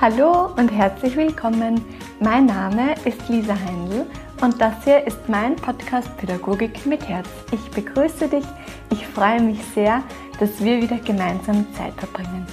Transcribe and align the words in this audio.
Hallo 0.00 0.48
und 0.56 0.70
herzlich 0.70 1.14
willkommen. 1.14 1.84
Mein 2.20 2.46
Name 2.46 2.94
ist 3.04 3.28
Lisa 3.28 3.54
Heindl 3.54 4.06
und 4.40 4.58
das 4.58 4.72
hier 4.82 5.06
ist 5.06 5.28
mein 5.28 5.56
Podcast 5.56 6.16
Pädagogik 6.16 6.86
mit 6.86 7.06
Herz. 7.06 7.28
Ich 7.52 7.70
begrüße 7.70 8.28
dich. 8.28 8.46
Ich 8.90 9.06
freue 9.06 9.42
mich 9.42 9.58
sehr, 9.74 10.02
dass 10.38 10.64
wir 10.64 10.80
wieder 10.80 10.96
gemeinsam 10.96 11.66
Zeit 11.74 11.92
verbringen. 11.98 12.46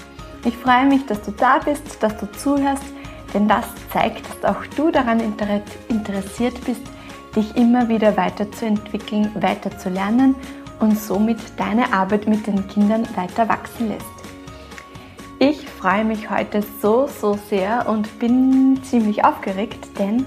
Ich 0.44 0.58
freue 0.58 0.88
mich, 0.88 1.06
dass 1.06 1.22
du 1.22 1.32
da 1.32 1.60
bist, 1.60 2.04
dass 2.04 2.18
du 2.18 2.30
zuhörst, 2.34 2.84
denn 3.34 3.48
das 3.48 3.66
zeigt, 3.94 4.26
dass 4.44 4.54
auch 4.54 4.66
du 4.76 4.92
daran 4.92 5.22
interessiert 5.22 6.60
bist, 6.66 6.82
dich 7.34 7.56
immer 7.56 7.88
wieder 7.88 8.18
weiterzuentwickeln, 8.18 9.32
weiterzulernen 9.36 10.36
und 10.82 11.00
somit 11.00 11.40
deine 11.56 11.94
Arbeit 11.94 12.28
mit 12.28 12.46
den 12.46 12.68
Kindern 12.68 13.08
weiter 13.16 13.48
wachsen 13.48 13.88
lässt. 13.88 14.17
Ich 15.40 15.70
freue 15.70 16.04
mich 16.04 16.32
heute 16.32 16.64
so, 16.82 17.06
so 17.06 17.38
sehr 17.48 17.88
und 17.88 18.18
bin 18.18 18.80
ziemlich 18.82 19.24
aufgeregt, 19.24 19.88
denn 20.00 20.26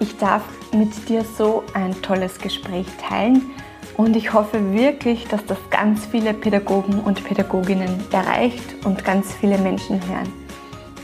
ich 0.00 0.16
darf 0.16 0.42
mit 0.72 1.06
dir 1.06 1.22
so 1.22 1.64
ein 1.74 2.00
tolles 2.00 2.38
Gespräch 2.38 2.86
teilen 2.96 3.50
und 3.98 4.16
ich 4.16 4.32
hoffe 4.32 4.72
wirklich, 4.72 5.28
dass 5.28 5.44
das 5.44 5.58
ganz 5.68 6.06
viele 6.06 6.32
Pädagogen 6.32 7.00
und 7.00 7.22
Pädagoginnen 7.24 8.02
erreicht 8.10 8.86
und 8.86 9.04
ganz 9.04 9.34
viele 9.34 9.58
Menschen 9.58 10.00
hören. 10.08 10.32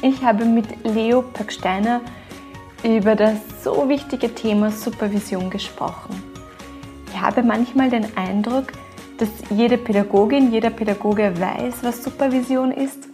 Ich 0.00 0.24
habe 0.24 0.46
mit 0.46 0.82
Leo 0.82 1.20
Packsteiner 1.20 2.00
über 2.82 3.14
das 3.14 3.36
so 3.62 3.90
wichtige 3.90 4.34
Thema 4.34 4.70
Supervision 4.70 5.50
gesprochen. 5.50 6.22
Ich 7.12 7.20
habe 7.20 7.42
manchmal 7.42 7.90
den 7.90 8.06
Eindruck, 8.16 8.72
dass 9.18 9.28
jede 9.50 9.76
Pädagogin, 9.76 10.50
jeder 10.50 10.70
Pädagoge 10.70 11.38
weiß, 11.38 11.82
was 11.82 12.02
Supervision 12.02 12.70
ist, 12.70 13.08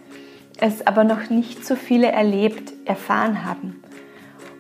es 0.61 0.86
aber 0.86 1.05
noch 1.05 1.30
nicht 1.30 1.66
so 1.66 1.75
viele 1.75 2.12
erlebt, 2.12 2.72
erfahren 2.84 3.44
haben. 3.44 3.83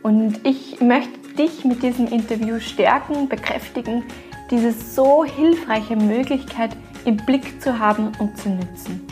Und 0.02 0.40
ich 0.46 0.80
möchte 0.80 1.18
dich 1.36 1.64
mit 1.64 1.82
diesem 1.82 2.06
Interview 2.06 2.58
stärken, 2.58 3.28
bekräftigen, 3.28 4.02
diese 4.50 4.72
so 4.72 5.24
hilfreiche 5.24 5.96
Möglichkeit 5.96 6.70
im 7.04 7.16
Blick 7.16 7.62
zu 7.62 7.78
haben 7.78 8.12
und 8.18 8.36
zu 8.38 8.48
nutzen. 8.48 9.06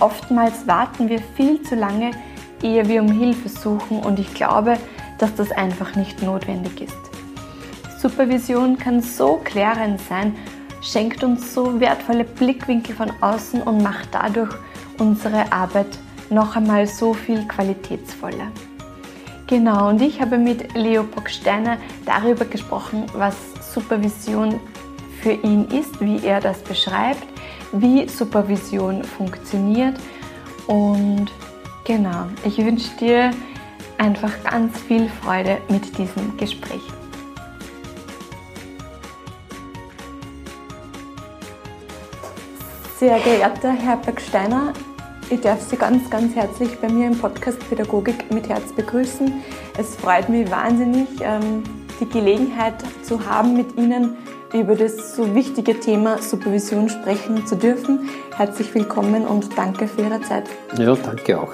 Oftmals 0.00 0.66
warten 0.66 1.08
wir 1.08 1.20
viel 1.36 1.62
zu 1.62 1.74
lange, 1.74 2.10
ehe 2.62 2.86
wir 2.88 3.00
um 3.00 3.10
Hilfe 3.10 3.48
suchen 3.48 4.00
und 4.00 4.18
ich 4.18 4.34
glaube, 4.34 4.76
dass 5.18 5.34
das 5.34 5.50
einfach 5.52 5.96
nicht 5.96 6.22
notwendig 6.22 6.82
ist. 6.82 8.00
Supervision 8.00 8.78
kann 8.78 9.00
so 9.00 9.40
klärend 9.42 10.00
sein, 10.08 10.36
schenkt 10.82 11.24
uns 11.24 11.54
so 11.54 11.80
wertvolle 11.80 12.24
Blickwinkel 12.24 12.94
von 12.94 13.10
außen 13.20 13.62
und 13.62 13.82
macht 13.82 14.08
dadurch 14.12 14.54
unsere 14.98 15.50
Arbeit 15.52 15.98
noch 16.30 16.56
einmal 16.56 16.86
so 16.86 17.14
viel 17.14 17.46
qualitätsvoller. 17.46 18.52
Genau, 19.46 19.88
und 19.88 20.02
ich 20.02 20.20
habe 20.20 20.36
mit 20.36 20.74
Leo 20.76 21.02
Bocksteiner 21.02 21.78
darüber 22.04 22.44
gesprochen, 22.44 23.06
was 23.14 23.34
Supervision 23.72 24.60
für 25.22 25.32
ihn 25.32 25.64
ist, 25.68 26.00
wie 26.00 26.24
er 26.24 26.40
das 26.40 26.58
beschreibt, 26.58 27.26
wie 27.72 28.08
Supervision 28.08 29.04
funktioniert 29.04 29.96
und 30.66 31.28
genau, 31.84 32.26
ich 32.44 32.58
wünsche 32.58 32.94
dir 32.98 33.30
einfach 33.96 34.32
ganz 34.44 34.78
viel 34.80 35.08
Freude 35.08 35.58
mit 35.68 35.96
diesem 35.96 36.36
Gespräch. 36.36 36.82
Sehr 42.98 43.18
geehrter 43.20 43.72
Herr 43.72 43.96
Bergsteiner, 43.96 44.72
ich 45.30 45.40
darf 45.40 45.60
Sie 45.60 45.76
ganz, 45.76 46.08
ganz 46.08 46.34
herzlich 46.34 46.78
bei 46.80 46.88
mir 46.88 47.06
im 47.06 47.18
Podcast 47.18 47.58
Pädagogik 47.68 48.32
mit 48.32 48.48
Herz 48.48 48.72
begrüßen. 48.72 49.32
Es 49.76 49.96
freut 49.96 50.28
mich 50.28 50.50
wahnsinnig, 50.50 51.06
ähm, 51.20 51.62
die 52.00 52.08
Gelegenheit 52.08 52.74
zu 53.02 53.26
haben, 53.26 53.54
mit 53.54 53.76
Ihnen 53.76 54.16
über 54.54 54.74
das 54.74 55.16
so 55.16 55.34
wichtige 55.34 55.78
Thema 55.78 56.22
Supervision 56.22 56.88
sprechen 56.88 57.46
zu 57.46 57.56
dürfen. 57.56 58.08
Herzlich 58.36 58.74
willkommen 58.74 59.26
und 59.26 59.56
danke 59.58 59.86
für 59.86 60.02
Ihre 60.02 60.20
Zeit. 60.22 60.44
Ja, 60.78 60.94
danke 60.94 61.38
auch. 61.38 61.52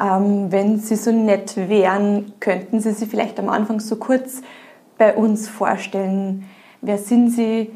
Ähm, 0.00 0.50
wenn 0.50 0.80
Sie 0.80 0.96
so 0.96 1.12
nett 1.12 1.56
wären, 1.56 2.32
könnten 2.40 2.80
Sie 2.80 2.92
sich 2.92 3.08
vielleicht 3.08 3.38
am 3.38 3.50
Anfang 3.50 3.78
so 3.78 3.96
kurz 3.96 4.42
bei 4.98 5.14
uns 5.14 5.48
vorstellen. 5.48 6.44
Wer 6.80 6.98
sind 6.98 7.30
Sie? 7.30 7.70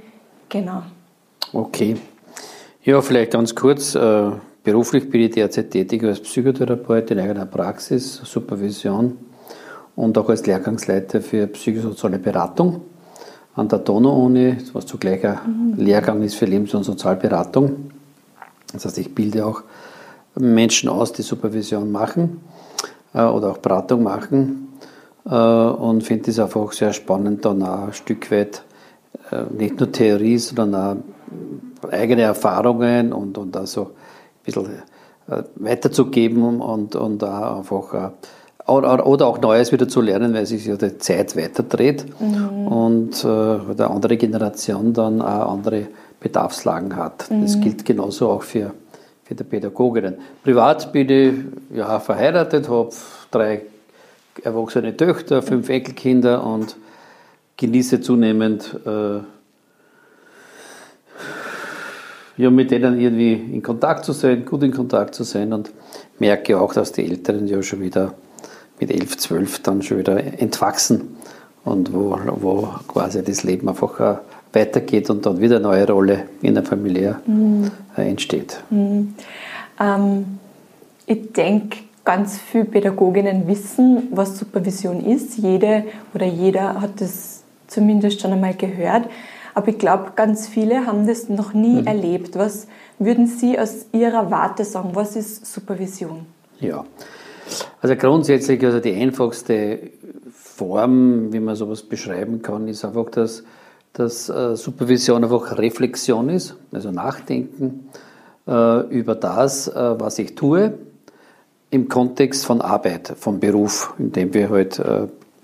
Genau. 0.49 0.83
Okay. 1.53 1.97
Ja, 2.83 3.01
vielleicht 3.01 3.33
ganz 3.33 3.55
kurz. 3.55 3.95
Äh, 3.95 4.33
beruflich 4.65 5.09
bin 5.11 5.21
ich 5.21 5.35
derzeit 5.35 5.71
tätig 5.71 6.03
als 6.03 6.21
Psychotherapeut 6.21 7.11
in 7.11 7.21
eigener 7.21 7.47
Praxis, 7.47 8.21
Supervision 8.25 9.19
und 9.95 10.19
auch 10.19 10.29
als 10.29 10.47
Lehrgangsleiter 10.47 11.21
für 11.21 11.47
psychosoziale 11.47 12.19
Beratung 12.19 12.81
an 13.55 13.69
der 13.69 13.79
Donau-Uni, 13.79 14.57
was 14.73 14.87
zugleich 14.87 15.25
ein 15.25 15.75
mhm. 15.77 15.85
Lehrgang 15.85 16.23
ist 16.23 16.35
für 16.35 16.47
Lebens- 16.47 16.75
und 16.75 16.83
Sozialberatung. 16.83 17.91
Das 18.73 18.87
heißt, 18.87 18.99
ich 18.99 19.15
bilde 19.15 19.47
auch 19.47 19.63
Menschen 20.35 20.89
aus, 20.89 21.13
die 21.13 21.23
Supervision 21.23 21.93
machen 21.93 22.41
äh, 23.13 23.23
oder 23.23 23.53
auch 23.53 23.59
Beratung 23.59 24.03
machen 24.03 24.69
äh, 25.27 25.35
und 25.35 26.03
finde 26.03 26.31
es 26.31 26.41
einfach 26.41 26.73
sehr 26.73 26.93
spannend, 26.93 27.45
dann 27.45 27.63
auch 27.63 27.87
ein 27.87 27.93
Stück 27.93 28.31
weit 28.33 28.65
äh, 29.31 29.45
nicht 29.57 29.79
nur 29.79 29.93
Theorie, 29.93 30.39
sondern 30.39 31.05
auch 31.83 31.91
eigene 31.91 32.23
Erfahrungen 32.23 33.13
und, 33.13 33.39
und 33.39 33.57
also 33.57 33.93
bisschen 34.45 34.67
äh, 35.29 35.43
weiterzugeben 35.57 36.61
und, 36.61 36.97
und 36.97 37.25
auch 37.25 37.59
einfach 37.59 37.95
äh, 37.95 38.71
oder, 38.71 39.07
oder 39.07 39.27
auch 39.27 39.41
Neues 39.41 39.73
wieder 39.73 39.89
zu 39.89 40.01
lernen, 40.01 40.33
weil 40.33 40.47
sich 40.47 40.65
ja 40.65 40.77
die 40.77 40.97
Zeit 40.99 41.37
weiterdreht 41.37 42.07
mhm. 42.19 42.67
und 42.69 43.25
äh, 43.25 43.29
eine 43.29 43.91
andere 43.91 44.17
Generation 44.17 44.93
dann 44.95 45.21
auch 45.21 45.53
andere 45.53 45.89
Bedarfslagen 46.21 46.97
hat. 46.97 47.31
Mhm. 47.31 47.43
Das 47.43 47.61
gilt 47.61 47.85
genauso 47.85 48.31
auch 48.31 48.43
für 48.43 48.73
für 49.25 49.35
die 49.35 49.45
Pädagoginnen. 49.45 50.17
Privat 50.43 50.93
bin 50.93 51.09
ich 51.09 51.35
ja, 51.77 51.99
verheiratet, 51.99 52.69
habe 52.69 52.91
drei 53.31 53.63
erwachsene 54.43 54.97
Töchter, 54.97 55.43
fünf 55.43 55.69
Enkelkinder 55.69 56.45
und 56.45 56.77
genieße 57.57 58.01
zunehmend 58.01 58.79
äh, 58.85 59.21
ja, 62.37 62.51
mit 62.51 62.71
denen 62.71 63.01
irgendwie 63.01 63.33
in 63.33 63.63
Kontakt 63.63 64.05
zu 64.05 64.13
sein, 64.13 64.45
gut 64.45 64.63
in 64.63 64.73
Kontakt 64.73 65.15
zu 65.15 65.25
sein 65.25 65.53
und 65.53 65.71
merke 66.19 66.59
auch, 66.61 66.75
dass 66.75 66.93
die 66.93 67.05
Älteren 67.05 67.47
ja 67.47 67.63
schon 67.63 67.81
wieder 67.81 68.15
mit 68.81 68.91
elf, 68.91 69.17
zwölf 69.17 69.61
dann 69.61 69.83
schon 69.83 69.99
wieder 69.99 70.19
entwachsen 70.41 71.17
und 71.65 71.93
wo, 71.93 72.19
wo 72.37 72.69
quasi 72.89 73.23
das 73.23 73.45
Leben 73.45 73.69
einfach 73.69 74.19
weitergeht 74.53 75.11
und 75.11 75.27
dann 75.27 75.41
wieder 75.41 75.57
eine 75.57 75.65
neue 75.65 75.87
Rolle 75.87 76.25
in 76.43 76.55
der 76.55 76.65
Familie 76.65 77.17
mhm. 77.27 77.71
entsteht. 77.97 78.63
Mhm. 78.71 79.15
Ähm, 79.81 80.39
ich 81.07 81.33
denke, 81.33 81.79
ganz 82.05 82.39
viele 82.39 82.65
Pädagoginnen 82.65 83.47
wissen, 83.47 84.09
was 84.11 84.39
Supervision 84.39 85.05
ist. 85.05 85.39
Jede 85.39 85.85
oder 86.15 86.27
jeder 86.27 86.81
hat 86.81 87.01
das 87.01 87.43
zumindest 87.67 88.21
schon 88.21 88.33
einmal 88.33 88.55
gehört. 88.55 89.07
Aber 89.55 89.69
ich 89.69 89.79
glaube, 89.79 90.13
ganz 90.17 90.49
viele 90.49 90.87
haben 90.87 91.07
das 91.07 91.29
noch 91.29 91.55
nie 91.55 91.81
mhm. 91.81 91.87
erlebt. 91.87 92.37
Was 92.37 92.67
würden 92.99 93.27
Sie 93.27 93.59
aus 93.59 93.87
Ihrer 93.93 94.31
Warte 94.31 94.65
sagen? 94.65 94.91
Was 94.95 95.17
ist 95.17 95.47
Supervision? 95.47 96.27
Ja, 96.61 96.85
also 97.81 97.97
grundsätzlich, 97.97 98.65
also 98.65 98.81
die 98.81 98.95
einfachste 98.95 99.91
Form, 100.33 101.33
wie 101.33 101.41
man 101.41 101.57
sowas 101.57 101.83
beschreiben 101.83 102.43
kann, 102.43 102.69
ist 102.69 102.85
einfach, 102.85 103.11
dass, 103.11 103.45
dass 103.93 104.29
äh, 104.29 104.57
Supervision 104.57 105.25
einfach 105.25 105.59
Reflexion 105.59 106.29
ist, 106.29 106.57
also 106.73 106.91
Nachdenken 106.91 107.91
äh, 108.47 108.81
über 108.89 109.15
das, 109.15 109.69
äh, 109.69 110.01
was 110.01 110.19
ich 110.19 110.35
tue, 110.35 110.75
im 111.71 111.89
Kontext 111.89 112.47
von 112.47 112.61
Arbeit, 112.61 113.13
vom 113.19 113.41
Beruf, 113.41 113.95
in 113.99 114.13
dem 114.13 114.33
wir 114.33 114.49
halt 114.49 114.81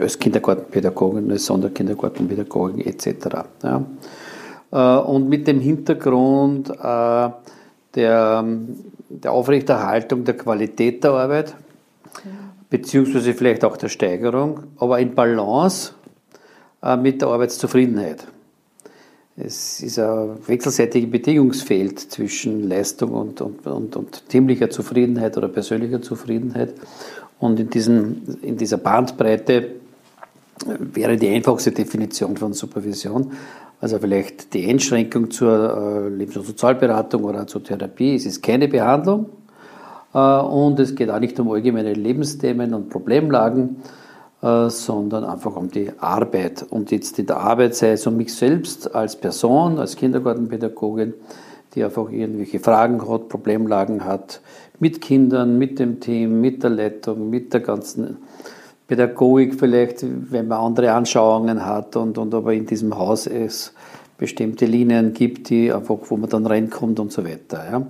als 0.00 0.18
Kindergartenpädagogen, 0.18 1.30
als 1.30 1.46
Sonderkindergartenpädagogen 1.46 2.80
etc. 2.80 3.28
Ja. 3.62 4.96
Und 5.00 5.28
mit 5.28 5.48
dem 5.48 5.60
Hintergrund 5.60 6.68
der, 6.68 7.24
der 7.94 9.32
Aufrechterhaltung 9.32 10.24
der 10.24 10.36
Qualität 10.36 11.02
der 11.02 11.12
Arbeit, 11.12 11.54
beziehungsweise 12.68 13.34
vielleicht 13.34 13.64
auch 13.64 13.76
der 13.76 13.88
Steigerung, 13.88 14.60
aber 14.78 15.00
in 15.00 15.14
Balance 15.14 15.92
äh, 16.82 16.96
mit 16.96 17.20
der 17.20 17.28
Arbeitszufriedenheit. 17.28 18.26
Es 19.36 19.80
ist 19.80 19.98
ein 19.98 20.36
wechselseitiges 20.46 21.10
Bedingungsfeld 21.10 21.98
zwischen 21.98 22.68
Leistung 22.68 23.12
und, 23.12 23.40
und, 23.40 23.66
und, 23.66 23.96
und 23.96 24.28
teamlicher 24.28 24.68
Zufriedenheit 24.70 25.36
oder 25.36 25.48
persönlicher 25.48 26.02
Zufriedenheit. 26.02 26.74
Und 27.38 27.58
in, 27.58 27.70
diesen, 27.70 28.38
in 28.42 28.58
dieser 28.58 28.76
Bandbreite 28.76 29.79
wäre 30.66 31.16
die 31.16 31.28
einfachste 31.28 31.72
Definition 31.72 32.36
von 32.36 32.52
Supervision, 32.52 33.32
also 33.80 33.98
vielleicht 33.98 34.52
die 34.52 34.68
Einschränkung 34.68 35.30
zur 35.30 36.06
äh, 36.06 36.08
Lebens- 36.08 36.36
und 36.36 36.46
Sozialberatung 36.46 37.24
oder 37.24 37.46
zur 37.46 37.64
Therapie. 37.64 38.14
Es 38.14 38.26
ist 38.26 38.42
keine 38.42 38.68
Behandlung, 38.68 39.26
Und 40.12 40.80
es 40.80 40.94
geht 40.94 41.08
auch 41.08 41.20
nicht 41.20 41.38
um 41.38 41.50
allgemeine 41.50 41.94
Lebensthemen 41.94 42.74
und 42.74 42.90
Problemlagen, 42.90 43.76
sondern 44.40 45.24
einfach 45.24 45.54
um 45.54 45.70
die 45.70 45.92
Arbeit. 45.98 46.64
Und 46.68 46.90
jetzt 46.90 47.18
in 47.18 47.26
der 47.26 47.36
Arbeit 47.36 47.74
sei 47.74 47.92
es 47.92 48.06
um 48.06 48.16
mich 48.16 48.34
selbst 48.34 48.94
als 48.94 49.16
Person, 49.16 49.78
als 49.78 49.96
Kindergartenpädagogin, 49.96 51.14
die 51.74 51.84
einfach 51.84 52.10
irgendwelche 52.10 52.58
Fragen 52.58 53.06
hat, 53.08 53.28
Problemlagen 53.28 54.04
hat, 54.04 54.40
mit 54.80 55.00
Kindern, 55.00 55.58
mit 55.58 55.78
dem 55.78 56.00
Team, 56.00 56.40
mit 56.40 56.62
der 56.62 56.70
Leitung, 56.70 57.30
mit 57.30 57.52
der 57.52 57.60
ganzen 57.60 58.16
Pädagogik 58.90 59.54
vielleicht, 59.54 60.04
wenn 60.32 60.48
man 60.48 60.58
andere 60.58 60.92
Anschauungen 60.92 61.64
hat 61.64 61.94
und, 61.94 62.18
und 62.18 62.34
aber 62.34 62.52
in 62.54 62.66
diesem 62.66 62.98
Haus 62.98 63.28
es 63.28 63.72
bestimmte 64.18 64.66
Linien 64.66 65.14
gibt, 65.14 65.48
die 65.48 65.72
einfach, 65.72 65.98
wo 66.08 66.16
man 66.16 66.28
dann 66.28 66.44
reinkommt 66.44 66.98
und 66.98 67.12
so 67.12 67.24
weiter. 67.24 67.64
Ja. 67.70 67.86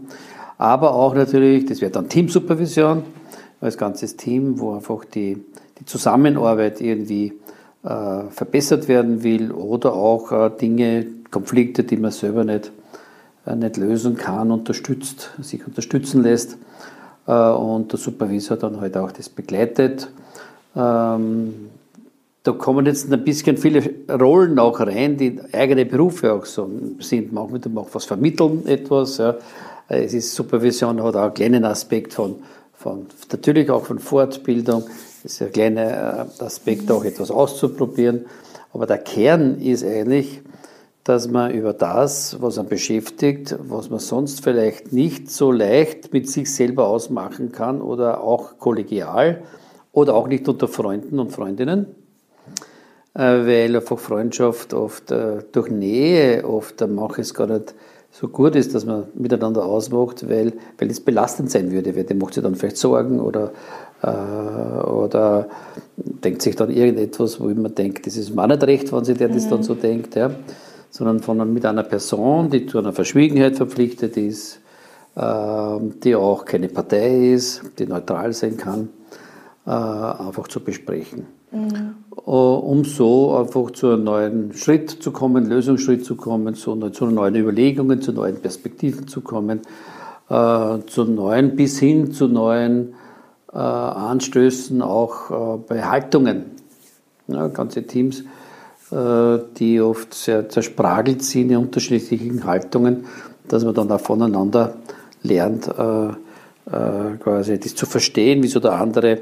Aber 0.58 0.94
auch 0.94 1.14
natürlich, 1.14 1.64
das 1.64 1.80
wäre 1.80 1.90
dann 1.90 2.10
Teamsupervision, 2.10 3.02
als 3.62 3.78
ganzes 3.78 4.18
Team, 4.18 4.60
wo 4.60 4.74
einfach 4.74 5.06
die, 5.06 5.42
die 5.78 5.86
Zusammenarbeit 5.86 6.82
irgendwie 6.82 7.32
äh, 7.82 8.24
verbessert 8.28 8.86
werden 8.86 9.22
will 9.22 9.52
oder 9.52 9.94
auch 9.94 10.32
äh, 10.32 10.50
Dinge, 10.50 11.06
Konflikte, 11.30 11.82
die 11.82 11.96
man 11.96 12.10
selber 12.10 12.44
nicht 12.44 12.72
äh, 13.46 13.56
nicht 13.56 13.78
lösen 13.78 14.18
kann, 14.18 14.50
unterstützt, 14.50 15.30
sich 15.40 15.66
unterstützen 15.66 16.22
lässt 16.22 16.58
äh, 17.26 17.32
und 17.32 17.90
der 17.90 17.98
Supervisor 17.98 18.58
dann 18.58 18.82
halt 18.82 18.98
auch 18.98 19.12
das 19.12 19.30
begleitet. 19.30 20.10
Ähm, 20.76 21.70
da 22.42 22.52
kommen 22.52 22.86
jetzt 22.86 23.12
ein 23.12 23.22
bisschen 23.22 23.58
viele 23.58 23.82
Rollen 24.08 24.58
auch 24.58 24.80
rein, 24.80 25.16
die 25.16 25.38
eigene 25.52 25.84
Berufe 25.84 26.32
auch 26.32 26.46
so 26.46 26.70
sind. 27.00 27.32
Manchmal 27.32 27.60
macht 27.72 27.94
was 27.94 28.06
vermitteln 28.06 28.66
etwas. 28.66 29.18
Ja. 29.18 29.36
Es 29.88 30.14
ist 30.14 30.34
Supervision 30.34 31.02
hat 31.02 31.16
auch 31.16 31.22
einen 31.22 31.34
kleinen 31.34 31.64
Aspekt 31.64 32.14
von, 32.14 32.36
von 32.72 33.06
natürlich 33.30 33.68
auch 33.70 33.84
von 33.84 33.98
Fortbildung. 33.98 34.84
Es 35.22 35.32
ist 35.32 35.42
ein 35.42 35.52
kleiner 35.52 36.28
äh, 36.40 36.42
Aspekt 36.42 36.90
auch 36.90 37.04
etwas 37.04 37.30
auszuprobieren. 37.30 38.24
Aber 38.72 38.86
der 38.86 38.98
Kern 38.98 39.60
ist 39.60 39.84
eigentlich, 39.84 40.40
dass 41.04 41.28
man 41.28 41.50
über 41.50 41.74
das, 41.74 42.40
was 42.40 42.56
man 42.56 42.68
beschäftigt, 42.68 43.56
was 43.68 43.90
man 43.90 43.98
sonst 43.98 44.42
vielleicht 44.42 44.92
nicht 44.92 45.30
so 45.30 45.50
leicht 45.50 46.12
mit 46.12 46.28
sich 46.28 46.54
selber 46.54 46.86
ausmachen 46.86 47.52
kann 47.52 47.82
oder 47.82 48.22
auch 48.22 48.58
kollegial 48.58 49.42
oder 49.92 50.14
auch 50.14 50.28
nicht 50.28 50.48
unter 50.48 50.68
Freunden 50.68 51.18
und 51.18 51.32
Freundinnen, 51.32 51.86
äh, 53.14 53.20
weil 53.20 53.76
einfach 53.76 53.98
Freundschaft 53.98 54.74
oft 54.74 55.10
äh, 55.10 55.38
durch 55.52 55.70
Nähe 55.70 56.44
oft 56.44 56.86
manches 56.88 57.34
gar 57.34 57.46
nicht 57.46 57.74
so 58.12 58.28
gut 58.28 58.56
ist, 58.56 58.74
dass 58.74 58.84
man 58.84 59.04
miteinander 59.14 59.64
ausmacht, 59.64 60.28
weil, 60.28 60.52
weil 60.78 60.90
es 60.90 61.00
belastend 61.00 61.50
sein 61.50 61.70
würde, 61.70 61.94
weil 61.94 62.04
der 62.04 62.16
macht 62.16 62.34
sich 62.34 62.42
dann 62.42 62.56
vielleicht 62.56 62.76
Sorgen 62.76 63.20
oder, 63.20 63.52
äh, 64.02 64.86
oder 64.86 65.48
denkt 65.96 66.42
sich 66.42 66.56
dann 66.56 66.70
irgendetwas, 66.70 67.40
wo 67.40 67.44
man 67.44 67.74
denkt, 67.74 68.06
das 68.06 68.16
ist 68.16 68.34
mir 68.34 68.48
nicht 68.48 68.64
recht, 68.64 68.92
wenn 68.92 69.04
sich 69.04 69.16
der 69.16 69.28
mhm. 69.28 69.34
das 69.34 69.48
dann 69.48 69.62
so 69.62 69.74
denkt. 69.74 70.16
Ja 70.16 70.32
sondern 70.90 71.20
von, 71.20 71.52
mit 71.52 71.64
einer 71.64 71.84
Person, 71.84 72.50
die 72.50 72.66
zu 72.66 72.78
einer 72.78 72.92
Verschwiegenheit 72.92 73.56
verpflichtet 73.56 74.16
ist, 74.16 74.60
äh, 75.14 75.78
die 76.02 76.14
auch 76.16 76.44
keine 76.44 76.68
Partei 76.68 77.32
ist, 77.32 77.62
die 77.78 77.86
neutral 77.86 78.32
sein 78.32 78.56
kann, 78.56 78.88
äh, 79.66 79.70
einfach 79.70 80.48
zu 80.48 80.60
besprechen. 80.60 81.26
Mhm. 81.52 81.94
Um 82.24 82.84
so 82.84 83.36
einfach 83.36 83.72
zu 83.72 83.88
einem 83.88 84.04
neuen 84.04 84.52
Schritt 84.54 84.90
zu 84.90 85.10
kommen, 85.10 85.46
Lösungsschritt 85.46 86.04
zu 86.04 86.14
kommen, 86.16 86.54
zu, 86.54 86.76
zu 86.90 87.06
neuen 87.06 87.34
Überlegungen, 87.34 88.00
zu 88.00 88.12
neuen 88.12 88.36
Perspektiven 88.36 89.08
zu 89.08 89.20
kommen, 89.20 89.60
äh, 90.28 90.78
zu 90.86 91.04
neuen 91.04 91.56
bis 91.56 91.78
hin 91.78 92.12
zu 92.12 92.28
neuen 92.28 92.94
äh, 93.52 93.56
Anstößen 93.56 94.80
auch 94.80 95.30
äh, 95.30 95.58
bei 95.66 95.82
Haltungen. 95.82 96.44
Ja, 97.26 97.48
ganze 97.48 97.84
Teams 97.84 98.24
die 98.92 99.80
oft 99.80 100.12
sehr 100.14 100.48
zerspragelt 100.48 101.22
sind 101.22 101.52
in 101.52 101.58
unterschiedlichen 101.58 102.42
Haltungen, 102.42 103.04
dass 103.46 103.64
man 103.64 103.72
dann 103.72 103.92
auch 103.92 104.00
voneinander 104.00 104.74
lernt, 105.22 105.72
äh, 106.72 106.76
äh, 106.76 107.16
quasi 107.18 107.58
das 107.58 107.74
zu 107.74 107.86
verstehen, 107.86 108.42
wieso 108.42 108.60
der 108.60 108.72
andere 108.72 109.18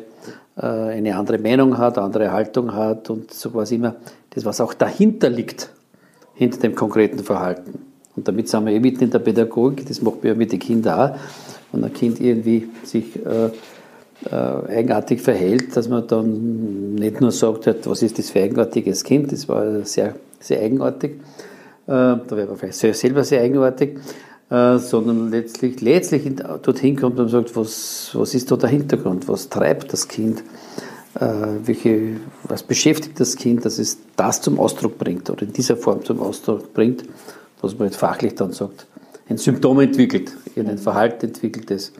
eine 0.60 1.14
andere 1.14 1.38
Meinung 1.38 1.78
hat, 1.78 1.98
andere 1.98 2.32
Haltung 2.32 2.74
hat 2.74 3.10
und 3.10 3.32
so 3.32 3.50
quasi 3.50 3.76
immer 3.76 3.94
das, 4.30 4.44
was 4.44 4.60
auch 4.60 4.74
dahinter 4.74 5.30
liegt, 5.30 5.70
hinter 6.34 6.58
dem 6.58 6.74
konkreten 6.74 7.20
Verhalten. 7.20 7.78
Und 8.16 8.26
damit 8.26 8.48
sind 8.48 8.66
wir 8.66 8.72
eh 8.72 8.80
mitten 8.80 9.04
in 9.04 9.10
der 9.12 9.20
Pädagogik, 9.20 9.86
das 9.86 10.02
macht 10.02 10.16
man 10.16 10.32
ja 10.32 10.34
mit 10.34 10.50
den 10.50 10.58
Kindern 10.58 10.98
auch. 10.98 11.16
Wenn 11.70 11.84
ein 11.84 11.92
Kind 11.92 12.20
irgendwie 12.20 12.68
sich 12.82 13.24
äh, 13.24 13.50
äh, 14.30 14.68
eigenartig 14.68 15.20
verhält, 15.20 15.76
dass 15.76 15.88
man 15.88 16.06
dann 16.08 16.96
nicht 16.96 17.20
nur 17.20 17.30
sagt, 17.30 17.68
was 17.88 18.02
ist 18.02 18.18
das 18.18 18.30
für 18.30 18.40
ein 18.40 18.46
eigenartiges 18.46 19.04
Kind, 19.04 19.30
das 19.30 19.48
war 19.48 19.84
sehr, 19.84 20.16
sehr 20.40 20.60
eigenartig, 20.60 21.12
äh, 21.86 21.86
da 21.86 22.30
wäre 22.30 22.48
man 22.48 22.56
vielleicht 22.56 22.78
selber 22.98 23.22
sehr 23.22 23.42
eigenartig, 23.42 24.00
äh, 24.50 24.78
sondern 24.78 25.30
letztlich, 25.30 25.80
letztlich 25.80 26.22
dorthin 26.62 26.96
kommt 26.96 27.18
und 27.18 27.28
sagt, 27.28 27.54
was, 27.56 28.10
was 28.14 28.34
ist 28.34 28.50
da 28.50 28.56
der 28.56 28.70
Hintergrund, 28.70 29.28
was 29.28 29.48
treibt 29.48 29.92
das 29.92 30.08
Kind, 30.08 30.42
welche, 31.20 32.18
was 32.44 32.62
beschäftigt 32.62 33.18
das 33.18 33.34
Kind, 33.34 33.64
dass 33.64 33.78
es 33.78 33.98
das 34.14 34.40
zum 34.40 34.60
Ausdruck 34.60 34.98
bringt 34.98 35.28
oder 35.30 35.42
in 35.42 35.52
dieser 35.52 35.76
Form 35.76 36.04
zum 36.04 36.20
Ausdruck 36.20 36.72
bringt, 36.74 37.02
was 37.60 37.76
man 37.76 37.88
jetzt 37.88 37.96
fachlich 37.96 38.34
dann 38.36 38.52
sagt, 38.52 38.86
ein 39.28 39.38
Symptom 39.38 39.80
entwickelt, 39.80 40.32
ein 40.56 40.78
Verhalten 40.78 41.26
entwickelt, 41.26 41.70
das 41.70 41.92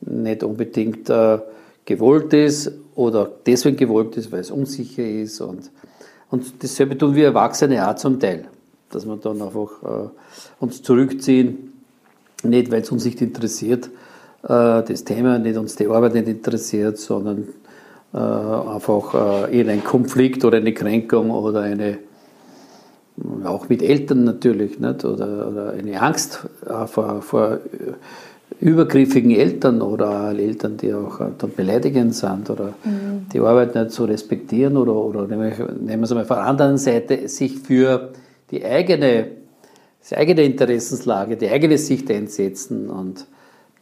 nicht 0.00 0.42
unbedingt 0.42 1.08
äh, 1.10 1.38
gewollt 1.84 2.32
ist 2.32 2.70
oder 2.94 3.30
deswegen 3.46 3.76
gewollt 3.76 4.16
ist, 4.16 4.30
weil 4.30 4.40
es 4.40 4.50
unsicher 4.50 5.06
ist. 5.06 5.40
Und, 5.40 5.70
und 6.30 6.62
dasselbe 6.62 6.96
tun 6.96 7.14
wir 7.14 7.26
Erwachsene 7.26 7.88
auch 7.88 7.96
zum 7.96 8.20
Teil, 8.20 8.46
dass 8.90 9.06
wir 9.06 9.16
dann 9.16 9.42
einfach 9.42 9.82
äh, 9.82 10.08
uns 10.60 10.82
zurückziehen, 10.82 11.67
nicht 12.42 12.70
weil 12.70 12.82
es 12.82 12.90
uns 12.90 13.04
nicht 13.04 13.20
interessiert, 13.20 13.86
äh, 14.42 14.82
das 14.82 15.04
Thema, 15.04 15.38
nicht 15.38 15.56
uns 15.56 15.76
die 15.76 15.86
Arbeit 15.86 16.14
nicht 16.14 16.28
interessiert, 16.28 16.98
sondern 16.98 17.48
äh, 18.14 18.18
einfach 18.18 19.48
äh, 19.48 19.60
in 19.60 19.68
einen 19.68 19.84
Konflikt 19.84 20.44
oder 20.44 20.58
eine 20.58 20.72
Kränkung 20.72 21.30
oder 21.30 21.62
eine 21.62 21.98
auch 23.44 23.68
mit 23.68 23.82
Eltern 23.82 24.24
natürlich, 24.24 24.78
nicht? 24.78 25.04
Oder, 25.04 25.48
oder 25.48 25.72
eine 25.72 26.00
Angst 26.00 26.46
äh, 26.66 26.86
vor, 26.86 27.22
vor 27.22 27.58
übergriffigen 28.60 29.30
Eltern 29.32 29.82
oder 29.82 30.34
Eltern, 30.36 30.76
die 30.76 30.92
auch 30.92 31.20
dann 31.38 31.52
beleidigend 31.54 32.14
sind 32.14 32.50
oder 32.50 32.74
mhm. 32.84 33.26
die 33.32 33.40
Arbeit 33.40 33.74
nicht 33.74 33.90
so 33.90 34.04
respektieren 34.04 34.76
oder, 34.76 34.94
oder 34.94 35.26
nehmen 35.26 35.52
wir 35.52 36.02
es 36.02 36.14
mal 36.14 36.24
von 36.24 36.36
der 36.36 36.46
anderen 36.46 36.78
Seite, 36.78 37.28
sich 37.28 37.58
für 37.58 38.10
die 38.50 38.64
eigene, 38.64 39.26
die 40.10 40.16
eigene 40.16 40.42
Interessenslage, 40.42 41.36
die 41.36 41.48
eigene 41.48 41.78
Sicht 41.78 42.10
einsetzen 42.10 42.88
und 42.88 43.26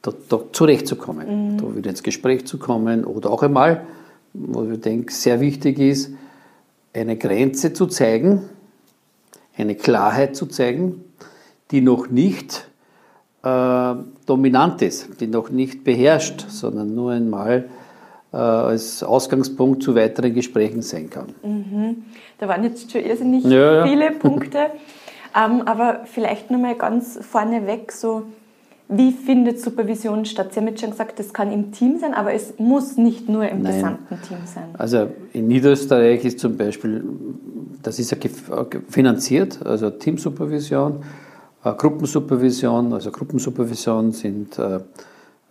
da, 0.02 0.12
da 0.28 0.40
zurechtzukommen, 0.52 1.54
mhm. 1.54 1.58
da 1.58 1.76
wieder 1.76 1.90
ins 1.90 2.02
Gespräch 2.02 2.46
zu 2.46 2.58
kommen 2.58 3.04
oder 3.04 3.30
auch 3.30 3.42
einmal, 3.42 3.86
wo 4.32 4.64
ich 4.64 4.80
denke, 4.80 5.12
sehr 5.12 5.40
wichtig 5.40 5.78
ist, 5.78 6.12
eine 6.92 7.16
Grenze 7.16 7.72
zu 7.72 7.86
zeigen, 7.86 8.42
eine 9.56 9.74
Klarheit 9.74 10.36
zu 10.36 10.46
zeigen, 10.46 11.04
die 11.70 11.80
noch 11.80 12.08
nicht 12.08 12.68
äh, 13.42 13.94
dominant 14.26 14.82
ist, 14.82 15.20
die 15.20 15.26
noch 15.26 15.50
nicht 15.50 15.84
beherrscht, 15.84 16.46
sondern 16.48 16.94
nur 16.94 17.12
einmal 17.12 17.68
äh, 18.32 18.36
als 18.36 19.02
Ausgangspunkt 19.02 19.82
zu 19.82 19.94
weiteren 19.94 20.34
Gesprächen 20.34 20.82
sein 20.82 21.10
kann. 21.10 21.34
Mhm. 21.42 22.04
Da 22.38 22.48
waren 22.48 22.64
jetzt 22.64 22.90
schon 22.90 23.02
irrsinnig 23.02 23.44
ja, 23.44 23.86
viele 23.86 24.06
ja. 24.06 24.10
Punkte, 24.18 24.70
ähm, 25.36 25.62
aber 25.62 26.00
vielleicht 26.04 26.50
nochmal 26.50 26.74
ganz 26.74 27.18
vorneweg 27.20 27.92
so, 27.92 28.24
wie 28.88 29.10
findet 29.10 29.60
Supervision 29.60 30.24
statt? 30.24 30.52
Sie 30.54 30.60
haben 30.60 30.68
jetzt 30.68 30.80
schon 30.80 30.90
gesagt, 30.90 31.18
das 31.18 31.32
kann 31.32 31.50
im 31.52 31.72
Team 31.72 31.98
sein, 31.98 32.14
aber 32.14 32.32
es 32.32 32.54
muss 32.58 32.96
nicht 32.96 33.28
nur 33.28 33.48
im 33.48 33.62
Nein. 33.62 33.74
gesamten 33.74 34.22
Team 34.22 34.38
sein. 34.44 34.64
Also 34.78 35.08
in 35.32 35.48
Niederösterreich 35.48 36.24
ist 36.24 36.38
zum 36.38 36.56
Beispiel, 36.56 37.04
das 37.82 37.98
ist 37.98 38.12
ja 38.12 38.18
finanziert, 38.88 39.64
also 39.66 39.90
Teamsupervision 39.90 41.02
äh, 41.66 41.74
Gruppensupervision. 41.74 42.92
Also 42.92 43.10
Gruppensupervision 43.10 44.12
sind 44.12 44.58
äh, 44.58 44.80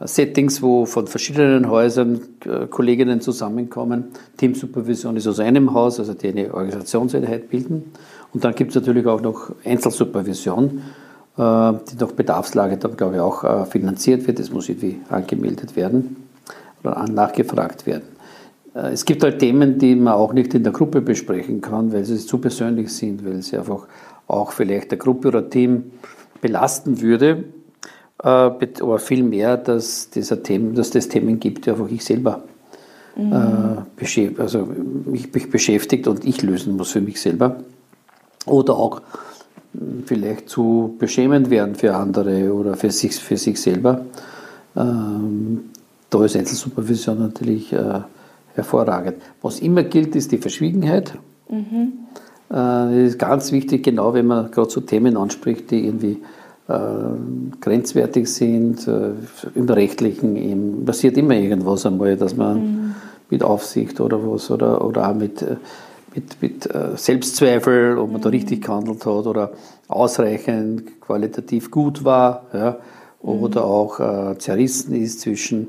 Settings, 0.02 0.62
wo 0.62 0.86
von 0.86 1.08
verschiedenen 1.08 1.70
Häusern 1.70 2.22
äh, 2.46 2.68
Kolleginnen 2.68 3.22
zusammenkommen. 3.22 4.06
Teamsupervision 4.38 5.18
ist 5.18 5.28
aus 5.28 5.40
einem 5.40 5.74
Haus, 5.74 6.00
also 6.00 6.14
die 6.14 6.30
eine 6.30 6.54
Organisationseinheit 6.54 7.50
bilden. 7.50 7.92
Und 8.36 8.44
dann 8.44 8.54
gibt 8.54 8.72
es 8.72 8.76
natürlich 8.76 9.06
auch 9.08 9.22
noch 9.22 9.52
Einzelsupervision, 9.64 10.82
die 11.38 11.42
nach 11.42 12.12
Bedarfslage 12.16 12.78
dann, 12.78 12.98
glaube 12.98 13.16
ich, 13.16 13.22
auch 13.22 13.66
finanziert 13.68 14.28
wird. 14.28 14.40
Das 14.40 14.52
muss 14.52 14.68
irgendwie 14.68 15.00
angemeldet 15.10 15.78
werden 15.78 16.18
oder 16.84 17.06
nachgefragt 17.08 17.86
werden. 17.86 18.04
Es 18.74 19.06
gibt 19.06 19.24
halt 19.24 19.40
Themen, 19.40 19.80
die 19.80 19.96
man 19.96 20.16
auch 20.16 20.34
nicht 20.34 20.54
in 20.54 20.64
der 20.64 20.74
Gruppe 20.74 21.00
besprechen 21.00 21.62
kann, 21.62 21.94
weil 21.94 22.04
sie 22.04 22.18
zu 22.18 22.40
persönlich 22.40 22.94
sind, 22.94 23.26
weil 23.26 23.42
sie 23.42 23.58
einfach 23.58 23.88
auch 24.28 24.52
vielleicht 24.52 24.92
der 24.92 24.98
Gruppe 24.98 25.30
oder 25.30 25.50
Team 25.50 25.92
belasten 26.42 27.00
würde. 27.00 27.46
äh, 28.22 28.28
aber 28.28 29.00
viel 29.00 29.24
mehr, 29.24 29.56
dass, 29.56 30.10
dieser 30.10 30.44
Themen, 30.44 30.76
dass 30.76 30.90
das 30.90 31.08
Themen 31.08 31.40
gibt, 31.40 31.66
die 31.66 31.72
einfach 31.72 31.90
ich 31.90 32.04
selber 32.04 32.44
mhm. 33.16 33.86
äh, 33.98 34.32
also 34.38 34.68
mich, 35.06 35.34
mich 35.34 35.50
beschäftigt 35.50 36.08
und 36.08 36.26
ich 36.26 36.42
lösen 36.42 36.76
muss 36.78 36.92
für 36.92 37.02
mich 37.02 37.22
selber. 37.22 37.58
Oder 38.46 38.76
auch 38.76 39.02
hm, 39.74 40.04
vielleicht 40.06 40.50
zu 40.50 40.96
beschämend 41.00 41.50
werden 41.50 41.76
für 41.76 41.96
andere 41.96 42.54
oder 42.54 42.76
für 42.76 42.92
sich, 42.92 43.16
für 43.16 43.38
sich 43.38 43.62
selber. 43.62 44.02
Ähm, 44.76 45.70
da 46.10 46.24
ist 46.24 46.36
Einzelsupervision 46.36 47.20
natürlich 47.20 47.74
äh, 47.74 48.02
hervorragend. 48.54 49.18
Was 49.42 49.60
immer 49.60 49.84
gilt, 49.84 50.16
ist 50.16 50.32
die 50.32 50.38
Verschwiegenheit. 50.38 51.14
Mhm. 51.50 51.94
Äh, 52.50 52.54
das 52.54 52.92
ist 52.94 53.20
ganz 53.20 53.52
wichtig, 53.52 53.84
genau 53.84 54.14
wenn 54.14 54.28
man 54.28 54.52
gerade 54.52 54.70
so 54.70 54.82
Themen 54.82 55.18
anspricht, 55.18 55.72
die 55.72 55.86
irgendwie 55.86 56.22
äh, 56.68 56.74
grenzwertig 57.62 58.28
sind, 58.28 58.88
äh, 58.88 59.12
im 59.56 59.70
Rechtlichen 59.70 60.36
eben, 60.36 60.86
passiert 60.86 61.18
immer 61.18 61.36
irgendwas 61.36 61.86
einmal, 61.86 62.18
dass 62.18 62.36
man 62.36 62.58
mhm. 62.58 62.96
mit 63.30 63.44
Aufsicht 63.44 64.00
oder 64.00 64.20
was 64.26 64.50
oder, 64.52 64.84
oder 64.86 65.10
auch 65.10 65.16
mit, 65.16 65.42
äh, 65.42 65.58
mit, 66.16 66.42
mit 66.42 66.74
äh, 66.74 66.96
Selbstzweifel, 66.96 67.98
ob 67.98 68.12
man 68.12 68.20
mhm. 68.20 68.24
da 68.24 68.30
richtig 68.30 68.64
gehandelt 68.64 69.06
hat 69.06 69.28
oder 69.28 69.52
ausreichend 69.88 71.02
qualitativ 71.02 71.70
gut 71.72 72.04
war 72.04 72.46
ja, 72.54 72.78
oder 73.22 73.62
mhm. 73.62 73.68
auch 73.68 74.00
äh, 74.00 74.38
zerrissen 74.38 74.96
ist 74.96 75.22
zwischen 75.22 75.68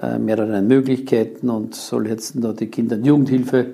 äh, 0.00 0.18
mehreren 0.18 0.66
Möglichkeiten 0.66 1.50
und 1.50 1.74
soll 1.74 2.08
jetzt 2.08 2.34
da 2.36 2.52
die 2.52 2.68
Kinder- 2.68 2.96
und 2.96 3.04
Jugendhilfe 3.04 3.66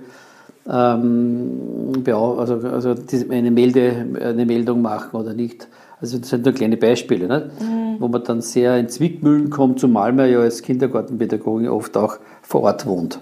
ähm, 0.68 1.92
also, 2.06 2.54
also 2.68 2.94
eine, 3.30 3.50
Melde, 3.50 4.06
eine 4.20 4.44
Meldung 4.44 4.82
machen 4.82 5.18
oder 5.18 5.32
nicht. 5.32 5.68
Also 6.00 6.18
das 6.18 6.28
sind 6.28 6.44
nur 6.44 6.54
kleine 6.54 6.76
Beispiele, 6.76 7.26
ne? 7.26 7.50
Mhm. 7.60 7.96
wo 7.98 8.08
man 8.08 8.22
dann 8.22 8.40
sehr 8.40 8.78
in 8.78 8.88
Zwickmühlen 8.88 9.50
kommt, 9.50 9.80
zumal 9.80 10.12
man 10.12 10.30
ja 10.30 10.40
als 10.40 10.62
Kindergartenpädagogin 10.62 11.68
oft 11.68 11.96
auch 11.96 12.18
vor 12.42 12.62
Ort 12.62 12.86
wohnt 12.86 13.18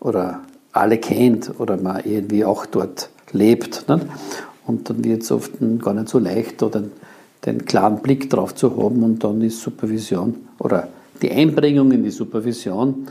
oder 0.00 0.40
alle 0.72 0.98
kennt 0.98 1.58
oder 1.58 1.76
man 1.76 2.02
irgendwie 2.04 2.44
auch 2.44 2.66
dort 2.66 3.10
lebt. 3.32 3.88
Ne? 3.88 4.00
Und 4.66 4.88
dann 4.88 5.04
wird 5.04 5.22
es 5.22 5.32
oft 5.32 5.52
gar 5.80 5.94
nicht 5.94 6.08
so 6.08 6.18
leicht, 6.18 6.62
oder 6.62 6.84
den 7.44 7.64
klaren 7.64 8.00
Blick 8.00 8.28
drauf 8.30 8.54
zu 8.54 8.76
haben 8.76 9.02
und 9.02 9.24
dann 9.24 9.40
ist 9.40 9.60
Supervision 9.60 10.36
oder 10.58 10.88
die 11.22 11.30
Einbringung 11.30 11.90
in 11.92 12.02
die 12.02 12.10
Supervision 12.10 13.08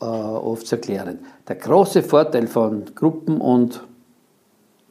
äh, 0.00 0.04
oft 0.04 0.66
zu 0.66 0.76
erklären. 0.76 1.18
Der 1.48 1.56
große 1.56 2.02
Vorteil 2.02 2.46
von 2.46 2.84
Gruppen- 2.94 3.40
und 3.40 3.82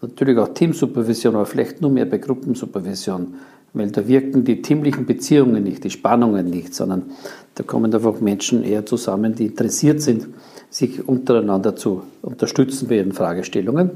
natürlich 0.02 0.38
auch 0.38 0.50
Teamsupervision, 0.50 1.36
aber 1.36 1.46
vielleicht 1.46 1.82
nur 1.82 1.92
mehr 1.92 2.06
bei 2.06 2.18
Gruppensupervision, 2.18 3.36
weil 3.74 3.92
da 3.92 4.08
wirken 4.08 4.44
die 4.44 4.62
teamlichen 4.62 5.06
Beziehungen 5.06 5.64
nicht, 5.64 5.84
die 5.84 5.92
Spannungen 5.92 6.50
nicht, 6.50 6.74
sondern 6.74 7.12
da 7.56 7.64
kommen 7.64 7.94
einfach 7.94 8.20
Menschen 8.20 8.64
eher 8.64 8.86
zusammen, 8.86 9.36
die 9.36 9.46
interessiert 9.48 10.02
sind, 10.02 10.28
sich 10.72 11.08
untereinander 11.08 11.76
zu 11.76 12.04
unterstützen 12.22 12.88
bei 12.88 12.96
ihren 12.96 13.12
Fragestellungen 13.12 13.92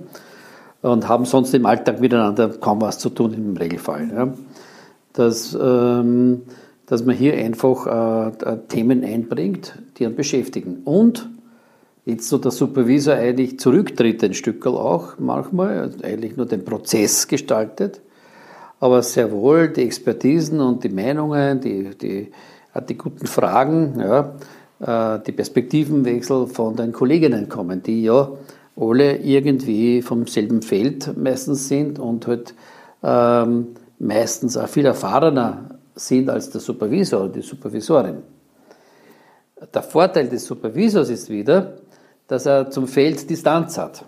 und 0.82 1.08
haben 1.08 1.26
sonst 1.26 1.54
im 1.56 1.66
Alltag 1.66 2.02
miteinander 2.02 2.50
kaum 2.50 2.82
was 2.82 3.00
zu 3.00 3.10
tun 3.10 3.34
im 3.34 3.58
Regelfall. 3.58 4.12
Ja. 4.14 4.34
Dass, 5.14 5.58
ähm, 5.60 6.42
dass 6.86 7.06
man 7.06 7.16
hier 7.16 7.34
einfach 7.36 8.28
äh, 8.28 8.58
Themen 8.68 9.04
einbringt, 9.04 9.80
die 9.98 10.06
einen 10.06 10.18
beschäftigen. 10.18 10.82
Und 10.84 11.30
jetzt 12.04 12.28
so 12.28 12.38
der 12.38 12.52
Supervisor 12.52 13.16
eigentlich 13.16 13.58
zurücktritt 13.58 14.22
ein 14.24 14.34
Stück 14.34 14.68
auch 14.68 15.14
manchmal, 15.18 15.80
also 15.80 16.04
eigentlich 16.04 16.36
nur 16.36 16.46
den 16.46 16.66
Prozess 16.66 17.30
gestaltet, 17.30 18.02
aber 18.82 19.02
sehr 19.02 19.32
wohl 19.32 19.70
die 19.70 19.84
Expertisen 19.84 20.60
und 20.60 20.84
die 20.84 20.90
Meinungen, 20.90 21.62
die, 21.62 21.96
die, 21.96 22.32
die 22.90 22.98
guten 22.98 23.28
Fragen, 23.28 23.96
ja, 23.98 24.20
äh, 24.20 24.26
die 24.80 25.32
Perspektivenwechsel 25.32 26.48
von 26.48 26.76
den 26.76 26.92
Kolleginnen 26.92 27.48
kommen, 27.48 27.82
die 27.82 28.04
ja 28.04 28.30
alle 28.76 29.18
irgendwie 29.18 30.02
vom 30.02 30.28
selben 30.28 30.62
Feld 30.62 31.16
meistens 31.18 31.70
sind 31.70 31.98
und 31.98 32.28
halt 32.28 32.54
ähm, 33.02 33.68
meistens 34.00 34.58
auch 34.58 34.68
viel 34.68 34.86
erfahrener 34.86 35.80
sind 35.96 36.30
als 36.30 36.50
der 36.50 36.60
Supervisor 36.60 37.22
oder 37.22 37.34
die 37.34 37.42
Supervisorin. 37.42 38.18
Der 39.74 39.84
Vorteil 39.84 40.28
des 40.28 40.46
Supervisors 40.46 41.10
ist 41.10 41.30
wieder, 41.30 41.78
dass 42.28 42.46
er 42.46 42.70
zum 42.70 42.88
Feld 42.88 43.30
Distanz 43.30 43.78
hat. 43.78 44.04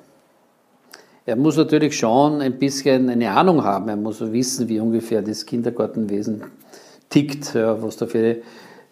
Er 1.26 1.36
muss 1.36 1.58
natürlich 1.58 1.98
schon 1.98 2.42
ein 2.42 2.58
bisschen 2.58 3.10
eine 3.10 3.32
Ahnung 3.32 3.64
haben, 3.64 3.90
er 3.90 3.96
muss 3.96 4.20
wissen, 4.20 4.68
wie 4.68 4.80
ungefähr 4.80 5.22
das 5.22 5.46
Kindergartenwesen 5.46 6.44
tickt, 7.10 7.54
ja, 7.54 7.82
was 7.82 7.98
da 7.98 8.06
für, 8.06 8.38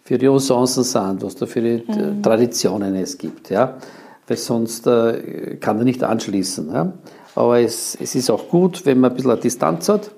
für 0.06 0.18
die 0.18 0.28
Usancen 0.28 0.84
sind, 0.84 1.22
was 1.22 1.34
da 1.34 1.46
für 1.46 1.60
die 1.60 1.82
mhm. 1.86 2.22
Traditionen 2.22 2.94
es 2.94 3.18
gibt. 3.18 3.50
Ja. 3.50 3.76
Weil 4.28 4.36
sonst 4.36 4.86
äh, 4.86 5.56
kann 5.60 5.78
er 5.78 5.84
nicht 5.84 6.02
anschließen. 6.04 6.72
Ja. 6.72 6.92
Aber 7.34 7.60
es, 7.60 7.98
es 8.00 8.14
ist 8.14 8.30
auch 8.30 8.48
gut, 8.48 8.86
wenn 8.86 9.00
man 9.00 9.10
ein 9.10 9.16
bisschen 9.16 9.32
eine 9.32 9.40
Distanz 9.40 9.88
hat, 9.88 10.12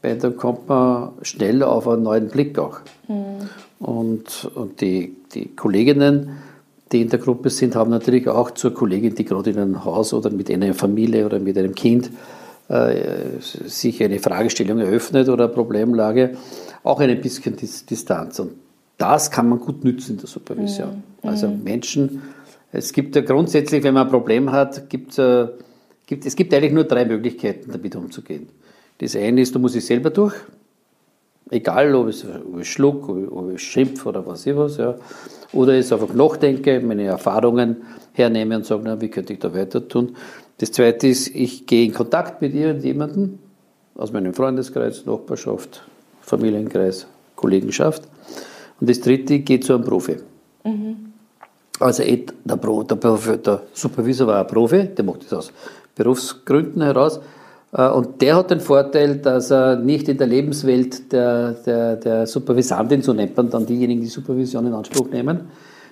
weil 0.00 0.16
dann 0.16 0.36
kommt 0.36 0.68
man 0.68 1.10
schnell 1.22 1.64
auf 1.64 1.88
einen 1.88 2.04
neuen 2.04 2.28
Blick 2.28 2.56
auch. 2.58 2.80
Mhm. 3.08 3.48
Und, 3.84 4.48
und 4.54 4.80
die, 4.80 5.16
die 5.34 5.56
Kolleginnen, 5.56 6.38
die 6.92 7.02
in 7.02 7.08
der 7.08 7.18
Gruppe 7.18 7.50
sind, 7.50 7.74
haben 7.74 7.90
natürlich 7.90 8.28
auch 8.28 8.52
zur 8.52 8.72
Kollegin, 8.72 9.16
die 9.16 9.24
gerade 9.24 9.50
in 9.50 9.58
einem 9.58 9.84
Haus 9.84 10.14
oder 10.14 10.30
mit 10.30 10.50
einer 10.52 10.72
Familie 10.72 11.26
oder 11.26 11.40
mit 11.40 11.58
einem 11.58 11.74
Kind 11.74 12.10
äh, 12.68 13.40
sich 13.40 14.02
eine 14.04 14.20
Fragestellung 14.20 14.78
eröffnet 14.78 15.28
oder 15.28 15.44
eine 15.44 15.52
Problemlage, 15.52 16.36
auch 16.84 17.00
ein 17.00 17.20
bisschen 17.20 17.56
Distanz. 17.56 18.38
Und 18.38 18.52
das 19.02 19.30
kann 19.32 19.48
man 19.48 19.58
gut 19.58 19.82
nützen 19.82 20.12
in 20.12 20.18
der 20.18 20.28
Supervision. 20.28 21.02
Mhm. 21.22 21.28
Also 21.28 21.48
mhm. 21.48 21.64
Menschen, 21.64 22.22
es 22.70 22.92
gibt 22.92 23.16
ja 23.16 23.22
grundsätzlich, 23.22 23.82
wenn 23.82 23.94
man 23.94 24.06
ein 24.06 24.10
Problem 24.10 24.52
hat, 24.52 24.88
gibt, 24.88 25.18
äh, 25.18 25.48
gibt, 26.06 26.24
es 26.24 26.36
gibt 26.36 26.54
eigentlich 26.54 26.72
nur 26.72 26.84
drei 26.84 27.04
Möglichkeiten, 27.04 27.72
damit 27.72 27.96
umzugehen. 27.96 28.48
Das 28.98 29.16
eine 29.16 29.40
ist, 29.40 29.54
du 29.54 29.58
musst 29.58 29.74
dich 29.74 29.84
selber 29.84 30.10
durch, 30.10 30.34
egal 31.50 31.92
ob 31.96 32.08
ich, 32.10 32.24
ob 32.24 32.60
ich 32.60 32.70
schluck, 32.70 33.08
ob 33.08 33.52
ich 33.52 33.60
schimpf 33.60 34.06
oder 34.06 34.24
was 34.24 34.46
ich 34.46 34.56
was, 34.56 34.76
ja. 34.76 34.94
Oder 35.52 35.76
ich 35.76 35.92
einfach 35.92 36.14
nachdenke, 36.14 36.80
meine 36.80 37.04
Erfahrungen 37.04 37.78
hernehme 38.12 38.56
und 38.56 38.64
sage, 38.64 38.82
na, 38.84 39.00
wie 39.00 39.08
könnte 39.08 39.32
ich 39.32 39.40
da 39.40 39.52
weiter 39.52 39.86
tun. 39.86 40.14
Das 40.58 40.70
zweite 40.70 41.08
ist, 41.08 41.34
ich 41.34 41.66
gehe 41.66 41.84
in 41.86 41.92
Kontakt 41.92 42.40
mit 42.40 42.54
irgendjemandem 42.54 43.40
aus 43.96 44.12
meinem 44.12 44.32
Freundeskreis, 44.32 45.04
Nachbarschaft, 45.06 45.82
Familienkreis, 46.20 47.08
Kollegenschaft. 47.34 48.04
Und 48.80 48.90
das 48.90 49.00
dritte, 49.00 49.40
gehe 49.40 49.60
zu 49.60 49.74
einem 49.74 49.84
Profi. 49.84 50.16
Mhm. 50.64 51.12
Also 51.78 52.04
der, 52.04 52.56
Pro, 52.56 52.82
der, 52.82 52.96
der 53.38 53.62
Supervisor 53.72 54.26
war 54.26 54.40
ein 54.40 54.46
Profi, 54.46 54.88
der 54.88 55.04
macht 55.04 55.24
das 55.24 55.32
aus 55.32 55.52
Berufsgründen 55.94 56.82
heraus. 56.82 57.20
Äh, 57.72 57.88
und 57.88 58.20
der 58.20 58.36
hat 58.36 58.50
den 58.50 58.60
Vorteil, 58.60 59.16
dass 59.16 59.50
er 59.50 59.76
nicht 59.76 60.08
in 60.08 60.18
der 60.18 60.26
Lebenswelt 60.26 61.12
der, 61.12 61.52
der, 61.52 61.96
der 61.96 62.26
Supervisantin, 62.26 63.02
so 63.02 63.12
nennt 63.12 63.36
man 63.36 63.50
dann 63.50 63.66
diejenigen, 63.66 64.00
die 64.00 64.08
Supervision 64.08 64.66
in 64.66 64.74
Anspruch 64.74 65.08
nehmen, 65.10 65.40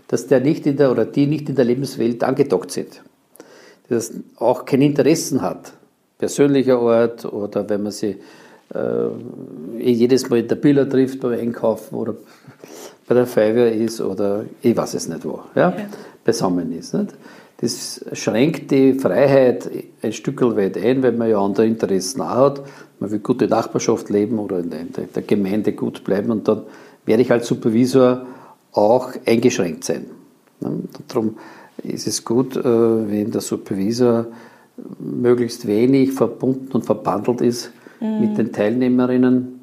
dass 0.09 0.27
der 0.27 0.41
nicht 0.41 0.67
in 0.67 0.77
der, 0.77 0.91
oder 0.91 1.05
die 1.05 1.27
nicht 1.27 1.49
in 1.49 1.55
der 1.55 1.65
Lebenswelt 1.65 2.23
angedockt 2.23 2.71
sind. 2.71 3.03
Das 3.89 4.13
auch 4.37 4.65
kein 4.65 4.83
Interessen 4.83 5.43
hat, 5.43 5.73
persönlicher 6.19 6.79
Art 6.79 7.25
oder 7.25 7.69
wenn 7.69 7.83
man 7.83 7.93
sie 7.93 8.17
äh, 8.75 9.81
jedes 9.81 10.29
Mal 10.29 10.41
in 10.41 10.49
der 10.49 10.57
Billa 10.57 10.85
trifft 10.85 11.21
beim 11.21 11.33
Einkaufen 11.33 11.95
oder 11.95 12.15
bei 13.07 13.15
der 13.15 13.27
Feuerwehr 13.27 13.73
ist 13.73 14.01
oder 14.01 14.45
ich 14.63 14.77
weiß 14.77 14.95
es 14.95 15.09
nicht 15.09 15.25
wo, 15.25 15.41
ja, 15.55 15.71
ja. 15.71 15.87
beisammen 16.25 16.73
ist. 16.73 16.95
Nicht? 16.95 17.15
Das 17.61 18.05
schränkt 18.13 18.71
die 18.71 18.95
Freiheit 18.95 19.69
ein 20.03 20.13
Stück 20.13 20.41
weit 20.57 20.79
ein, 20.79 21.03
weil 21.03 21.13
man 21.13 21.29
ja 21.29 21.39
andere 21.39 21.67
Interessen 21.67 22.23
auch 22.23 22.37
hat. 22.37 22.63
Man 23.01 23.11
will 23.11 23.19
gute 23.19 23.49
Nachbarschaft 23.49 24.09
leben 24.09 24.39
oder 24.39 24.61
in 24.61 24.71
der 24.71 25.23
Gemeinde 25.23 25.73
gut 25.73 26.05
bleiben 26.05 26.31
und 26.31 26.49
dann 26.49 26.63
werde 27.05 27.23
ich 27.23 27.31
als 27.31 27.47
Supervisor 27.47 28.27
auch 28.73 29.11
eingeschränkt 29.27 29.85
sein. 29.85 30.07
Und 30.61 30.89
darum 31.09 31.37
ist 31.83 32.07
es 32.07 32.25
gut, 32.25 32.57
äh, 32.57 32.63
wenn 32.65 33.31
der 33.31 33.41
Supervisor 33.41 34.27
möglichst 34.99 35.67
wenig 35.67 36.13
verbunden 36.13 36.73
und 36.73 36.85
verbandelt 36.85 37.41
ist 37.41 37.73
mit 38.01 38.39
den 38.39 38.53
Teilnehmerinnen. 38.53 39.61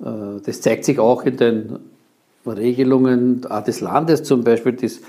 Äh, 0.00 0.40
das 0.44 0.60
zeigt 0.60 0.84
sich 0.84 0.98
auch 0.98 1.24
in 1.24 1.36
den 1.36 1.78
Regelungen 2.46 3.42
des 3.66 3.80
Landes 3.80 4.22
zum 4.22 4.44
Beispiel, 4.44 4.72
das 4.72 5.00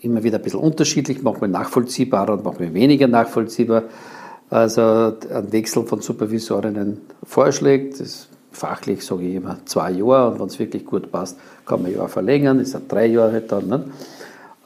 immer 0.00 0.22
wieder 0.22 0.38
ein 0.38 0.44
bisschen 0.44 0.60
unterschiedlich, 0.60 1.22
manchmal 1.22 1.50
nachvollziehbarer 1.50 2.34
und 2.34 2.44
manchmal 2.44 2.72
weniger 2.72 3.08
nachvollziehbar. 3.08 3.84
Also 4.50 4.82
ein 4.82 5.52
Wechsel 5.52 5.84
von 5.84 6.00
Supervisorinnen 6.00 7.00
vorschlägt, 7.24 8.00
das 8.00 8.28
fachlich 8.50 9.04
sage 9.04 9.24
ich 9.24 9.34
immer 9.34 9.58
zwei 9.66 9.90
Jahre 9.92 10.32
und 10.32 10.40
wenn 10.40 10.46
es 10.46 10.58
wirklich 10.58 10.84
gut 10.84 11.12
passt, 11.12 11.38
kann 11.66 11.82
man 11.82 11.90
ein 11.90 11.96
Jahr 11.96 12.08
verlängern, 12.08 12.58
ist 12.58 12.76
drei 12.88 13.06
Jahre 13.06 13.42
dann. 13.42 13.68
Ne? 13.68 13.84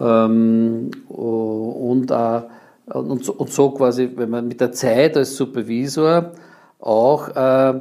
Ähm, 0.01 0.91
und, 1.09 2.11
äh, 2.11 2.41
und, 2.87 3.25
so, 3.25 3.33
und, 3.35 3.51
so, 3.51 3.71
quasi, 3.71 4.11
wenn 4.17 4.31
man 4.31 4.49
mit 4.49 4.61
der 4.61 4.73
Zeit 4.73 5.17
als 5.17 5.37
Supervisor 5.37 6.33
auch, 6.81 7.29
äh, 7.29 7.81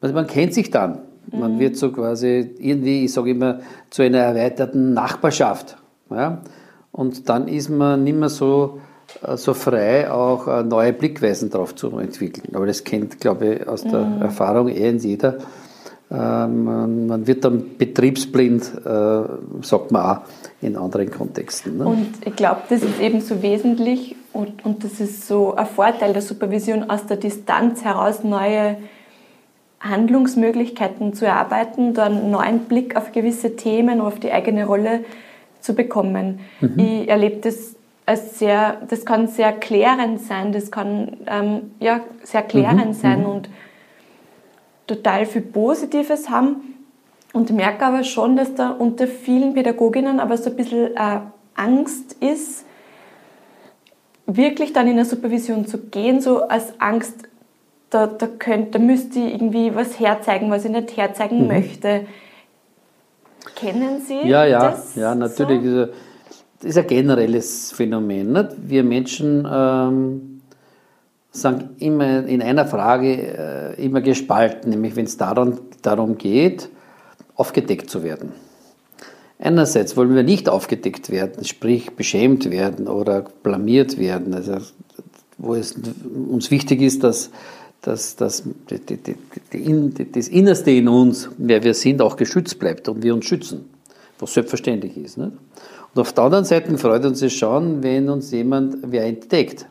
also 0.00 0.14
man 0.14 0.26
kennt 0.26 0.54
sich 0.54 0.70
dann 0.70 1.00
Man 1.32 1.54
mhm. 1.54 1.60
wird 1.60 1.76
so 1.76 1.90
quasi 1.90 2.54
irgendwie, 2.58 3.04
ich 3.04 3.12
sage 3.12 3.30
immer, 3.30 3.60
zu 3.90 4.02
einer 4.02 4.18
erweiterten 4.18 4.92
Nachbarschaft. 4.92 5.76
Ja? 6.10 6.42
Und 6.92 7.28
dann 7.28 7.48
ist 7.48 7.70
man 7.70 8.04
nicht 8.04 8.16
mehr 8.16 8.28
so, 8.28 8.80
äh, 9.26 9.36
so 9.36 9.54
frei, 9.54 10.10
auch 10.10 10.46
äh, 10.46 10.62
neue 10.62 10.92
Blickweisen 10.92 11.50
darauf 11.50 11.74
zu 11.74 11.98
entwickeln. 11.98 12.54
Aber 12.54 12.66
das 12.66 12.84
kennt, 12.84 13.20
glaube 13.20 13.54
ich, 13.54 13.68
aus 13.68 13.82
der 13.82 14.00
mhm. 14.00 14.22
Erfahrung 14.22 14.68
eh 14.68 14.90
jeder. 14.90 15.38
Ähm, 16.10 17.06
man 17.06 17.26
wird 17.26 17.44
dann 17.44 17.76
betriebsblind, 17.78 18.72
äh, 18.84 19.22
sagt 19.62 19.90
man 19.90 20.04
auch 20.04 20.18
in 20.60 20.76
anderen 20.76 21.10
Kontexten. 21.10 21.78
Ne? 21.78 21.86
Und 21.86 22.08
ich 22.24 22.36
glaube, 22.36 22.62
das 22.68 22.82
ist 22.82 23.00
eben 23.00 23.20
so 23.20 23.42
wesentlich 23.42 24.14
und, 24.32 24.64
und 24.64 24.84
das 24.84 25.00
ist 25.00 25.26
so 25.26 25.54
ein 25.54 25.66
Vorteil 25.66 26.12
der 26.12 26.22
Supervision, 26.22 26.90
aus 26.90 27.06
der 27.06 27.16
Distanz 27.16 27.84
heraus 27.84 28.22
neue 28.22 28.76
Handlungsmöglichkeiten 29.80 31.14
zu 31.14 31.26
erarbeiten, 31.26 31.94
dann 31.94 32.18
einen 32.18 32.30
neuen 32.30 32.60
Blick 32.60 32.96
auf 32.96 33.12
gewisse 33.12 33.56
Themen, 33.56 34.00
auf 34.00 34.18
die 34.18 34.32
eigene 34.32 34.66
Rolle 34.66 35.04
zu 35.60 35.74
bekommen. 35.74 36.40
Mhm. 36.60 36.78
Ich 36.78 37.08
erlebe 37.08 37.36
das 37.42 37.76
als 38.06 38.38
sehr, 38.38 38.82
das 38.88 39.04
kann 39.04 39.28
sehr 39.28 39.52
klärend 39.52 40.20
sein, 40.20 40.52
das 40.52 40.70
kann 40.70 41.16
ähm, 41.26 41.72
ja, 41.80 42.00
sehr 42.22 42.42
klärend 42.42 42.88
mhm. 42.88 42.92
sein 42.92 43.20
mhm. 43.20 43.26
und 43.26 43.48
total 44.86 45.26
viel 45.26 45.42
Positives 45.42 46.28
haben 46.28 46.74
und 47.32 47.50
merke 47.50 47.84
aber 47.84 48.04
schon, 48.04 48.36
dass 48.36 48.54
da 48.54 48.70
unter 48.70 49.06
vielen 49.06 49.54
Pädagoginnen 49.54 50.20
aber 50.20 50.36
so 50.36 50.50
ein 50.50 50.56
bisschen 50.56 50.96
äh, 50.96 51.20
Angst 51.54 52.16
ist, 52.20 52.64
wirklich 54.26 54.72
dann 54.72 54.86
in 54.86 54.94
eine 54.94 55.04
Supervision 55.04 55.66
zu 55.66 55.78
gehen, 55.78 56.20
so 56.20 56.42
als 56.42 56.80
Angst, 56.80 57.28
da, 57.90 58.06
da, 58.06 58.26
könnt, 58.26 58.74
da 58.74 58.78
müsste 58.78 59.20
ich 59.20 59.34
irgendwie 59.34 59.74
was 59.74 60.00
herzeigen, 60.00 60.50
was 60.50 60.64
ich 60.64 60.70
nicht 60.70 60.96
herzeigen 60.96 61.42
mhm. 61.42 61.48
möchte. 61.48 62.06
Kennen 63.54 64.00
Sie 64.00 64.26
ja, 64.26 64.44
ja, 64.46 64.70
das? 64.70 64.96
Ja, 64.96 65.14
natürlich. 65.14 65.62
So? 65.62 65.86
Das 66.60 66.70
ist 66.70 66.78
ein 66.78 66.86
generelles 66.86 67.72
Phänomen. 67.72 68.32
Nicht? 68.32 68.50
Wir 68.58 68.82
Menschen 68.82 69.46
ähm, 69.50 70.33
sind 71.34 71.82
immer 71.82 72.26
in 72.26 72.40
einer 72.40 72.64
Frage 72.64 73.74
äh, 73.76 73.84
immer 73.84 74.00
gespalten, 74.00 74.70
nämlich 74.70 74.94
wenn 74.94 75.04
es 75.04 75.16
darum, 75.16 75.58
darum 75.82 76.16
geht, 76.16 76.68
aufgedeckt 77.34 77.90
zu 77.90 78.04
werden. 78.04 78.32
Einerseits 79.40 79.96
wollen 79.96 80.14
wir 80.14 80.22
nicht 80.22 80.48
aufgedeckt 80.48 81.10
werden, 81.10 81.44
sprich 81.44 81.90
beschämt 81.96 82.50
werden 82.50 82.86
oder 82.86 83.26
blamiert 83.42 83.98
werden, 83.98 84.32
also 84.32 84.58
wo 85.36 85.56
es 85.56 85.74
uns 86.30 86.52
wichtig 86.52 86.80
ist, 86.80 87.02
dass, 87.02 87.30
dass, 87.82 88.14
dass 88.14 88.44
die, 88.70 88.78
die, 88.78 89.16
die, 89.52 90.12
das 90.12 90.28
Innerste 90.28 90.70
in 90.70 90.86
uns, 90.86 91.28
wer 91.36 91.64
wir 91.64 91.74
sind, 91.74 92.00
auch 92.00 92.14
geschützt 92.14 92.60
bleibt 92.60 92.88
und 92.88 93.02
wir 93.02 93.12
uns 93.12 93.24
schützen, 93.24 93.68
was 94.20 94.34
selbstverständlich 94.34 94.96
ist. 94.96 95.18
Nicht? 95.18 95.32
Und 95.94 96.00
auf 96.00 96.12
der 96.12 96.24
anderen 96.24 96.44
Seite 96.44 96.78
freut 96.78 97.04
uns 97.04 97.20
es 97.22 97.32
schon, 97.32 97.82
wenn 97.82 98.08
uns 98.08 98.30
jemand 98.30 98.76
wer 98.82 99.04
entdeckt 99.04 99.66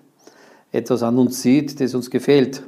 etwas 0.73 1.03
an 1.03 1.17
uns 1.17 1.41
sieht, 1.41 1.79
das 1.79 1.95
uns 1.95 2.09
gefällt. 2.09 2.63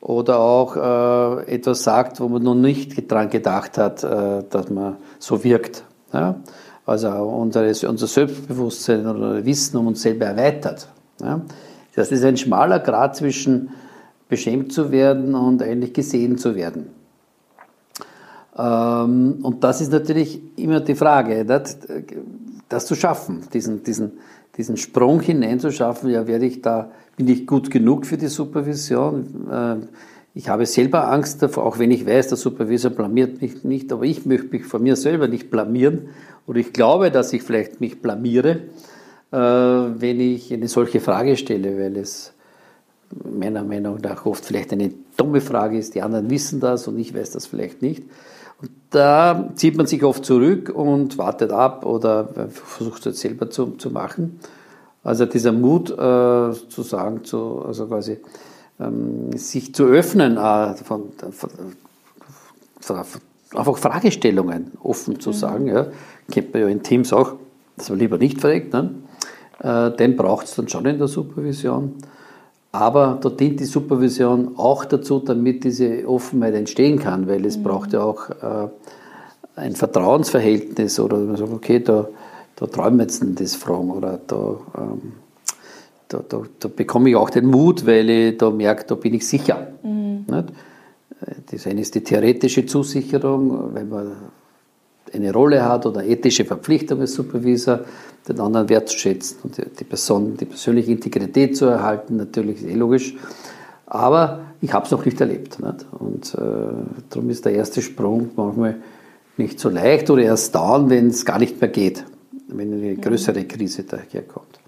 Oder 0.00 0.38
auch 0.38 0.76
äh, 0.76 1.54
etwas 1.54 1.84
sagt, 1.84 2.20
wo 2.20 2.28
man 2.28 2.42
noch 2.42 2.54
nicht 2.54 3.10
daran 3.10 3.30
gedacht 3.30 3.78
hat, 3.78 4.02
äh, 4.02 4.42
dass 4.48 4.68
man 4.70 4.96
so 5.18 5.42
wirkt. 5.44 5.84
Ja? 6.12 6.36
Also 6.84 7.08
unsere, 7.08 7.88
unser 7.88 8.06
Selbstbewusstsein 8.06 9.06
oder 9.06 9.44
Wissen 9.44 9.76
um 9.76 9.86
uns 9.88 10.02
selber 10.02 10.26
erweitert. 10.26 10.88
Ja? 11.20 11.40
Das 11.94 12.10
ist 12.10 12.24
ein 12.24 12.36
schmaler 12.36 12.80
Grad 12.80 13.16
zwischen 13.16 13.70
beschämt 14.28 14.72
zu 14.72 14.90
werden 14.90 15.34
und 15.34 15.62
eigentlich 15.62 15.92
gesehen 15.92 16.38
zu 16.38 16.54
werden. 16.54 16.88
Ähm, 18.56 19.38
und 19.42 19.62
das 19.62 19.80
ist 19.80 19.92
natürlich 19.92 20.40
immer 20.56 20.80
die 20.80 20.94
Frage, 20.94 21.44
das 21.44 22.86
zu 22.86 22.94
schaffen, 22.94 23.42
diesen, 23.52 23.82
diesen, 23.82 24.12
diesen 24.56 24.76
Sprung 24.76 25.20
hineinzuschaffen, 25.20 26.10
ja, 26.10 26.26
werde 26.26 26.46
ich 26.46 26.62
da, 26.62 26.90
bin 27.20 27.28
ich 27.28 27.46
gut 27.46 27.70
genug 27.70 28.06
für 28.06 28.16
die 28.16 28.28
Supervision? 28.28 29.46
Ähm, 29.52 29.88
ich 30.32 30.48
habe 30.48 30.64
selber 30.64 31.12
Angst 31.12 31.42
davor, 31.42 31.66
auch 31.66 31.78
wenn 31.78 31.90
ich 31.90 32.06
weiß, 32.06 32.28
der 32.28 32.38
Supervisor 32.38 32.90
blamiert 32.90 33.42
mich 33.42 33.62
nicht, 33.62 33.92
aber 33.92 34.04
ich 34.04 34.24
möchte 34.24 34.46
mich 34.46 34.64
von 34.64 34.82
mir 34.82 34.96
selber 34.96 35.28
nicht 35.28 35.50
blamieren. 35.50 36.08
Oder 36.46 36.60
ich 36.60 36.72
glaube, 36.72 37.10
dass 37.10 37.34
ich 37.34 37.42
vielleicht 37.42 37.78
mich 37.78 38.00
blamiere, 38.00 38.60
äh, 39.32 39.36
wenn 39.36 40.18
ich 40.18 40.50
eine 40.50 40.68
solche 40.68 41.00
Frage 41.00 41.36
stelle, 41.36 41.78
weil 41.78 41.98
es 41.98 42.32
meiner 43.30 43.64
Meinung 43.64 43.98
nach 44.00 44.24
oft 44.24 44.42
vielleicht 44.42 44.72
eine 44.72 44.90
dumme 45.18 45.42
Frage 45.42 45.76
ist. 45.76 45.94
Die 45.94 46.00
anderen 46.00 46.30
wissen 46.30 46.58
das 46.58 46.88
und 46.88 46.98
ich 46.98 47.14
weiß 47.14 47.32
das 47.32 47.44
vielleicht 47.44 47.82
nicht. 47.82 48.02
Und 48.62 48.70
da 48.88 49.50
zieht 49.56 49.76
man 49.76 49.84
sich 49.84 50.04
oft 50.04 50.24
zurück 50.24 50.72
und 50.74 51.18
wartet 51.18 51.52
ab 51.52 51.84
oder 51.84 52.48
versucht 52.48 53.04
es 53.04 53.20
selber 53.20 53.50
zu, 53.50 53.72
zu 53.72 53.90
machen. 53.90 54.40
Also 55.02 55.26
dieser 55.26 55.52
Mut 55.52 55.90
äh, 55.90 55.94
zu 55.94 56.82
sagen, 56.82 57.24
zu, 57.24 57.62
also 57.66 57.86
quasi 57.86 58.18
ähm, 58.78 59.32
sich 59.32 59.74
zu 59.74 59.84
öffnen, 59.84 60.36
äh, 60.36 60.74
von, 60.74 61.12
von, 61.30 61.50
von, 62.80 62.96
einfach 63.54 63.78
Fragestellungen 63.78 64.72
offen 64.82 65.18
zu 65.20 65.30
mhm. 65.30 65.34
sagen, 65.34 65.66
ja, 65.68 65.86
kennt 66.30 66.52
man 66.52 66.62
ja 66.62 66.68
in 66.68 66.82
Teams 66.82 67.12
auch, 67.12 67.34
dass 67.76 67.88
man 67.88 67.98
lieber 67.98 68.18
nicht 68.18 68.40
fragt, 68.40 68.72
ne? 68.72 68.90
äh, 69.60 69.90
den 69.92 70.16
braucht 70.16 70.46
es 70.46 70.54
dann 70.54 70.68
schon 70.68 70.86
in 70.86 70.98
der 70.98 71.08
Supervision. 71.08 71.94
Aber 72.72 73.18
da 73.20 73.30
dient 73.30 73.58
die 73.58 73.64
Supervision 73.64 74.52
auch 74.56 74.84
dazu, 74.84 75.18
damit 75.18 75.64
diese 75.64 76.06
Offenheit 76.06 76.54
entstehen 76.54 77.00
kann, 77.00 77.26
weil 77.26 77.44
es 77.44 77.56
mhm. 77.56 77.62
braucht 77.64 77.92
ja 77.92 78.02
auch 78.02 78.30
äh, 78.30 78.68
ein 79.56 79.74
Vertrauensverhältnis 79.74 81.00
oder 81.00 81.18
man 81.18 81.36
sagt, 81.36 81.52
okay, 81.52 81.80
da, 81.80 82.08
da 82.60 82.66
träumen 82.66 83.00
jetzt 83.00 83.24
das 83.36 83.54
Fragen 83.54 83.90
oder 83.90 84.20
da, 84.26 84.58
ähm, 84.76 85.12
da, 86.08 86.22
da, 86.28 86.42
da, 86.58 86.68
bekomme 86.68 87.08
ich 87.08 87.16
auch 87.16 87.30
den 87.30 87.46
Mut, 87.46 87.86
weil 87.86 88.10
ich 88.10 88.36
da 88.36 88.50
merke, 88.50 88.84
da 88.86 88.96
bin 88.96 89.14
ich 89.14 89.26
sicher. 89.26 89.68
Mhm. 89.82 90.26
Das 91.50 91.66
eine 91.66 91.80
ist 91.80 91.94
die 91.94 92.04
theoretische 92.04 92.66
Zusicherung, 92.66 93.74
wenn 93.74 93.88
man 93.88 94.12
eine 95.12 95.32
Rolle 95.32 95.64
hat 95.64 95.86
oder 95.86 96.04
ethische 96.04 96.44
Verpflichtung 96.44 97.00
als 97.00 97.14
Supervisor, 97.14 97.80
den 98.28 98.38
anderen 98.38 98.68
wertzuschätzen 98.68 99.38
und 99.42 99.56
die, 99.56 99.84
Person, 99.84 100.36
die 100.36 100.44
persönliche 100.44 100.92
Integrität 100.92 101.56
zu 101.56 101.64
erhalten, 101.64 102.16
natürlich 102.16 102.58
ist 102.62 102.68
eh 102.68 102.74
logisch. 102.74 103.14
Aber 103.86 104.40
ich 104.60 104.72
habe 104.74 104.84
es 104.84 104.90
noch 104.90 105.04
nicht 105.04 105.20
erlebt. 105.20 105.58
Nicht? 105.60 105.86
Und 105.98 106.34
äh, 106.34 106.38
darum 107.08 107.30
ist 107.30 107.46
der 107.46 107.54
erste 107.54 107.80
Sprung 107.80 108.30
manchmal 108.36 108.76
nicht 109.38 109.58
so 109.58 109.70
leicht 109.70 110.10
oder 110.10 110.22
erst 110.22 110.54
dann, 110.54 110.90
wenn 110.90 111.08
es 111.08 111.24
gar 111.24 111.38
nicht 111.38 111.60
mehr 111.60 111.70
geht, 111.70 112.04
wenn 112.56 112.72
eine 112.72 112.96
größere 112.96 113.44
Krise 113.44 113.84
daherkommt. 113.84 114.60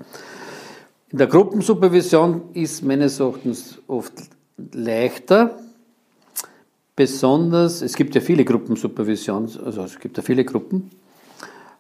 In 1.11 1.19
der 1.19 1.27
Gruppensupervision 1.27 2.43
ist 2.55 2.83
meines 2.83 3.21
Erachtens 3.21 3.79
oft 3.87 4.15
leichter, 4.73 5.59
besonders, 6.97 7.83
es 7.83 7.95
gibt 7.95 8.15
ja 8.15 8.21
viele 8.21 8.45
Gruppensupervision, 8.45 9.49
also 9.65 9.83
es 9.83 9.99
gibt 9.99 10.17
ja 10.17 10.23
viele 10.23 10.45
Gruppen, 10.45 10.91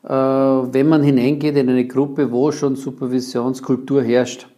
äh, 0.04 0.08
wenn 0.08 0.88
man 0.88 1.02
hineingeht 1.02 1.56
in 1.56 1.68
eine 1.68 1.86
Gruppe, 1.86 2.30
wo 2.30 2.52
schon 2.52 2.76
Supervisionskultur 2.76 4.02
herrscht, 4.02 4.48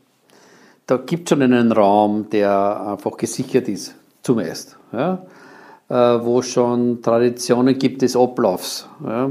da 0.86 0.96
gibt 0.98 1.24
es 1.24 1.30
schon 1.30 1.42
einen 1.42 1.72
Raum, 1.72 2.28
der 2.30 2.88
einfach 2.92 3.16
gesichert 3.16 3.68
ist, 3.68 3.94
zumeist. 4.22 4.76
Ja? 4.92 5.24
Äh, 5.88 5.94
wo 5.94 6.42
schon 6.42 7.02
Traditionen 7.02 7.78
gibt 7.78 8.02
des 8.02 8.16
Ablaufs, 8.16 8.88
ja? 9.04 9.30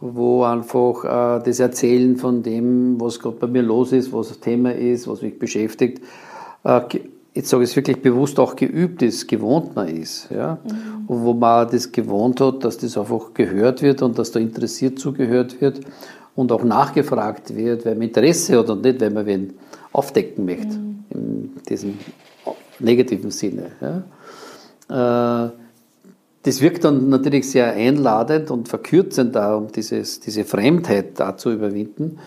Wo 0.00 0.44
einfach 0.44 1.04
äh, 1.04 1.42
das 1.44 1.60
Erzählen 1.60 2.16
von 2.16 2.42
dem, 2.42 3.00
was 3.00 3.18
gerade 3.18 3.36
bei 3.36 3.46
mir 3.46 3.62
los 3.62 3.92
ist, 3.92 4.12
was 4.12 4.28
das 4.28 4.40
Thema 4.40 4.72
ist, 4.72 5.08
was 5.08 5.22
mich 5.22 5.38
beschäftigt, 5.38 6.02
jetzt 7.36 7.50
sage 7.50 7.64
ich 7.64 7.70
es 7.70 7.76
wirklich 7.76 8.00
bewusst, 8.00 8.40
auch 8.40 8.56
geübt 8.56 9.02
ist, 9.02 9.28
gewohnt 9.28 9.76
man 9.76 9.88
ist. 9.88 10.30
Ja? 10.30 10.58
Mhm. 10.64 11.06
Und 11.06 11.24
wo 11.24 11.34
man 11.34 11.68
das 11.70 11.92
gewohnt 11.92 12.40
hat, 12.40 12.64
dass 12.64 12.78
das 12.78 12.96
einfach 12.96 13.34
gehört 13.34 13.82
wird 13.82 14.02
und 14.02 14.18
dass 14.18 14.32
da 14.32 14.40
interessiert 14.40 14.98
zugehört 14.98 15.60
wird 15.60 15.80
und 16.34 16.50
auch 16.50 16.64
nachgefragt 16.64 17.54
wird, 17.54 17.84
man 17.84 18.00
Interesse 18.00 18.58
hat 18.58 18.70
und 18.70 18.82
nicht, 18.82 19.00
weil 19.00 19.10
man 19.10 19.26
wen 19.26 19.52
aufdecken 19.92 20.46
möchte, 20.46 20.78
mhm. 20.78 21.04
in 21.10 21.52
diesem 21.68 21.98
negativen 22.78 23.30
Sinne. 23.30 23.72
Ja? 24.88 25.46
Äh, 25.46 25.50
das 26.46 26.60
wirkt 26.60 26.84
dann 26.84 27.08
natürlich 27.08 27.50
sehr 27.50 27.72
einladend 27.72 28.52
und 28.52 28.68
verkürzend 28.68 29.34
da, 29.34 29.56
um 29.56 29.72
dieses, 29.72 30.20
diese 30.20 30.44
Fremdheit 30.44 31.18
da 31.18 31.36
zu 31.36 31.50
überwinden. 31.50 32.18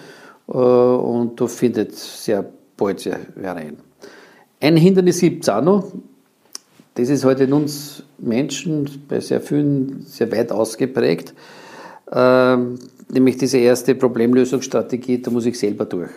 Äh, 0.50 0.58
und 0.58 1.40
da 1.40 1.48
findet 1.48 1.96
sehr 1.96 2.46
bald 2.76 3.00
sehr 3.00 3.20
herein. 3.40 3.78
Ein 4.60 4.76
Hindernis 4.76 5.22
gibt 5.22 5.44
es 5.44 5.50
auch 5.50 5.62
noch. 5.62 5.94
Das 6.96 7.08
ist 7.08 7.24
heute 7.24 7.46
in 7.46 7.54
uns 7.54 8.04
Menschen 8.18 9.06
bei 9.08 9.22
sehr 9.22 9.40
vielen 9.40 10.02
sehr 10.02 10.30
weit 10.34 10.52
ausgeprägt. 10.52 11.34
Ähm, 12.12 12.78
nämlich 13.10 13.38
diese 13.38 13.58
erste 13.58 13.96
Problemlösungsstrategie, 13.96 15.22
da 15.22 15.32
muss 15.32 15.46
ich 15.46 15.58
selber 15.58 15.86
durch. 15.86 16.12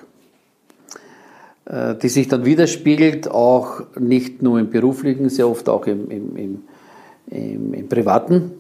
Äh, 1.67 1.95
die 2.03 2.09
sich 2.09 2.27
dann 2.27 2.45
widerspiegelt, 2.45 3.31
auch 3.31 3.83
nicht 3.97 4.43
nur 4.43 4.59
im 4.59 4.71
beruflichen, 4.71 5.29
sehr 5.29 5.49
oft 5.49 5.69
auch 5.69 5.87
im, 5.87 6.11
im, 6.11 6.37
im, 6.37 6.63
im, 7.31 7.75
im 7.75 7.89
Privaten. 7.89 8.53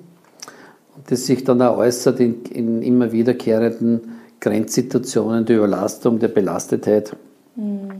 Und 0.96 1.10
das 1.10 1.26
sich 1.26 1.44
dann 1.44 1.62
auch 1.62 1.78
äußert 1.78 2.20
in, 2.20 2.44
in 2.44 2.82
immer 2.82 3.12
wiederkehrenden 3.12 4.00
Grenzsituationen 4.40 5.44
der 5.44 5.58
Überlastung, 5.58 6.18
der 6.18 6.28
Belastetheit. 6.28 7.16
Mhm. 7.56 7.90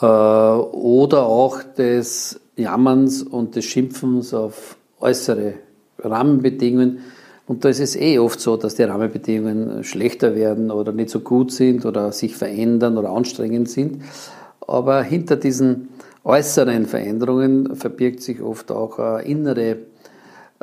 Äh, 0.00 0.06
oder 0.06 1.26
auch 1.26 1.62
des 1.62 2.40
Jammerns 2.56 3.22
und 3.22 3.56
des 3.56 3.64
Schimpfens 3.64 4.34
auf 4.34 4.76
äußere 5.00 5.54
Rahmenbedingungen. 5.98 7.00
Und 7.46 7.64
da 7.64 7.68
ist 7.68 7.80
es 7.80 7.96
eh 7.96 8.18
oft 8.18 8.40
so, 8.40 8.56
dass 8.56 8.76
die 8.76 8.84
Rahmenbedingungen 8.84 9.82
schlechter 9.82 10.36
werden 10.36 10.70
oder 10.70 10.92
nicht 10.92 11.10
so 11.10 11.20
gut 11.20 11.52
sind 11.52 11.84
oder 11.84 12.12
sich 12.12 12.36
verändern 12.36 12.96
oder 12.96 13.10
anstrengend 13.10 13.68
sind. 13.68 14.02
Aber 14.66 15.02
hinter 15.02 15.36
diesen 15.36 15.88
äußeren 16.30 16.86
Veränderungen 16.86 17.76
verbirgt 17.76 18.22
sich 18.22 18.40
oft 18.40 18.70
auch 18.70 18.98
eine 18.98 19.22
innere 19.22 19.76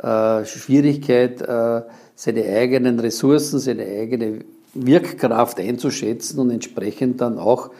äh, 0.02 0.44
Schwierigkeit, 0.44 1.42
äh, 1.42 1.82
seine 2.14 2.44
eigenen 2.44 2.98
Ressourcen, 2.98 3.58
seine 3.58 3.84
eigene 3.84 4.40
Wirkkraft 4.74 5.60
einzuschätzen 5.60 6.40
und 6.40 6.50
entsprechend 6.50 7.20
dann 7.20 7.38
auch 7.38 7.70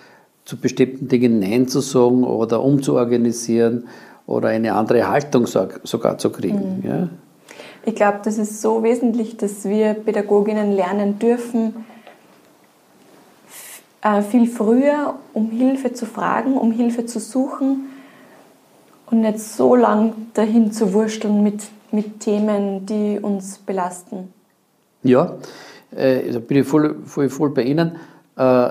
zu 0.44 0.56
bestimmten 0.56 1.08
Dingen 1.08 1.38
Nein 1.38 1.68
zu 1.68 1.80
sagen 1.80 2.24
oder 2.24 2.62
umzuorganisieren 2.62 3.88
oder 4.26 4.48
eine 4.48 4.74
andere 4.74 5.08
Haltung 5.08 5.46
sogar 5.46 6.18
zu 6.18 6.30
kriegen. 6.30 6.80
Mhm. 6.82 6.88
Ja? 6.88 7.08
Ich 7.84 7.94
glaube, 7.94 8.20
das 8.24 8.38
ist 8.38 8.60
so 8.60 8.82
wesentlich, 8.82 9.36
dass 9.36 9.64
wir 9.64 9.94
Pädagoginnen 9.94 10.72
lernen 10.72 11.18
dürfen, 11.18 11.74
viel 14.22 14.46
früher 14.46 15.14
um 15.32 15.50
Hilfe 15.50 15.92
zu 15.92 16.06
fragen, 16.06 16.56
um 16.56 16.72
Hilfe 16.72 17.06
zu 17.06 17.20
suchen 17.20 17.88
und 19.10 19.20
nicht 19.20 19.40
so 19.40 19.74
lang 19.74 20.12
dahin 20.34 20.72
zu 20.72 20.92
wursteln 20.92 21.42
mit, 21.42 21.62
mit 21.90 22.20
Themen, 22.20 22.86
die 22.86 23.18
uns 23.20 23.58
belasten. 23.58 24.32
Ja, 25.02 25.36
äh, 25.94 26.30
da 26.30 26.38
bin 26.38 26.58
ich 26.58 26.66
voll, 26.66 26.96
voll, 27.04 27.28
voll 27.28 27.50
bei 27.50 27.62
Ihnen. 27.62 27.96
Äh, 28.36 28.70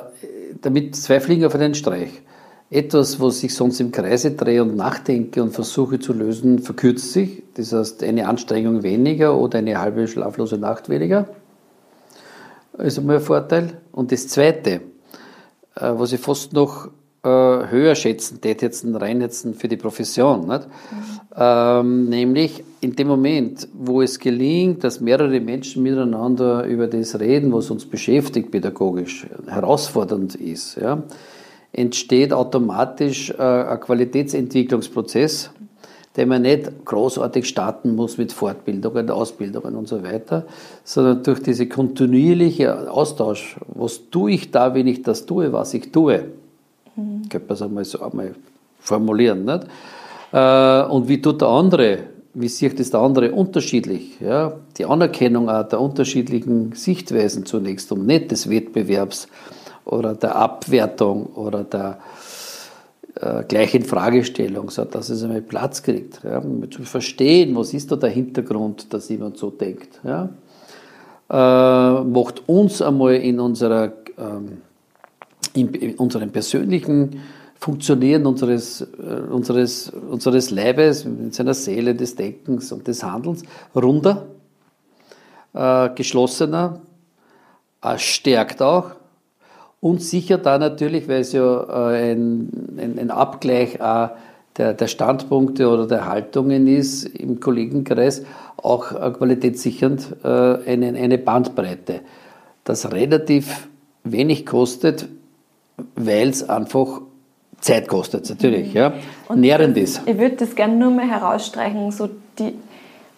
damit 0.61 0.95
zwei 0.95 1.19
Fliegen 1.19 1.45
auf 1.45 1.55
einen 1.55 1.75
Streich. 1.75 2.21
Etwas, 2.69 3.19
was 3.21 3.43
ich 3.43 3.53
sonst 3.53 3.79
im 3.79 3.91
Kreise 3.91 4.31
drehe 4.31 4.61
und 4.61 4.75
nachdenke 4.75 5.41
und 5.41 5.51
versuche 5.51 5.99
zu 5.99 6.13
lösen, 6.13 6.59
verkürzt 6.59 7.13
sich. 7.13 7.43
Das 7.53 7.71
heißt, 7.71 8.03
eine 8.03 8.27
Anstrengung 8.27 8.83
weniger 8.83 9.37
oder 9.37 9.59
eine 9.59 9.79
halbe 9.79 10.07
schlaflose 10.07 10.57
Nacht 10.57 10.89
weniger. 10.89 11.27
Das 12.73 12.87
ist 12.87 12.99
einmal 12.99 13.17
ein 13.17 13.21
Vorteil. 13.21 13.73
Und 13.93 14.11
das 14.11 14.27
Zweite, 14.27 14.81
äh, 15.79 15.93
was 15.97 16.13
ich 16.13 16.19
fast 16.19 16.53
noch 16.53 16.89
äh, 17.23 17.29
höher 17.29 17.95
schätzen 17.95 18.39
tät 18.41 18.61
jetzt 18.61 18.85
rein 18.85 19.21
jetzt 19.21 19.47
für 19.57 19.67
die 19.67 19.77
Profession. 19.77 20.47
Nicht? 20.47 20.67
Mhm. 20.67 21.19
Ähm, 21.35 22.09
nämlich 22.09 22.63
in 22.81 22.95
dem 22.95 23.07
Moment, 23.07 23.67
wo 23.73 24.01
es 24.01 24.19
gelingt, 24.19 24.83
dass 24.83 25.01
mehrere 25.01 25.39
Menschen 25.39 25.83
miteinander 25.83 26.63
über 26.65 26.87
das 26.87 27.19
reden, 27.19 27.51
was 27.53 27.69
uns 27.69 27.85
beschäftigt 27.85 28.51
pädagogisch, 28.51 29.27
herausfordernd 29.47 30.35
ist, 30.35 30.77
ja, 30.77 31.03
entsteht 31.73 32.33
automatisch 32.33 33.31
äh, 33.31 33.41
ein 33.41 33.79
Qualitätsentwicklungsprozess, 33.79 35.51
den 36.17 36.29
man 36.29 36.41
nicht 36.41 36.85
großartig 36.85 37.47
starten 37.47 37.95
muss 37.95 38.17
mit 38.17 38.33
Fortbildungen, 38.33 39.09
Ausbildungen 39.11 39.75
und 39.75 39.87
so 39.87 40.03
weiter, 40.03 40.45
sondern 40.83 41.23
durch 41.23 41.41
diese 41.41 41.67
kontinuierliche 41.67 42.91
Austausch, 42.91 43.57
was 43.67 44.09
tue 44.09 44.31
ich 44.31 44.51
da, 44.51 44.73
wenn 44.73 44.87
ich 44.87 45.03
das 45.03 45.27
tue, 45.27 45.53
was 45.53 45.75
ich 45.75 45.91
tue, 45.91 46.25
mhm. 46.95 47.29
könnte 47.29 47.47
man 47.47 47.53
es 47.55 47.61
einmal 47.61 47.85
so 47.85 48.01
einmal 48.01 48.35
formulieren, 48.79 49.45
nicht? 49.45 49.67
Äh, 50.31 50.83
und 50.83 51.07
wie 51.07 51.21
tut 51.21 51.41
der 51.41 51.49
andere, 51.49 51.99
wie 52.33 52.47
sieht 52.47 52.79
es 52.79 52.91
der 52.91 52.99
andere 52.99 53.31
unterschiedlich? 53.31 54.19
Ja? 54.19 54.53
Die 54.77 54.85
Anerkennung 54.85 55.49
auch 55.49 55.67
der 55.67 55.79
unterschiedlichen 55.79 56.73
Sichtweisen 56.73 57.45
zunächst 57.45 57.91
um 57.91 58.05
nicht 58.05 58.31
des 58.31 58.49
Wettbewerbs 58.49 59.27
oder 59.85 60.15
der 60.15 60.35
Abwertung 60.35 61.27
oder 61.27 61.63
der 61.63 61.99
äh, 63.21 63.43
gleichen 63.47 63.83
Fragestellung, 63.83 64.69
so 64.69 64.85
dass 64.85 65.09
es 65.09 65.23
einmal 65.23 65.41
Platz 65.41 65.81
kriegt. 65.81 66.21
Ja? 66.23 66.41
Zu 66.69 66.83
verstehen, 66.83 67.55
was 67.55 67.73
ist 67.73 67.91
da 67.91 67.95
der 67.95 68.09
Hintergrund, 68.09 68.93
dass 68.93 69.09
jemand 69.09 69.37
so 69.37 69.49
denkt. 69.49 69.99
Ja? 70.03 70.29
Äh, 71.29 72.03
macht 72.03 72.47
uns 72.47 72.81
einmal 72.81 73.15
in, 73.15 73.39
unserer, 73.39 73.93
ähm, 74.17 74.61
in, 75.53 75.73
in 75.73 75.95
unserem 75.95 76.31
persönlichen 76.31 77.21
Funktionieren 77.59 78.25
unseres, 78.27 78.81
äh, 78.81 78.85
unseres, 79.31 79.89
unseres 79.89 80.51
Leibes, 80.51 81.05
in 81.05 81.31
seiner 81.31 81.55
Seele, 81.55 81.95
des 81.95 82.15
Denkens 82.15 82.71
und 82.71 82.87
des 82.87 83.03
Handelns 83.03 83.41
runder, 83.75 84.27
äh, 85.53 85.89
geschlossener, 85.95 86.81
äh, 87.81 87.97
stärkt 87.97 88.61
auch 88.61 88.91
und 89.79 90.01
sicher 90.01 90.37
da 90.37 90.57
natürlich, 90.57 91.07
weil 91.07 91.21
es 91.21 91.33
ja 91.33 91.91
äh, 91.91 92.11
ein, 92.11 92.49
ein, 92.77 92.99
ein, 92.99 93.11
Abgleich 93.11 93.75
äh, 93.75 94.09
der, 94.57 94.73
der 94.73 94.87
Standpunkte 94.87 95.69
oder 95.69 95.87
der 95.87 96.07
Haltungen 96.07 96.67
ist 96.67 97.03
im 97.03 97.39
Kollegenkreis, 97.39 98.23
auch 98.57 98.91
äh, 98.91 99.11
qualitätssichernd 99.11 100.15
eine, 100.23 100.65
eine 100.67 101.17
Bandbreite, 101.19 102.01
das 102.63 102.91
relativ 102.91 103.69
wenig 104.03 104.45
kostet, 104.45 105.07
weil 105.95 106.29
es 106.29 106.49
einfach 106.49 107.01
Zeit 107.61 107.87
kostet 107.87 108.29
natürlich, 108.29 108.73
ja. 108.73 108.93
Und 109.27 109.41
Nährend 109.41 109.77
ist. 109.77 110.01
Ich 110.05 110.17
würde 110.17 110.37
das 110.37 110.55
gerne 110.55 110.75
nur 110.75 110.91
mal 110.91 111.07
herausstreichen, 111.07 111.91
so 111.91 112.09
die 112.39 112.53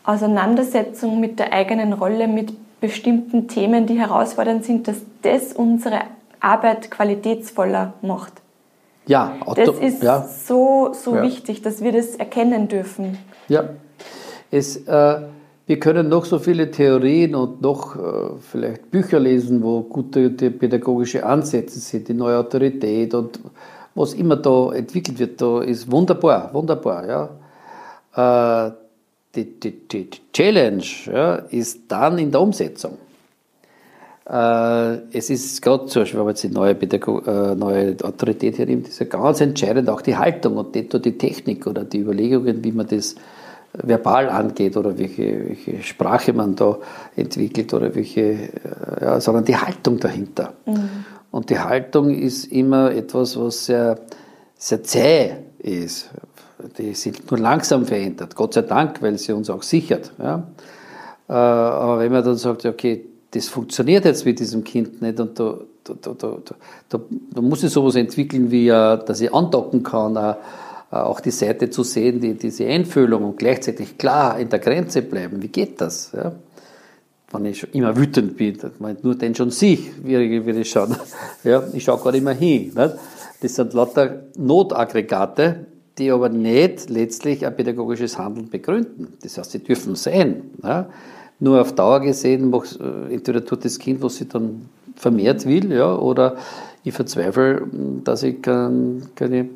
Auseinandersetzung 0.03 1.19
mit 1.19 1.39
der 1.39 1.53
eigenen 1.53 1.93
Rolle, 1.93 2.27
mit 2.27 2.53
bestimmten 2.81 3.47
Themen, 3.47 3.85
die 3.85 3.99
herausfordernd 3.99 4.63
sind, 4.63 4.87
dass 4.87 4.97
das 5.21 5.53
unsere 5.53 6.01
Arbeit 6.39 6.91
qualitätsvoller 6.91 7.93
macht. 8.01 8.33
Ja, 9.05 9.37
das 9.55 9.79
ist 9.79 10.03
ja. 10.03 10.21
so, 10.21 10.93
so 10.93 11.15
ja. 11.15 11.23
wichtig, 11.23 11.61
dass 11.63 11.81
wir 11.81 11.91
das 11.91 12.15
erkennen 12.15 12.67
dürfen. 12.67 13.17
Ja, 13.47 13.69
es, 14.51 14.77
äh, 14.85 15.21
wir 15.65 15.79
können 15.79 16.09
noch 16.09 16.25
so 16.25 16.39
viele 16.39 16.69
Theorien 16.69 17.35
und 17.35 17.61
noch 17.61 17.95
äh, 17.95 17.99
vielleicht 18.39 18.91
Bücher 18.91 19.19
lesen, 19.19 19.63
wo 19.63 19.81
gute 19.81 20.29
pädagogische 20.29 21.25
Ansätze 21.25 21.79
sind, 21.79 22.07
die 22.07 22.13
neue 22.13 22.37
Autorität 22.37 23.13
und 23.13 23.39
was 23.95 24.13
immer 24.13 24.35
da 24.35 24.71
entwickelt 24.73 25.19
wird, 25.19 25.41
da 25.41 25.61
ist 25.61 25.91
wunderbar, 25.91 26.53
wunderbar. 26.53 27.29
Ja. 28.15 28.67
Äh, 28.67 28.71
die, 29.35 29.59
die, 29.59 29.87
die 29.87 30.09
Challenge 30.33 30.83
ja, 31.05 31.35
ist 31.35 31.81
dann 31.87 32.17
in 32.17 32.31
der 32.31 32.41
Umsetzung. 32.41 32.97
Äh, 34.29 35.17
es 35.17 35.31
ist 35.31 35.61
gerade 35.61 35.87
zum 35.87 36.03
Beispiel, 36.03 36.19
wenn 36.19 36.25
man 36.25 36.33
jetzt 36.33 36.43
die 36.43 36.49
neue, 36.49 36.75
Pädago 36.75 37.19
äh, 37.19 37.55
neue 37.55 37.95
Autorität 38.03 38.59
hernimmt, 38.59 38.87
ist 38.87 38.99
ja 38.99 39.07
ganz 39.07 39.41
entscheidend 39.41 39.89
auch 39.89 40.01
die 40.01 40.15
Haltung 40.15 40.57
und 40.57 40.75
nicht 40.75 40.93
nur 40.93 41.01
die 41.01 41.17
Technik 41.17 41.65
oder 41.65 41.83
die 41.83 41.99
Überlegungen, 41.99 42.63
wie 42.63 42.71
man 42.71 42.85
das 42.87 43.15
verbal 43.73 44.29
angeht 44.29 44.77
oder 44.77 44.97
welche, 44.97 45.47
welche 45.47 45.81
Sprache 45.81 46.33
man 46.33 46.55
da 46.55 46.77
entwickelt 47.15 47.73
oder 47.73 47.95
welche, 47.95 48.21
äh, 48.21 48.49
ja, 49.01 49.19
sondern 49.19 49.45
die 49.45 49.57
Haltung 49.57 49.99
dahinter. 49.99 50.53
Mhm. 50.65 50.89
Und 51.31 51.49
die 51.49 51.59
Haltung 51.59 52.11
ist 52.11 52.45
immer 52.45 52.91
etwas, 52.91 53.39
was 53.39 53.65
sehr, 53.65 53.99
sehr 54.55 54.83
zäh 54.83 55.31
ist. 55.59 56.09
Die 56.77 56.93
sich 56.93 57.13
nur 57.31 57.39
langsam 57.39 57.85
verändert. 57.85 58.35
Gott 58.35 58.53
sei 58.53 58.63
Dank, 58.63 59.01
weil 59.01 59.17
sie 59.17 59.31
uns 59.31 59.49
auch 59.49 59.63
sichert. 59.63 60.11
Ja. 60.19 60.43
Äh, 61.29 61.33
aber 61.33 61.99
wenn 61.99 62.11
man 62.11 62.23
dann 62.23 62.35
sagt, 62.35 62.65
okay, 62.65 63.05
das 63.31 63.47
funktioniert 63.47 64.05
jetzt 64.05 64.25
mit 64.25 64.39
diesem 64.39 64.63
Kind 64.63 65.01
nicht 65.01 65.19
und 65.19 65.39
da, 65.39 65.57
da, 65.83 65.93
da, 66.13 66.37
da, 66.89 66.99
da, 67.33 67.41
muss 67.41 67.63
ich 67.63 67.71
sowas 67.71 67.95
entwickeln, 67.95 68.51
wie, 68.51 68.67
dass 68.67 69.21
ich 69.21 69.33
andocken 69.33 69.83
kann, 69.83 70.35
auch 70.91 71.19
die 71.19 71.31
Seite 71.31 71.69
zu 71.69 71.83
sehen, 71.83 72.19
die, 72.19 72.33
diese 72.33 72.65
Einfühlung 72.65 73.23
und 73.23 73.37
gleichzeitig 73.37 73.97
klar 73.97 74.39
in 74.39 74.49
der 74.49 74.59
Grenze 74.59 75.03
bleiben. 75.03 75.41
Wie 75.41 75.47
geht 75.47 75.79
das? 75.81 76.11
Ja? 76.13 76.33
wenn 77.31 77.45
ich 77.45 77.75
immer 77.75 77.95
wütend 77.95 78.37
bin, 78.37 78.57
man 78.79 78.97
nur 79.01 79.15
den 79.15 79.35
schon 79.35 79.51
sich, 79.51 79.91
wie, 80.03 80.15
ich 80.15 80.69
schaue. 80.69 80.95
Ja, 81.43 81.63
ich 81.73 81.83
schaue 81.83 82.01
gar 82.03 82.11
nicht 82.11 82.23
mehr 82.23 82.33
hin. 82.33 82.71
Nicht? 82.75 82.95
Das 83.41 83.55
sind 83.55 83.73
lauter 83.73 84.23
Notaggregate, 84.37 85.67
die 85.97 86.11
aber 86.11 86.29
nicht 86.29 86.89
letztlich 86.89 87.45
ein 87.45 87.55
pädagogisches 87.55 88.17
Handeln 88.17 88.49
begründen. 88.49 89.13
Das 89.21 89.37
heißt, 89.37 89.51
sie 89.51 89.59
dürfen 89.59 89.95
sein. 89.95 90.51
Ja? 90.63 90.89
Nur 91.39 91.61
auf 91.61 91.73
Dauer 91.73 92.01
gesehen, 92.01 92.53
äh, 92.53 93.13
entweder 93.13 93.45
tut 93.45 93.63
das 93.63 93.79
Kind, 93.79 94.01
was 94.01 94.17
sie 94.17 94.27
dann 94.27 94.65
vermehrt 94.95 95.45
will, 95.45 95.71
ja, 95.71 95.95
oder 95.95 96.35
ich 96.83 96.93
verzweifle, 96.93 97.63
dass 98.03 98.23
ich 98.23 98.41
keinen 98.41 99.09
kein, 99.15 99.51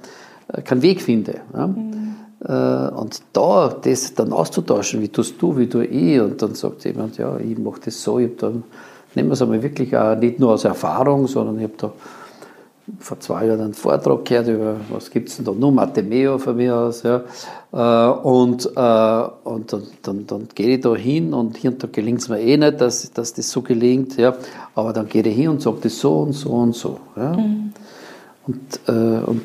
kein 0.63 0.81
Weg 0.81 1.01
finde. 1.01 1.41
Ja? 1.53 1.67
Mhm. 1.67 2.15
Äh, 2.43 2.89
und 2.95 3.21
da 3.33 3.75
das 3.81 4.13
dann 4.13 4.33
auszutauschen, 4.33 5.01
wie 5.01 5.09
tust 5.09 5.41
du, 5.41 5.57
wie 5.57 5.67
tue 5.67 5.85
ich, 5.85 6.19
und 6.19 6.41
dann 6.41 6.55
sagt 6.55 6.85
jemand, 6.85 7.17
ja, 7.17 7.37
ich 7.37 7.57
mache 7.57 7.81
das 7.85 8.01
so, 8.01 8.19
ich 8.19 8.29
habe 8.29 8.35
dann, 8.37 8.63
nehmen 9.15 9.29
wir 9.29 9.33
es 9.33 9.41
einmal 9.41 9.63
wirklich 9.63 9.95
auch 9.95 10.15
nicht 10.15 10.39
nur 10.39 10.53
aus 10.53 10.65
Erfahrung, 10.65 11.27
sondern 11.27 11.57
ich 11.57 11.63
habe 11.63 11.73
da 11.77 11.91
vor 12.99 13.19
zwei 13.19 13.45
Jahren 13.45 13.61
einen 13.61 13.73
Vortrag 13.73 14.25
gehört 14.25 14.47
über, 14.47 14.75
was 14.89 15.09
gibt 15.09 15.29
es 15.29 15.37
denn 15.37 15.45
da, 15.45 15.51
nur 15.53 15.71
Matemeo 15.71 16.37
von 16.37 16.55
mir 16.57 16.75
aus, 16.75 17.03
ja. 17.03 17.23
Äh, 17.71 18.11
und, 18.19 18.65
äh, 18.65 19.29
und 19.43 19.71
dann, 19.73 19.83
dann, 20.01 20.27
dann 20.27 20.47
gehe 20.53 20.75
ich 20.75 20.81
da 20.81 20.93
hin 20.93 21.33
und 21.33 21.57
hier 21.57 21.71
und 21.71 21.81
da 21.81 21.87
gelingt 21.89 22.19
es 22.19 22.29
mir 22.29 22.41
eh 22.41 22.57
nicht, 22.57 22.81
dass, 22.81 23.11
dass 23.13 23.33
das 23.33 23.49
so 23.49 23.61
gelingt, 23.61 24.17
ja. 24.17 24.35
Aber 24.75 24.91
dann 24.91 25.07
gehe 25.07 25.23
ich 25.23 25.35
hin 25.35 25.49
und 25.49 25.61
sage 25.61 25.77
das 25.83 25.97
so 25.97 26.19
und 26.19 26.33
so 26.33 26.49
und 26.49 26.75
so, 26.75 26.99
ja. 27.15 27.37
Mhm. 27.37 27.73
Und, 28.45 28.79
äh, 28.87 28.91
und, 28.91 29.41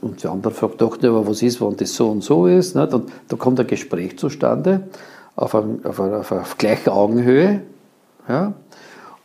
und 0.00 0.22
die 0.22 0.26
andere 0.26 0.52
fragt 0.52 0.80
doch, 0.80 0.98
aber 0.98 1.26
was 1.26 1.42
ist, 1.42 1.60
wenn 1.60 1.76
das 1.76 1.94
so 1.94 2.08
und 2.08 2.24
so 2.24 2.48
ist, 2.48 2.74
nicht? 2.74 2.92
Und 2.92 3.12
da 3.28 3.36
kommt 3.36 3.60
ein 3.60 3.68
Gespräch 3.68 4.18
zustande 4.18 4.88
auf, 5.36 5.54
einem, 5.54 5.84
auf, 5.84 6.00
einer, 6.00 6.18
auf, 6.18 6.32
einer, 6.32 6.40
auf 6.40 6.58
gleicher 6.58 6.92
Augenhöhe, 6.94 7.62
ja. 8.28 8.54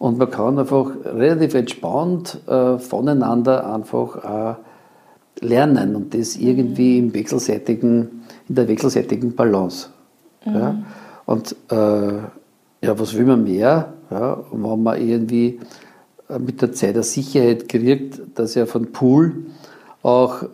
Und 0.01 0.17
man 0.17 0.31
kann 0.31 0.57
einfach 0.57 0.89
relativ 1.05 1.53
entspannt 1.53 2.39
äh, 2.47 2.79
voneinander 2.79 3.71
einfach 3.71 4.55
äh, 4.55 5.45
lernen 5.45 5.95
und 5.95 6.15
das 6.15 6.37
irgendwie 6.37 6.97
im 6.97 7.13
wechselseitigen, 7.13 8.23
in 8.49 8.55
der 8.55 8.67
wechselseitigen 8.67 9.35
Balance. 9.35 9.89
Mhm. 10.43 10.55
Ja? 10.55 10.75
Und 11.27 11.55
äh, 11.69 11.75
ja, 12.83 12.99
was 12.99 13.15
will 13.15 13.25
man 13.25 13.43
mehr, 13.43 13.93
ja, 14.09 14.39
wenn 14.51 14.81
man 14.81 14.99
irgendwie 14.99 15.59
äh, 16.29 16.39
mit 16.39 16.63
der 16.63 16.73
Zeit 16.73 16.95
eine 16.95 17.03
Sicherheit 17.03 17.69
kriegt, 17.69 18.21
dass 18.33 18.55
ja 18.55 18.65
von 18.65 18.91
Pool 18.91 19.35
auch, 20.01 20.45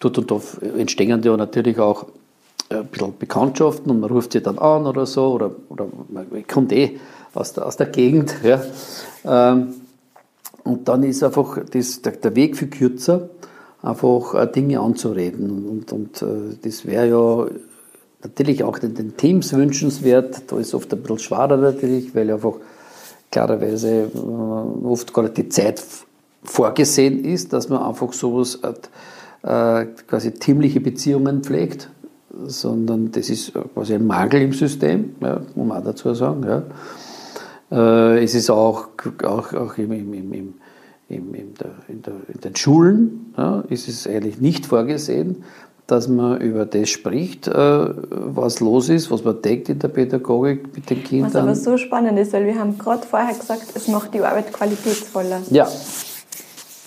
dort 0.00 0.18
und 0.18 0.32
da 0.32 0.40
entstehen 0.76 1.22
ja 1.22 1.36
natürlich 1.36 1.78
auch 1.78 2.06
äh, 2.70 2.78
ein 2.78 2.86
bisschen 2.86 3.16
Bekanntschaften 3.16 3.88
und 3.88 4.00
man 4.00 4.10
ruft 4.10 4.32
sie 4.32 4.40
dann 4.40 4.58
an 4.58 4.84
oder 4.84 5.06
so, 5.06 5.28
oder, 5.28 5.52
oder 5.68 5.86
man 6.08 6.26
kommt 6.48 6.72
eh 6.72 6.98
aus 7.36 7.52
der, 7.52 7.66
aus 7.66 7.76
der 7.76 7.86
Gegend. 7.86 8.34
Ja. 8.42 8.62
Ähm, 9.24 9.74
und 10.64 10.88
dann 10.88 11.02
ist 11.04 11.22
einfach 11.22 11.58
das, 11.70 12.02
der, 12.02 12.12
der 12.12 12.34
Weg 12.34 12.56
viel 12.56 12.68
kürzer, 12.68 13.28
einfach 13.82 14.34
äh, 14.34 14.46
Dinge 14.46 14.80
anzureden. 14.80 15.68
Und, 15.68 15.92
und 15.92 16.22
äh, 16.22 16.56
das 16.62 16.86
wäre 16.86 17.08
ja 17.08 17.46
natürlich 18.22 18.64
auch 18.64 18.78
den, 18.78 18.94
den, 18.94 19.16
Teams 19.16 19.52
wünschenswert. 19.52 20.50
Da 20.50 20.58
ist 20.58 20.74
oft 20.74 20.92
ein 20.92 21.02
bisschen 21.02 21.18
schwerer 21.18 21.56
natürlich, 21.56 22.14
weil 22.14 22.30
einfach 22.30 22.54
klarerweise 23.30 24.10
äh, 24.12 24.86
oft 24.86 25.16
nicht 25.16 25.36
die 25.36 25.48
Zeit 25.48 25.82
vorgesehen 26.42 27.24
ist, 27.24 27.52
dass 27.52 27.68
man 27.68 27.82
einfach 27.82 28.12
sowas 28.12 28.58
äh, 29.42 29.86
quasi 30.06 30.32
teamliche 30.32 30.80
Beziehungen 30.80 31.42
pflegt, 31.42 31.90
sondern 32.46 33.12
das 33.12 33.30
ist 33.30 33.52
quasi 33.74 33.94
ein 33.94 34.06
Mangel 34.06 34.42
im 34.42 34.52
System, 34.52 35.14
ja, 35.20 35.40
muss 35.54 35.66
man 35.66 35.78
auch 35.78 35.84
dazu 35.84 36.14
sagen. 36.14 36.44
Ja. 36.44 36.62
Äh, 37.70 38.22
es 38.22 38.34
ist 38.34 38.50
auch, 38.50 38.88
auch, 39.24 39.52
auch 39.52 39.78
im, 39.78 39.92
im, 39.92 40.14
im, 40.14 40.32
im 40.32 40.54
in, 41.08 41.54
der, 41.54 41.70
in, 41.88 42.02
der, 42.02 42.14
in, 42.32 42.40
den 42.40 42.56
Schulen 42.56 43.32
ja, 43.36 43.64
ist 43.68 43.88
es 43.88 44.06
eigentlich 44.06 44.40
nicht 44.40 44.66
vorgesehen, 44.66 45.44
dass 45.86 46.08
man 46.08 46.40
über 46.40 46.66
das 46.66 46.90
spricht, 46.90 47.46
äh, 47.46 47.52
was 47.52 48.60
los 48.60 48.88
ist, 48.88 49.10
was 49.10 49.22
man 49.22 49.40
denkt 49.40 49.68
in 49.68 49.78
der 49.78 49.88
Pädagogik 49.88 50.74
mit 50.74 50.90
den 50.90 51.04
Kindern. 51.04 51.32
Was 51.32 51.36
aber 51.36 51.54
so 51.54 51.76
spannend 51.76 52.18
ist, 52.18 52.32
weil 52.32 52.44
wir 52.44 52.58
haben 52.58 52.76
gerade 52.76 53.06
vorher 53.06 53.34
gesagt, 53.34 53.66
es 53.74 53.86
macht 53.86 54.12
die 54.14 54.20
Arbeit 54.20 54.52
qualitätsvoller. 54.52 55.42
Ja, 55.50 55.68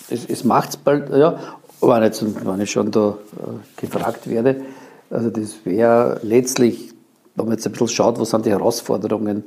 es, 0.09 0.25
es 0.25 0.43
macht 0.43 0.69
es 0.69 0.77
bald, 0.77 1.09
ja, 1.11 1.39
aber 1.81 2.03
jetzt, 2.03 2.23
wenn 2.45 2.59
ich 2.59 2.71
schon 2.71 2.91
da 2.91 3.09
äh, 3.37 3.81
gefragt 3.81 4.29
werde, 4.29 4.61
also 5.09 5.29
das 5.29 5.55
wäre 5.63 6.19
letztlich, 6.23 6.93
wenn 7.35 7.45
man 7.45 7.55
jetzt 7.55 7.65
ein 7.65 7.71
bisschen 7.71 7.87
schaut, 7.87 8.19
was 8.19 8.31
sind 8.31 8.45
die 8.45 8.51
Herausforderungen, 8.51 9.45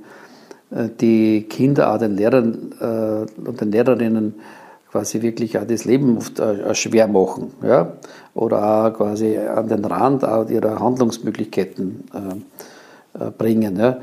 die 1.01 1.43
Kinder 1.49 1.93
auch 1.93 1.99
den 1.99 2.17
Lehrern 2.17 2.73
äh, 2.81 3.49
und 3.49 3.61
den 3.61 3.73
Lehrerinnen 3.73 4.35
quasi 4.91 5.23
wirklich 5.23 5.59
auch 5.59 5.67
das 5.67 5.85
Leben 5.85 6.17
oft 6.17 6.39
äh, 6.39 6.75
schwer 6.75 7.09
machen. 7.09 7.53
Ja? 7.63 7.93
Oder 8.35 8.87
auch 8.87 8.95
quasi 8.95 9.37
an 9.37 9.69
den 9.69 9.85
Rand 9.85 10.25
auch 10.25 10.49
ihrer 10.49 10.81
Handlungsmöglichkeiten 10.81 12.05
bringen. 13.37 13.77
Ja? 13.79 13.99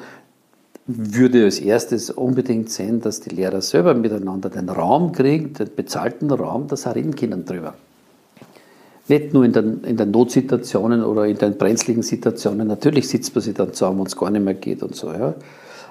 Würde 0.85 1.45
als 1.45 1.59
erstes 1.59 2.09
unbedingt 2.09 2.71
sein, 2.71 3.01
dass 3.01 3.19
die 3.19 3.29
Lehrer 3.29 3.61
selber 3.61 3.93
miteinander 3.93 4.49
den 4.49 4.69
Raum 4.69 5.11
kriegen, 5.11 5.53
den 5.53 5.69
bezahlten 5.75 6.31
Raum, 6.31 6.67
dass 6.67 6.83
sie 6.83 6.95
reden 6.95 7.15
können 7.15 7.45
drüber. 7.45 7.75
Nicht 9.07 9.33
nur 9.33 9.43
in 9.43 9.53
den, 9.53 9.83
in 9.83 9.97
den 9.97 10.11
Notsituationen 10.11 11.03
oder 11.03 11.25
in 11.25 11.37
den 11.37 11.57
brenzligen 11.57 12.03
Situationen. 12.03 12.67
Natürlich 12.67 13.07
sitzt 13.07 13.33
man 13.33 13.43
sich 13.43 13.55
dann 13.55 13.73
zusammen, 13.73 13.99
wenn 13.99 14.05
es 14.05 14.15
gar 14.15 14.29
nicht 14.29 14.45
mehr 14.45 14.53
geht 14.53 14.83
und 14.83 14.95
so. 14.95 15.11
Ja? 15.11 15.33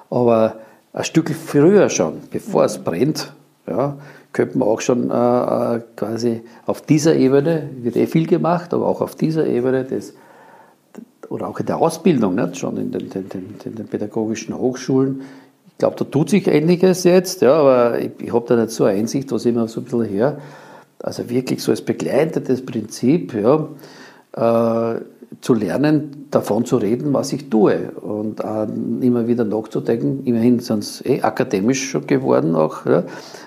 Aber 0.09 0.55
ein 0.93 1.03
Stück 1.03 1.29
früher 1.29 1.89
schon, 1.89 2.19
bevor 2.31 2.65
es 2.65 2.79
brennt, 2.79 3.33
ja, 3.67 3.97
könnte 4.33 4.57
man 4.57 4.67
auch 4.67 4.81
schon 4.81 5.09
äh, 5.09 5.13
äh, 5.13 5.81
quasi 5.95 6.41
auf 6.65 6.81
dieser 6.81 7.15
Ebene, 7.15 7.69
wird 7.81 7.95
eh 7.95 8.07
viel 8.07 8.27
gemacht, 8.27 8.73
aber 8.73 8.87
auch 8.87 9.01
auf 9.01 9.15
dieser 9.15 9.47
Ebene 9.47 9.83
das, 9.83 10.13
oder 11.29 11.47
auch 11.47 11.59
in 11.59 11.65
der 11.65 11.77
Ausbildung, 11.77 12.35
nicht? 12.35 12.57
schon 12.57 12.77
in 12.77 12.91
den, 12.91 13.09
den, 13.09 13.29
den, 13.29 13.75
den 13.75 13.87
pädagogischen 13.87 14.57
Hochschulen. 14.57 15.21
Ich 15.67 15.77
glaube, 15.77 15.95
da 15.95 16.05
tut 16.05 16.29
sich 16.29 16.49
einiges 16.49 17.03
jetzt, 17.03 17.41
ja, 17.41 17.53
aber 17.53 17.99
ich, 17.99 18.11
ich 18.19 18.33
habe 18.33 18.45
da 18.47 18.55
nicht 18.55 18.71
so 18.71 18.85
eine 18.85 18.99
Einsicht, 18.99 19.31
was 19.31 19.45
immer 19.45 19.67
so 19.67 19.81
ein 19.81 19.85
bisschen 19.85 20.03
her. 20.05 20.39
Also 21.01 21.29
wirklich 21.29 21.63
so 21.63 21.71
als 21.71 21.81
begleitetes 21.81 22.65
Prinzip, 22.65 23.33
ja, 23.33 23.67
äh, 24.35 25.01
zu 25.41 25.53
lernen, 25.53 26.27
davon 26.31 26.65
zu 26.65 26.77
reden, 26.77 27.13
was 27.13 27.31
ich 27.33 27.49
tue 27.49 27.91
und 27.91 28.39
immer 28.39 29.27
wieder 29.27 29.45
nachzudenken. 29.45 30.25
Immerhin 30.25 30.59
sind 30.59 30.79
es 30.79 31.05
eh 31.05 31.21
akademisch 31.21 31.97
geworden 32.07 32.55
auch. 32.55 32.85
Ja? 32.85 33.03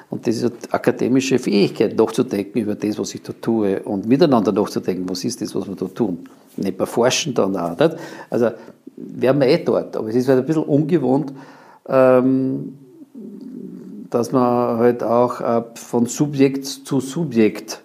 Und 0.08 0.26
diese 0.26 0.52
akademische 0.70 1.38
Fähigkeit, 1.38 1.96
nachzudenken 1.96 2.60
über 2.60 2.76
das, 2.76 2.98
was 2.98 3.14
ich 3.14 3.22
da 3.22 3.32
tue 3.32 3.80
und 3.82 4.06
miteinander 4.06 4.52
nachzudenken, 4.52 5.08
was 5.08 5.24
ist 5.24 5.42
das, 5.42 5.54
was 5.54 5.66
wir 5.66 5.74
da 5.74 5.86
tun. 5.86 6.20
Nicht 6.56 6.78
bei 6.78 6.86
Forschen 6.86 7.34
dann 7.34 7.56
auch. 7.56 7.76
Nicht? 7.78 7.96
Also 8.30 8.50
wären 8.96 9.40
wir 9.40 9.48
eh 9.48 9.58
dort, 9.58 9.96
aber 9.96 10.08
es 10.08 10.14
ist 10.14 10.28
halt 10.28 10.38
ein 10.38 10.46
bisschen 10.46 10.64
ungewohnt, 10.64 11.32
ähm, 11.88 12.78
dass 14.08 14.30
man 14.30 14.78
halt 14.78 15.02
auch 15.02 15.40
äh, 15.40 15.62
von 15.74 16.06
Subjekt 16.06 16.66
zu 16.66 17.00
Subjekt, 17.00 17.82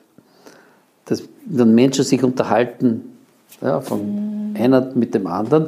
dass 1.05 1.23
dann 1.45 1.73
Menschen 1.73 2.03
sich 2.03 2.23
unterhalten 2.23 3.16
ja, 3.61 3.81
von 3.81 4.51
mhm. 4.51 4.55
einer 4.55 4.91
mit 4.93 5.13
dem 5.13 5.27
anderen. 5.27 5.67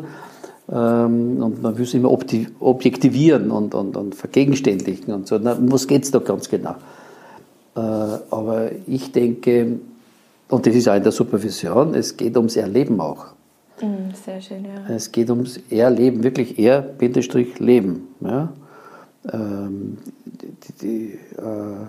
Ähm, 0.72 1.42
und 1.42 1.62
man 1.62 1.78
will 1.78 1.86
es 1.86 1.94
immer 1.94 2.12
objektivieren 2.12 3.52
und, 3.52 3.74
und, 3.74 3.98
und 3.98 4.16
vergegenständlichen 4.16 5.14
und 5.14 5.28
so. 5.28 5.40
Na, 5.42 5.54
um 5.54 5.72
was 5.72 5.88
geht 5.88 6.04
es 6.04 6.12
da 6.12 6.20
ganz 6.20 6.50
genau? 6.50 6.76
Äh, 7.76 7.80
aber 7.80 8.70
ich 8.86 9.12
denke, 9.12 9.80
und 10.50 10.66
das 10.66 10.76
ist 10.76 10.88
auch 10.88 10.96
in 10.96 11.04
der 11.04 11.12
Supervision, 11.12 11.94
es 11.96 12.16
geht 12.18 12.36
ums 12.38 12.56
Erleben 12.56 13.00
auch. 13.00 13.28
Mhm, 13.82 14.14
sehr 14.14 14.42
schön, 14.42 14.66
ja. 14.66 14.94
Es 14.94 15.12
geht 15.12 15.30
ums 15.30 15.60
Erleben, 15.70 16.24
wirklich 16.24 16.60
Er-Leben. 16.60 18.08
Ja? 18.22 18.54
Ähm, 19.32 19.98
die, 20.26 20.74
die, 20.82 21.06
äh, 21.38 21.88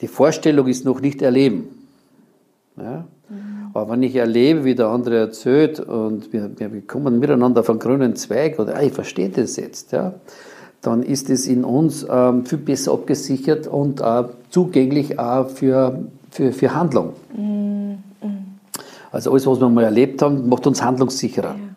die 0.00 0.08
Vorstellung 0.08 0.66
ist 0.68 0.84
noch 0.84 1.00
nicht 1.00 1.22
Erleben. 1.22 1.88
Ja? 2.76 3.06
Aber 3.74 3.92
wenn 3.92 4.02
ich 4.02 4.14
erlebe, 4.16 4.64
wie 4.64 4.74
der 4.74 4.88
andere 4.88 5.18
erzählt 5.18 5.80
und 5.80 6.32
wir, 6.32 6.50
wir 6.58 6.86
kommen 6.86 7.18
miteinander 7.18 7.60
auf 7.60 7.70
einen 7.70 7.78
grünen 7.78 8.16
Zweig 8.16 8.58
oder 8.58 8.76
ah, 8.76 8.82
ich 8.82 8.92
verstehe 8.92 9.30
das 9.30 9.56
jetzt, 9.56 9.92
ja, 9.92 10.14
dann 10.82 11.02
ist 11.02 11.30
es 11.30 11.46
in 11.46 11.64
uns 11.64 12.06
ähm, 12.10 12.44
viel 12.44 12.58
besser 12.58 12.92
abgesichert 12.92 13.66
und 13.66 14.00
äh, 14.00 14.24
zugänglich 14.50 15.18
auch 15.18 15.48
für, 15.48 16.04
für, 16.30 16.52
für 16.52 16.74
Handlung. 16.74 17.14
Mhm. 17.34 17.62
Also 19.12 19.30
alles, 19.30 19.46
was 19.46 19.60
wir 19.60 19.68
mal 19.68 19.84
erlebt 19.84 20.22
haben, 20.22 20.48
macht 20.48 20.66
uns 20.66 20.82
handlungssicherer. 20.82 21.50
Ja. 21.50 21.72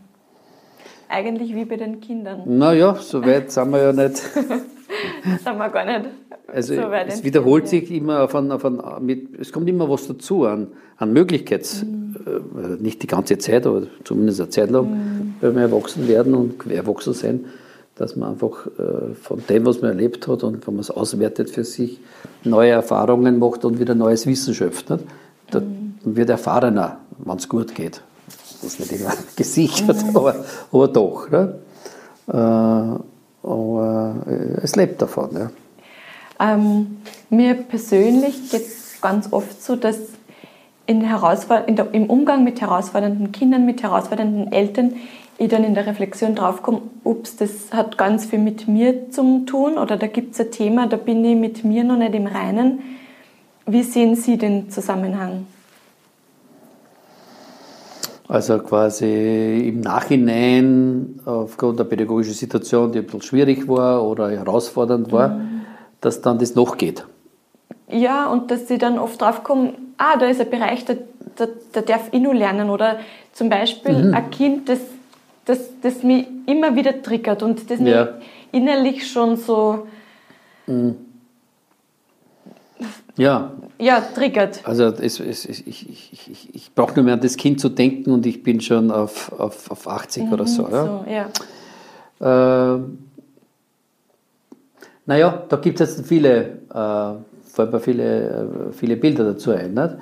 Eigentlich 1.09 1.53
wie 1.53 1.65
bei 1.65 1.75
den 1.75 1.99
Kindern. 1.99 2.43
Naja, 2.45 2.95
so 2.95 3.23
weit 3.25 3.51
sind 3.51 3.71
wir 3.71 3.83
ja 3.83 3.91
nicht. 3.91 4.17
sind 5.43 5.57
wir 5.57 5.69
gar 5.69 5.85
nicht. 5.85 6.09
Also 6.55 6.73
so 6.73 6.81
es 6.81 7.25
wiederholt 7.25 7.67
sich 7.67 7.91
immer 7.91 8.23
auf 8.23 8.33
ein, 8.33 8.49
auf 8.49 8.63
ein, 8.63 8.79
mit, 9.01 9.37
es 9.37 9.51
kommt 9.51 9.67
immer 9.67 9.89
was 9.89 10.07
dazu 10.07 10.45
an, 10.45 10.67
an 10.95 11.11
Möglichkeiten, 11.11 12.15
mhm. 12.25 12.77
äh, 12.77 12.81
nicht 12.81 13.03
die 13.03 13.07
ganze 13.07 13.37
Zeit, 13.37 13.67
aber 13.67 13.83
zumindest 14.05 14.39
eine 14.39 14.49
Zeit 14.49 14.71
lang, 14.71 14.85
mhm. 14.85 15.33
wenn 15.41 15.55
wir 15.55 15.63
erwachsen 15.63 16.07
werden 16.07 16.33
und 16.33 16.65
erwachsen 16.71 17.13
sein, 17.13 17.45
dass 17.95 18.15
man 18.15 18.31
einfach 18.31 18.67
äh, 18.67 19.15
von 19.15 19.43
dem, 19.49 19.65
was 19.65 19.81
man 19.81 19.91
erlebt 19.91 20.29
hat 20.29 20.43
und 20.43 20.65
wenn 20.65 20.75
man 20.75 20.79
es 20.79 20.91
auswertet 20.91 21.49
für 21.49 21.65
sich, 21.65 21.99
neue 22.45 22.71
Erfahrungen 22.71 23.37
macht 23.37 23.65
und 23.65 23.77
wieder 23.81 23.93
neues 23.93 24.25
Wissen 24.25 24.53
schöpft. 24.53 24.89
Nicht? 24.89 25.03
Da 25.51 25.59
mhm. 25.59 25.95
wird 26.03 26.29
erfahrener, 26.29 26.99
wenn 27.17 27.35
es 27.35 27.49
gut 27.49 27.75
geht. 27.75 28.01
Das 28.61 28.63
ist 28.63 28.79
nicht 28.79 28.93
immer 28.93 29.11
gesichert, 29.35 30.05
mhm. 30.05 30.15
aber, 30.15 30.45
aber 30.71 30.87
doch. 30.87 31.29
Ne? 31.29 31.55
Äh, 32.29 32.31
aber 33.45 34.15
es 34.63 34.77
lebt 34.77 35.01
davon. 35.01 35.29
Ja. 35.33 35.51
Ähm, 36.39 36.97
mir 37.29 37.53
persönlich 37.53 38.49
geht 38.51 38.61
es 38.61 38.99
ganz 39.01 39.31
oft 39.31 39.61
so, 39.61 39.75
dass 39.75 39.97
in 40.87 41.01
in 41.01 41.75
der, 41.75 41.93
im 41.93 42.09
Umgang 42.09 42.43
mit 42.43 42.61
herausfordernden 42.61 43.31
Kindern, 43.31 43.65
mit 43.65 43.81
herausfordernden 43.81 44.51
Eltern, 44.51 44.93
ich 45.37 45.49
dann 45.49 45.63
in 45.63 45.73
der 45.73 45.85
Reflexion 45.85 46.35
draufkomme, 46.35 46.81
ups, 47.03 47.35
das 47.35 47.71
hat 47.71 47.97
ganz 47.97 48.25
viel 48.25 48.39
mit 48.39 48.67
mir 48.67 49.09
zu 49.09 49.43
tun 49.45 49.77
oder 49.77 49.97
da 49.97 50.07
gibt 50.07 50.33
es 50.33 50.39
ein 50.39 50.51
Thema, 50.51 50.87
da 50.87 50.97
bin 50.97 51.25
ich 51.25 51.35
mit 51.35 51.65
mir 51.65 51.83
noch 51.83 51.97
nicht 51.97 52.15
im 52.15 52.27
Reinen. 52.27 52.79
Wie 53.65 53.83
sehen 53.83 54.15
Sie 54.15 54.37
den 54.37 54.69
Zusammenhang? 54.69 55.47
Also 58.27 58.59
quasi 58.59 59.67
im 59.67 59.81
Nachhinein, 59.81 61.19
aufgrund 61.25 61.79
der 61.79 61.83
pädagogischen 61.83 62.33
Situation, 62.33 62.91
die 62.91 62.99
ein 62.99 63.05
bisschen 63.05 63.21
schwierig 63.21 63.67
war 63.67 64.03
oder 64.03 64.31
herausfordernd 64.31 65.11
war, 65.11 65.29
mhm. 65.29 65.54
Dass 66.05 66.21
dann 66.21 66.37
das 66.37 66.55
noch 66.55 66.77
geht. 66.77 67.05
Ja, 67.89 68.27
und 68.27 68.51
dass 68.51 68.67
sie 68.67 68.77
dann 68.77 68.99
oft 68.99 69.21
drauf 69.21 69.43
kommen, 69.43 69.73
ah, 69.97 70.17
da 70.17 70.27
ist 70.27 70.39
ein 70.39 70.49
Bereich, 70.49 70.85
da, 70.85 70.93
da, 71.35 71.47
da 71.73 71.81
darf 71.81 72.09
ich 72.11 72.21
nur 72.21 72.33
lernen. 72.33 72.69
Oder 72.69 72.99
zum 73.33 73.49
Beispiel 73.49 74.05
mhm. 74.05 74.13
ein 74.13 74.29
Kind, 74.29 74.69
das, 74.69 74.79
das, 75.45 75.59
das 75.81 76.03
mich 76.03 76.27
immer 76.45 76.75
wieder 76.75 77.01
triggert 77.01 77.43
und 77.43 77.69
das 77.69 77.79
ja. 77.79 78.05
mich 78.05 78.09
innerlich 78.51 79.09
schon 79.09 79.35
so 79.35 79.87
mhm. 80.67 80.95
ja. 83.17 83.51
Ja, 83.77 83.99
triggert. 83.99 84.61
Also 84.63 84.85
es, 84.85 85.19
es, 85.19 85.45
ich, 85.45 85.89
ich, 85.89 86.29
ich, 86.29 86.55
ich 86.55 86.73
brauche 86.73 86.95
nur 86.95 87.03
mehr 87.03 87.15
an 87.15 87.21
das 87.21 87.35
Kind 87.35 87.59
zu 87.59 87.67
denken 87.67 88.11
und 88.11 88.25
ich 88.25 88.41
bin 88.41 88.61
schon 88.61 88.89
auf, 88.89 89.33
auf, 89.37 89.69
auf 89.69 89.87
80 89.87 90.23
mhm, 90.23 90.33
oder 90.33 90.47
so. 90.47 90.69
Ja? 90.69 90.85
so 90.85 91.05
ja. 92.23 92.75
Äh, 92.75 92.79
naja, 95.05 95.43
da 95.49 95.57
gibt 95.57 95.79
es 95.79 95.97
jetzt 95.97 96.07
viele, 96.07 96.59
äh, 96.69 97.13
fallen 97.45 97.79
viele, 97.79 98.29
äh, 98.29 98.73
viele 98.73 98.97
Bilder 98.97 99.23
dazu 99.23 99.51
ein. 99.51 99.73
Nicht? 99.73 99.95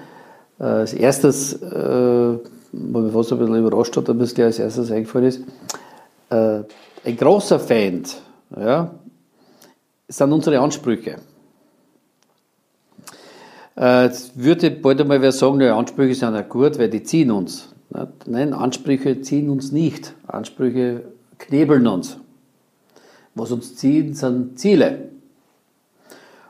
Äh, 0.60 0.64
als 0.64 0.94
erstes, 0.94 1.62
äh, 1.62 2.38
was 2.72 3.04
mich 3.04 3.14
fast 3.14 3.32
ein 3.34 3.40
bisschen 3.40 3.56
überrascht 3.56 3.98
hat, 3.98 4.10
es 4.10 4.34
gleich 4.34 4.46
als 4.48 4.60
erstes 4.60 4.92
eingefallen 4.92 5.28
ist, 5.28 5.42
äh, 6.30 6.64
ein 7.06 7.18
großer 7.18 7.60
Feind 7.60 8.16
ja, 8.56 8.92
sind 10.08 10.32
unsere 10.32 10.60
Ansprüche. 10.60 11.18
Äh, 13.76 14.06
jetzt 14.06 14.42
würde 14.42 14.72
bald 14.72 15.02
einmal 15.02 15.22
wer 15.22 15.32
sagen, 15.32 15.60
ja, 15.62 15.78
Ansprüche 15.78 16.16
sind 16.16 16.34
ja 16.34 16.42
gut, 16.42 16.80
weil 16.80 16.90
die 16.90 17.04
ziehen 17.04 17.32
uns. 17.32 17.70
Nein, 18.26 18.54
Ansprüche 18.54 19.22
ziehen 19.22 19.50
uns 19.50 19.72
nicht. 19.72 20.14
Ansprüche 20.28 21.04
knebeln 21.38 21.86
uns. 21.86 22.18
Was 23.36 23.52
uns 23.52 23.76
ziehen, 23.76 24.14
sind 24.14 24.60
Ziele. 24.60 25.10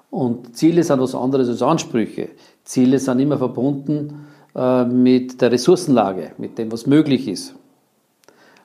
Und 0.09 0.55
Ziele 0.55 0.83
sind 0.83 0.99
was 0.99 1.15
anderes 1.15 1.49
als 1.49 1.61
Ansprüche. 1.61 2.29
Ziele 2.63 2.99
sind 2.99 3.19
immer 3.19 3.37
verbunden 3.37 4.27
äh, 4.55 4.85
mit 4.85 5.41
der 5.41 5.51
Ressourcenlage, 5.51 6.33
mit 6.37 6.57
dem, 6.57 6.71
was 6.71 6.85
möglich 6.85 7.27
ist. 7.27 7.55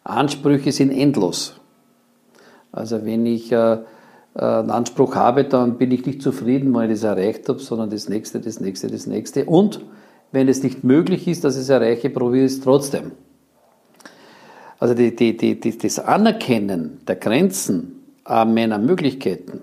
Ansprüche 0.04 0.72
sind 0.72 0.90
endlos. 0.90 1.54
Also 2.72 3.04
wenn 3.04 3.24
ich 3.24 3.50
äh, 3.52 3.72
äh, 3.74 3.78
einen 4.35 4.70
Anspruch 4.70 5.14
habe, 5.14 5.44
dann 5.44 5.78
bin 5.78 5.90
ich 5.90 6.04
nicht 6.07 6.22
zufrieden, 6.22 6.74
wenn 6.74 6.90
ich 6.90 7.00
das 7.00 7.04
erreicht 7.04 7.48
habe, 7.48 7.59
sondern 7.59 7.90
das 7.90 8.09
nächste, 8.09 8.40
das 8.40 8.61
nächste, 8.61 8.88
das 8.88 9.07
nächste. 9.07 9.46
Und 9.46 9.81
wenn 10.33 10.48
es 10.48 10.62
nicht 10.62 10.85
möglich 10.85 11.26
ist, 11.26 11.44
dass 11.44 11.57
ich 11.57 11.62
es 11.62 11.68
erreiche, 11.68 12.11
probiere 12.11 12.44
ich 12.44 12.52
es 12.52 12.61
trotzdem. 12.61 13.12
Also 14.78 14.94
die, 14.94 15.16
die, 15.16 15.37
die, 15.37 15.78
das 15.78 15.98
Anerkennen 15.98 17.00
der 17.09 17.16
Grenzen 17.16 17.97
meiner 18.29 18.79
Möglichkeiten 18.79 19.61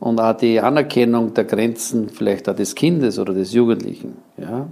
und 0.00 0.20
auch 0.20 0.36
die 0.36 0.60
Anerkennung 0.60 1.34
der 1.34 1.44
Grenzen 1.44 2.08
vielleicht 2.08 2.48
auch 2.48 2.56
des 2.56 2.74
Kindes 2.74 3.18
oder 3.18 3.34
des 3.34 3.52
Jugendlichen. 3.52 4.16
Ja, 4.36 4.66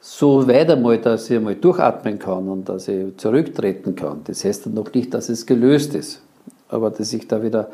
so 0.00 0.46
weit 0.46 0.70
einmal, 0.70 0.98
dass 0.98 1.28
ich 1.28 1.36
einmal 1.36 1.56
durchatmen 1.56 2.18
kann 2.18 2.48
und 2.48 2.68
dass 2.68 2.88
ich 2.88 3.16
zurücktreten 3.16 3.96
kann. 3.96 4.20
Das 4.24 4.44
heißt 4.44 4.66
dann 4.66 4.74
noch 4.74 4.92
nicht, 4.92 5.12
dass 5.12 5.28
es 5.28 5.44
gelöst 5.44 5.94
ist, 5.94 6.22
aber 6.68 6.90
dass 6.90 7.12
ich 7.12 7.26
da 7.26 7.42
wieder 7.42 7.70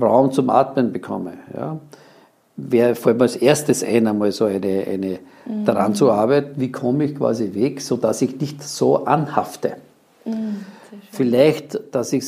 Raum 0.00 0.32
zum 0.32 0.50
Atmen 0.50 0.92
bekomme. 0.92 1.34
Ja. 1.54 1.78
Wäre 2.56 2.94
vor 2.94 3.12
allem 3.12 3.22
als 3.22 3.36
erstes 3.36 3.84
ein, 3.84 4.06
einmal 4.06 4.32
so 4.32 4.44
eine, 4.44 4.84
eine 4.86 5.18
mhm. 5.46 5.64
daran 5.64 5.94
zu 5.94 6.10
arbeiten, 6.10 6.60
wie 6.60 6.72
komme 6.72 7.04
ich 7.04 7.16
quasi 7.16 7.54
weg, 7.54 7.80
sodass 7.80 8.20
ich 8.20 8.40
nicht 8.40 8.62
so 8.62 9.04
anhafte. 9.04 9.76
Mhm, 10.24 10.64
Vielleicht, 11.12 11.94
dass 11.94 12.12
ich 12.12 12.26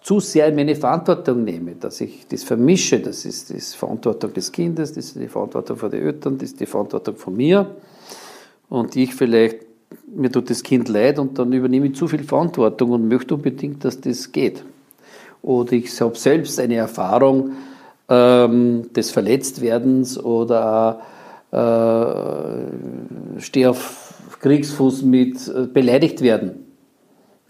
zu 0.00 0.20
sehr 0.20 0.48
in 0.48 0.54
meine 0.54 0.74
Verantwortung 0.74 1.44
nehme, 1.44 1.74
dass 1.74 2.00
ich 2.00 2.26
das 2.28 2.44
vermische, 2.44 3.00
das 3.00 3.24
ist 3.24 3.50
die 3.50 3.60
Verantwortung 3.60 4.32
des 4.32 4.52
Kindes, 4.52 4.92
das 4.92 5.06
ist 5.06 5.16
die 5.16 5.28
Verantwortung 5.28 5.76
von 5.76 5.90
den 5.90 6.02
Eltern, 6.02 6.38
das 6.38 6.50
ist 6.50 6.60
die 6.60 6.66
Verantwortung 6.66 7.16
von 7.16 7.36
mir 7.36 7.74
und 8.68 8.96
ich 8.96 9.14
vielleicht, 9.14 9.58
mir 10.14 10.30
tut 10.30 10.50
das 10.50 10.62
Kind 10.62 10.88
leid 10.88 11.18
und 11.18 11.38
dann 11.38 11.52
übernehme 11.52 11.86
ich 11.86 11.94
zu 11.94 12.08
viel 12.08 12.24
Verantwortung 12.24 12.90
und 12.90 13.08
möchte 13.08 13.34
unbedingt, 13.34 13.84
dass 13.84 14.00
das 14.00 14.32
geht 14.32 14.62
oder 15.42 15.72
ich 15.72 16.00
habe 16.00 16.16
selbst 16.16 16.58
eine 16.60 16.76
Erfahrung 16.76 17.52
ähm, 18.08 18.92
des 18.92 19.10
Verletztwerdens 19.10 20.18
oder 20.18 21.00
äh, 21.50 23.40
stehe 23.40 23.70
auf 23.70 24.14
Kriegsfuß 24.40 25.02
mit 25.02 25.48
äh, 25.48 25.66
beleidigt 25.66 26.20
werden. 26.20 26.67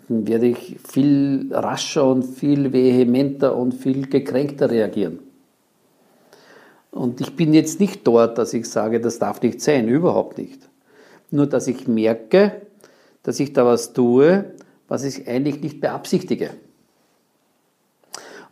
Werde 0.09 0.47
ich 0.47 0.79
viel 0.87 1.49
rascher 1.53 2.11
und 2.11 2.25
viel 2.25 2.73
vehementer 2.73 3.55
und 3.57 3.75
viel 3.75 4.09
gekränkter 4.09 4.71
reagieren. 4.71 5.19
Und 6.91 7.21
ich 7.21 7.37
bin 7.37 7.53
jetzt 7.53 7.79
nicht 7.79 8.07
dort, 8.07 8.39
dass 8.39 8.55
ich 8.55 8.69
sage, 8.69 9.01
das 9.01 9.19
darf 9.19 9.43
nicht 9.43 9.61
sein, 9.61 9.89
überhaupt 9.89 10.39
nicht. 10.39 10.61
Nur 11.31 11.47
dass 11.47 11.69
ich 11.69 11.87
merke, 11.87 12.63
dass 13.23 13.39
ich 13.39 13.53
da 13.53 13.67
was 13.67 13.93
tue, 13.93 14.53
was 14.89 15.05
ich 15.05 15.29
eigentlich 15.29 15.61
nicht 15.61 15.81
beabsichtige 15.81 16.51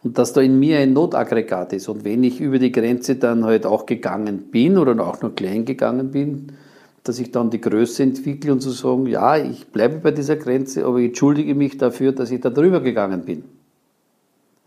und 0.07 0.19
dass 0.19 0.33
da 0.33 0.41
in 0.41 0.59
mir 0.61 0.79
ein 0.79 0.93
Notaggregat 0.93 1.73
ist. 1.73 1.89
Und 1.89 2.05
wenn 2.05 2.23
ich 2.23 2.41
über 2.41 2.61
die 2.61 2.71
Grenze 2.71 3.17
dann 3.17 3.45
halt 3.45 3.67
auch 3.67 3.87
gegangen 3.87 4.51
bin 4.53 4.79
oder 4.79 5.05
auch 5.05 5.21
nur 5.21 5.35
klein 5.35 5.65
gegangen 5.65 6.13
bin, 6.13 6.53
dass 7.09 7.19
ich 7.19 7.31
dann 7.31 7.51
die 7.51 7.61
Größe 7.61 8.03
entwickle 8.03 8.53
und 8.53 8.61
zu 8.61 8.71
so 8.71 8.89
sagen, 8.89 9.07
ja, 9.07 9.37
ich 9.37 9.67
bleibe 9.69 9.97
bei 9.99 10.11
dieser 10.11 10.37
Grenze, 10.37 10.85
aber 10.85 10.99
ich 10.99 11.09
entschuldige 11.09 11.55
mich 11.55 11.79
dafür, 11.79 12.13
dass 12.13 12.31
ich 12.31 12.41
da 12.41 12.51
drüber 12.51 12.81
gegangen 12.81 13.25
bin. 13.25 13.45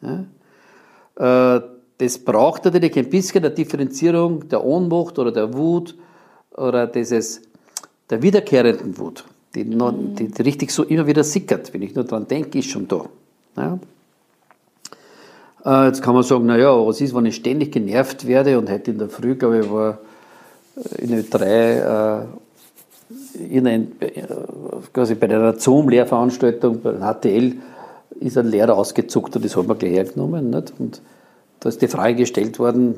Ja? 0.01 1.57
Äh, 1.57 1.61
das 1.97 2.17
braucht 2.17 2.65
natürlich 2.65 2.97
ein 2.97 3.09
bisschen 3.09 3.41
der 3.41 3.51
Differenzierung 3.51 4.47
der 4.47 4.63
Ohnmacht 4.63 5.19
oder 5.19 5.31
der 5.31 5.53
Wut 5.53 5.95
oder 6.55 6.87
dieses, 6.87 7.41
der 8.09 8.21
wiederkehrenden 8.21 8.97
Wut, 8.97 9.25
die, 9.53 9.65
noch, 9.65 9.93
die, 9.93 10.29
die 10.29 10.41
richtig 10.41 10.71
so 10.71 10.83
immer 10.83 11.05
wieder 11.07 11.23
sickert. 11.23 11.73
Wenn 11.73 11.81
ich 11.81 11.93
nur 11.95 12.05
dran 12.05 12.27
denke, 12.27 12.59
ist 12.59 12.69
schon 12.69 12.87
da. 12.87 13.05
Ja? 13.57 13.79
Äh, 15.65 15.87
jetzt 15.87 16.01
kann 16.01 16.13
man 16.13 16.23
sagen, 16.23 16.45
naja, 16.45 16.71
was 16.85 17.01
ist, 17.01 17.13
wenn 17.13 17.25
ich 17.25 17.35
ständig 17.35 17.71
genervt 17.71 18.25
werde 18.27 18.57
und 18.57 18.69
heute 18.69 18.91
in 18.91 18.97
der 18.97 19.09
Früh, 19.09 19.35
glaube 19.35 19.59
ich, 19.59 19.69
war 19.69 19.99
in 20.97 21.23
Ö3 21.23 22.21
äh, 22.21 22.25
in 23.49 23.67
ein, 23.67 23.91
äh, 23.99 24.23
quasi 24.93 25.15
bei 25.15 25.27
einer 25.27 25.57
Zoom-Lehrveranstaltung, 25.57 26.81
bei 26.81 26.93
HTL, 26.93 27.53
ist 28.19 28.37
ein 28.37 28.47
Lehrer 28.47 28.77
ausgezuckt 28.77 29.35
und 29.35 29.45
das 29.45 29.55
hat 29.55 29.67
man 29.67 29.77
gleich 29.77 29.93
hergenommen. 29.93 30.49
Nicht? 30.49 30.73
Und 30.77 31.01
da 31.59 31.69
ist 31.69 31.81
die 31.81 31.87
Frage 31.87 32.15
gestellt 32.15 32.59
worden, 32.59 32.95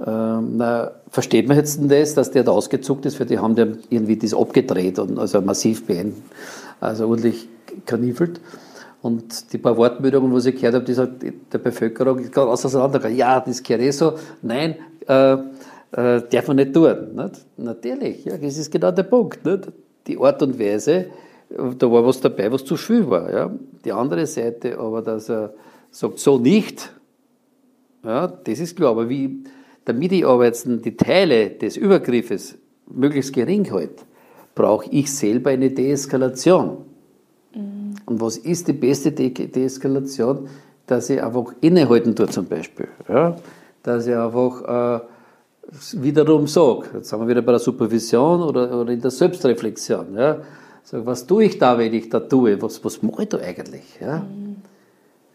äh, 0.00 0.04
na, 0.06 0.92
versteht 1.10 1.48
man 1.48 1.56
jetzt 1.56 1.78
denn 1.78 1.88
das, 1.88 2.14
dass 2.14 2.30
der 2.30 2.44
da 2.44 2.52
ausgezuckt 2.52 3.06
ist? 3.06 3.16
Für 3.16 3.26
die 3.26 3.38
haben 3.38 3.54
die 3.54 3.74
irgendwie 3.90 4.16
das 4.16 4.34
abgedreht 4.34 4.98
und 4.98 5.18
also 5.18 5.40
massiv 5.40 5.86
beendet, 5.86 6.22
also 6.80 7.08
ordentlich 7.08 7.48
kanifelt. 7.86 8.40
Und 9.02 9.52
die 9.52 9.58
paar 9.58 9.76
Wortmeldungen, 9.76 10.32
was 10.32 10.46
ich 10.46 10.56
gehört 10.56 10.74
habe, 10.76 10.84
die 10.84 10.94
sagt 10.94 11.24
der 11.52 11.58
Bevölkerung 11.58 12.20
ist 12.20 12.32
gerade 12.32 12.50
auseinandergegangen. 12.50 13.18
Ja, 13.18 13.40
das 13.40 13.62
gehört 13.62 13.82
eh 13.82 13.90
so. 13.90 14.14
Nein, 14.42 14.76
äh, 15.08 15.36
äh, 15.92 16.22
darf 16.30 16.48
man 16.48 16.56
nicht 16.56 16.72
tun. 16.72 17.14
Nicht? 17.14 17.46
Natürlich, 17.56 18.24
ja, 18.24 18.36
das 18.36 18.58
ist 18.58 18.70
genau 18.70 18.90
der 18.90 19.04
Punkt. 19.04 19.44
Nicht? 19.44 19.72
Die 20.06 20.18
Art 20.18 20.42
und 20.42 20.58
Weise, 20.58 21.06
da 21.78 21.90
war 21.90 22.04
was 22.04 22.20
dabei, 22.20 22.50
was 22.50 22.64
zu 22.64 22.76
viel 22.76 23.08
war. 23.08 23.32
Ja? 23.32 23.50
Die 23.84 23.92
andere 23.92 24.26
Seite, 24.26 24.78
aber 24.78 25.02
dass 25.02 25.28
er 25.28 25.54
sagt, 25.90 26.18
so 26.18 26.38
nicht, 26.38 26.92
ja, 28.04 28.26
das 28.26 28.58
ist 28.58 28.76
klar. 28.76 28.90
Aber 28.90 29.08
wie, 29.08 29.44
damit 29.84 30.12
ich 30.12 30.26
aber 30.26 30.46
jetzt 30.46 30.66
die 30.66 30.96
Teile 30.96 31.50
des 31.50 31.76
Übergriffes 31.76 32.56
möglichst 32.90 33.32
gering 33.32 33.70
halte, 33.70 34.04
brauche 34.54 34.90
ich 34.90 35.12
selber 35.12 35.50
eine 35.50 35.70
Deeskalation. 35.70 36.78
Und 38.06 38.20
was 38.20 38.36
ist 38.36 38.68
die 38.68 38.72
beste 38.72 39.12
De 39.12 39.30
Deeskalation? 39.30 40.48
Dass 40.86 41.08
ich 41.10 41.22
einfach 41.22 41.54
innehalten 41.60 42.14
tue 42.16 42.26
zum 42.28 42.46
Beispiel. 42.46 42.88
Ja? 43.08 43.36
Dass 43.82 44.06
ich 44.06 44.14
einfach 44.14 45.00
äh, 45.00 45.00
wiederum 45.92 46.46
sage, 46.46 46.88
jetzt 46.94 47.08
sind 47.08 47.20
wir 47.20 47.28
wieder 47.28 47.42
bei 47.42 47.52
der 47.52 47.58
Supervision 47.58 48.42
oder, 48.42 48.80
oder 48.80 48.92
in 48.92 49.00
der 49.00 49.10
Selbstreflexion. 49.10 50.14
Ja? 50.16 50.38
Sag, 50.84 51.06
was 51.06 51.26
tue 51.26 51.44
ich 51.44 51.58
da, 51.58 51.78
wenn 51.78 51.92
ich 51.94 52.08
da 52.08 52.20
tue? 52.20 52.60
Was, 52.60 52.84
was 52.84 53.02
mache 53.02 53.22
ich 53.22 53.28
da 53.28 53.38
eigentlich? 53.38 53.84
Ja? 54.00 54.26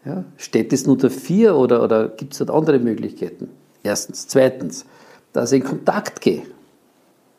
Ja? 0.04 0.24
Steht 0.36 0.72
das 0.72 0.86
nur 0.86 0.96
dafür 0.96 1.56
oder, 1.56 1.82
oder 1.82 2.08
gibt 2.08 2.34
es 2.34 2.42
andere 2.48 2.78
Möglichkeiten? 2.78 3.50
Erstens. 3.82 4.28
Zweitens, 4.28 4.84
dass 5.32 5.52
ich 5.52 5.62
in 5.62 5.68
Kontakt 5.68 6.20
gehe 6.20 6.42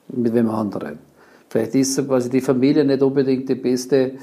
mit 0.10 0.34
wem 0.34 0.50
anderen. 0.50 1.00
Vielleicht 1.50 1.76
ist 1.76 2.06
quasi 2.08 2.30
die 2.30 2.42
Familie 2.42 2.84
nicht 2.86 3.02
unbedingt 3.02 3.50
die 3.50 3.56
beste 3.56 4.14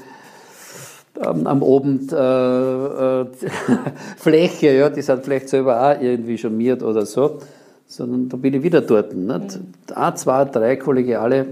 ähm, 1.19 1.47
am 1.47 1.63
Abend 1.63 2.11
äh, 2.13 3.21
äh, 3.21 3.25
Fläche, 4.17 4.73
ja, 4.73 4.89
die 4.89 5.01
sind 5.01 5.23
vielleicht 5.23 5.49
selber 5.49 5.81
auch 5.81 6.01
irgendwie 6.01 6.37
charmiert 6.37 6.83
oder 6.83 7.05
so. 7.05 7.39
Sondern 7.87 8.29
da 8.29 8.37
bin 8.37 8.53
ich 8.53 8.63
wieder 8.63 8.81
dort. 8.81 9.15
Nicht? 9.15 9.59
Mhm. 9.59 9.95
Ein, 9.95 10.17
zwei, 10.17 10.45
drei 10.45 10.75
kollegiale 10.75 11.47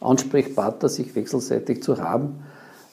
Ansprechpartner 0.00 0.88
sich 0.88 1.14
wechselseitig 1.14 1.82
zu 1.82 1.98
haben, 1.98 2.42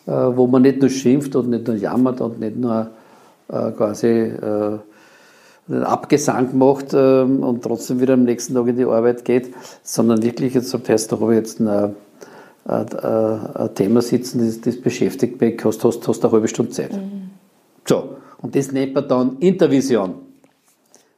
äh, 0.06 0.12
wo 0.12 0.48
man 0.48 0.62
nicht 0.62 0.80
nur 0.80 0.90
schimpft 0.90 1.36
und 1.36 1.50
nicht 1.50 1.68
nur 1.68 1.76
jammert 1.76 2.22
und 2.22 2.40
nicht 2.40 2.56
nur 2.56 2.90
äh, 3.50 3.72
quasi 3.72 4.08
äh, 4.08 4.80
einen 5.68 5.84
Abgesang 5.84 6.58
macht 6.58 6.94
ähm, 6.94 7.44
und 7.44 7.64
trotzdem 7.64 8.00
wieder 8.00 8.14
am 8.14 8.24
nächsten 8.24 8.56
Tag 8.56 8.68
in 8.68 8.78
die 8.78 8.86
Arbeit 8.86 9.26
geht, 9.26 9.54
sondern 9.84 10.24
wirklich 10.24 10.54
jetzt 10.54 10.70
sagt, 10.70 10.90
heißt, 10.90 11.12
da 11.12 11.20
habe 11.20 11.34
ich 11.34 11.40
jetzt 11.40 11.60
ein, 11.60 11.68
ein, 11.68 11.96
ein, 12.66 13.76
Thema 13.76 14.02
sitzen, 14.02 14.46
das, 14.46 14.62
das 14.62 14.82
beschäftigt 14.82 15.40
mich, 15.40 15.64
hast, 15.64 15.84
hast, 15.84 16.08
hast 16.08 16.24
eine 16.24 16.32
halbe 16.32 16.48
Stunde 16.48 16.72
Zeit. 16.72 16.94
Mhm. 16.94 17.30
So, 17.88 18.18
und 18.42 18.56
das 18.56 18.72
nennt 18.72 18.96
man 18.96 19.08
dann 19.08 19.38
Intervision, 19.40 20.16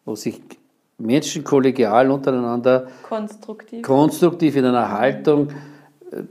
wo 0.06 0.16
sich 0.16 0.42
Menschen 1.02 1.44
kollegial 1.44 2.12
untereinander 2.12 2.88
konstruktiv, 3.04 3.82
konstruktiv 3.82 4.56
in 4.56 4.66
einer 4.66 4.92
Haltung, 4.92 5.50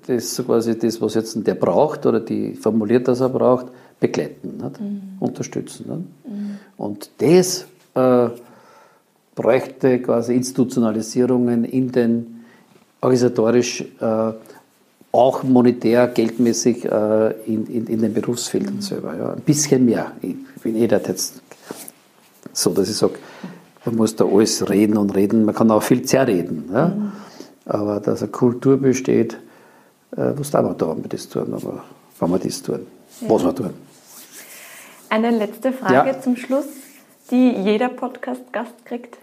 das 0.06 0.42
quasi 0.44 0.78
das, 0.78 1.00
was 1.00 1.14
jetzt 1.14 1.46
der 1.46 1.54
braucht 1.54 2.06
oder 2.06 2.20
die 2.20 2.54
formuliert, 2.54 3.08
dass 3.08 3.20
er 3.20 3.30
braucht, 3.30 3.66
begleiten, 3.98 4.58
mhm. 4.58 5.00
unterstützen. 5.20 6.12
Mhm. 6.24 6.58
Und 6.76 7.10
das 7.18 7.66
äh, 7.94 8.28
bräuchte 9.34 10.00
quasi 10.00 10.34
Institutionalisierungen 10.34 11.64
in 11.64 11.92
den 11.92 12.44
organisatorisch 13.00 13.84
äh, 14.00 14.32
auch 15.12 15.42
monetär, 15.42 16.06
geldmäßig 16.08 16.84
äh, 16.84 17.30
in, 17.46 17.66
in, 17.66 17.86
in, 17.86 18.00
den 18.00 18.14
Berufsfeldern 18.14 18.76
mhm. 18.76 18.82
selber. 18.82 19.16
Ja. 19.16 19.32
Ein 19.32 19.40
bisschen 19.40 19.84
mehr. 19.84 20.12
Ich 20.22 20.36
bin 20.62 20.76
eh 20.76 20.86
jetzt 20.86 21.42
so, 22.52 22.70
dass 22.70 22.88
ich 22.88 22.96
sage, 22.96 23.14
man 23.84 23.96
muss 23.96 24.16
da 24.16 24.24
alles 24.24 24.68
reden 24.68 24.96
und 24.96 25.14
reden. 25.14 25.44
Man 25.44 25.54
kann 25.54 25.70
auch 25.70 25.82
viel 25.82 26.02
zerreden. 26.02 26.70
Ja. 26.72 26.88
Mhm. 26.88 27.12
Aber 27.66 28.00
dass 28.00 28.22
eine 28.22 28.30
Kultur 28.30 28.78
besteht, 28.78 29.38
äh, 30.16 30.32
man 30.62 30.76
da, 30.76 30.88
wenn 30.90 31.02
wir 31.02 31.08
das 31.08 31.28
tun, 31.28 31.54
aber 31.54 31.84
wenn 32.18 32.30
wir 32.30 32.38
das 32.38 32.62
tun, 32.62 32.86
ja. 33.20 33.28
was 33.28 33.44
wir 33.44 33.54
tun. 33.54 33.70
Eine 35.08 35.30
letzte 35.30 35.72
Frage 35.72 36.10
ja. 36.10 36.20
zum 36.20 36.36
Schluss, 36.36 36.66
die 37.30 37.50
jeder 37.50 37.88
Podcast-Gast 37.88 38.84
kriegt. 38.84 39.18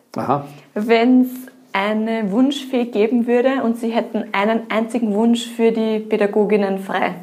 Wenn 0.73 1.21
es 1.21 1.27
eine 1.73 2.31
Wunschfee 2.31 2.85
geben 2.85 3.27
würde 3.27 3.63
und 3.63 3.77
Sie 3.77 3.89
hätten 3.89 4.25
einen 4.31 4.61
einzigen 4.69 5.13
Wunsch 5.13 5.47
für 5.47 5.71
die 5.71 5.99
Pädagoginnen 5.99 6.79
frei 6.79 7.15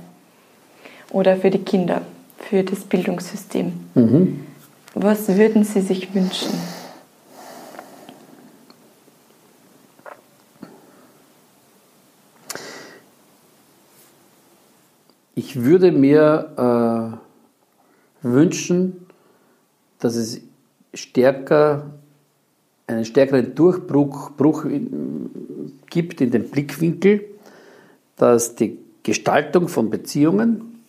oder 1.10 1.36
für 1.36 1.50
die 1.50 1.58
Kinder, 1.58 2.02
für 2.38 2.62
das 2.62 2.80
Bildungssystem, 2.80 3.72
mhm. 3.94 4.40
was 4.94 5.28
würden 5.36 5.64
Sie 5.64 5.80
sich 5.80 6.14
wünschen? 6.14 6.50
Ich 15.34 15.64
würde 15.64 15.90
mir 15.90 17.20
äh, 18.22 18.26
wünschen, 18.26 19.06
dass 19.98 20.14
es 20.16 20.40
stärker 20.92 21.90
einen 22.86 23.04
stärkeren 23.04 23.54
Durchbruch 23.54 24.32
Bruch 24.32 24.66
gibt 25.90 26.20
in 26.20 26.30
den 26.30 26.50
Blickwinkel, 26.50 27.24
dass 28.16 28.54
die 28.54 28.78
Gestaltung 29.02 29.68
von 29.68 29.90
Beziehungen 29.90 30.82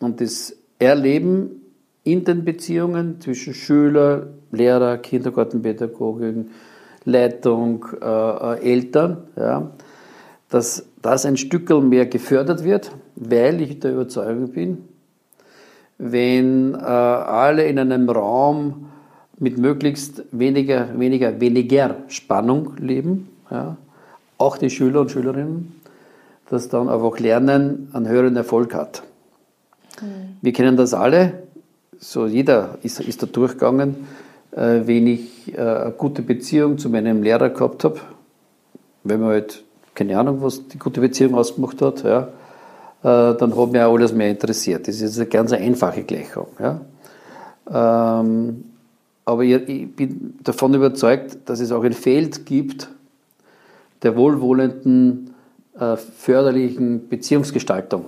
und 0.00 0.20
das 0.20 0.56
Erleben 0.78 1.62
in 2.04 2.24
den 2.24 2.44
Beziehungen 2.44 3.20
zwischen 3.20 3.54
Schüler, 3.54 4.28
Lehrer, 4.52 4.98
Kindergartenpädagogin, 4.98 6.50
Leitung, 7.04 7.86
äh, 8.00 8.06
äh 8.06 8.72
Eltern, 8.72 9.24
ja, 9.36 9.70
dass 10.48 10.87
das 11.02 11.26
ein 11.26 11.36
Stück 11.36 11.70
mehr 11.82 12.06
gefördert 12.06 12.64
wird, 12.64 12.92
weil 13.16 13.60
ich 13.60 13.80
der 13.80 13.92
Überzeugung 13.92 14.48
bin, 14.48 14.78
wenn 15.98 16.74
äh, 16.74 16.78
alle 16.78 17.66
in 17.66 17.78
einem 17.78 18.08
Raum 18.08 18.86
mit 19.38 19.58
möglichst 19.58 20.24
weniger, 20.32 20.98
weniger, 20.98 21.40
weniger 21.40 21.96
Spannung 22.08 22.76
leben, 22.78 23.28
ja, 23.50 23.76
auch 24.36 24.58
die 24.58 24.70
Schüler 24.70 25.00
und 25.00 25.10
Schülerinnen, 25.10 25.80
dass 26.50 26.68
dann 26.68 26.88
einfach 26.88 27.18
Lernen 27.18 27.88
einen 27.92 28.08
höheren 28.08 28.36
Erfolg 28.36 28.74
hat. 28.74 29.02
Mhm. 30.00 30.36
Wir 30.40 30.52
kennen 30.52 30.76
das 30.76 30.94
alle, 30.94 31.42
so 31.98 32.26
jeder 32.26 32.78
ist, 32.82 33.00
ist 33.00 33.22
da 33.22 33.26
durchgegangen, 33.26 34.06
äh, 34.52 34.80
wenn 34.84 35.06
ich 35.06 35.56
äh, 35.56 35.60
eine 35.60 35.92
gute 35.92 36.22
Beziehung 36.22 36.78
zu 36.78 36.88
meinem 36.88 37.22
Lehrer 37.22 37.50
gehabt 37.50 37.84
habe, 37.84 38.00
wenn 39.04 39.20
man 39.20 39.30
halt 39.30 39.64
keine 39.98 40.16
Ahnung, 40.16 40.40
was 40.40 40.68
die 40.68 40.78
gute 40.78 41.00
Beziehung 41.00 41.34
ausgemacht 41.34 41.82
hat, 41.82 42.04
ja, 42.04 42.28
äh, 43.02 43.36
dann 43.36 43.56
hat 43.56 43.72
mich 43.72 43.82
auch 43.82 43.96
alles 43.96 44.12
mehr 44.12 44.30
interessiert. 44.30 44.86
Das 44.86 45.00
ist 45.00 45.18
eine 45.18 45.26
ganz 45.26 45.52
einfache 45.52 46.04
Gleichung. 46.04 46.46
Ja. 46.60 48.20
Ähm, 48.20 48.64
aber 49.24 49.42
ich, 49.42 49.94
bin 49.94 50.38
davon 50.42 50.72
überzeugt, 50.74 51.38
dass 51.46 51.58
es 51.58 51.72
auch 51.72 51.82
ein 51.82 51.92
Feld 51.92 52.46
gibt 52.46 52.88
der 54.02 54.16
wohlwollenden, 54.16 55.34
äh, 55.76 55.96
förderlichen 55.96 57.08
Beziehungsgestaltung. 57.08 58.04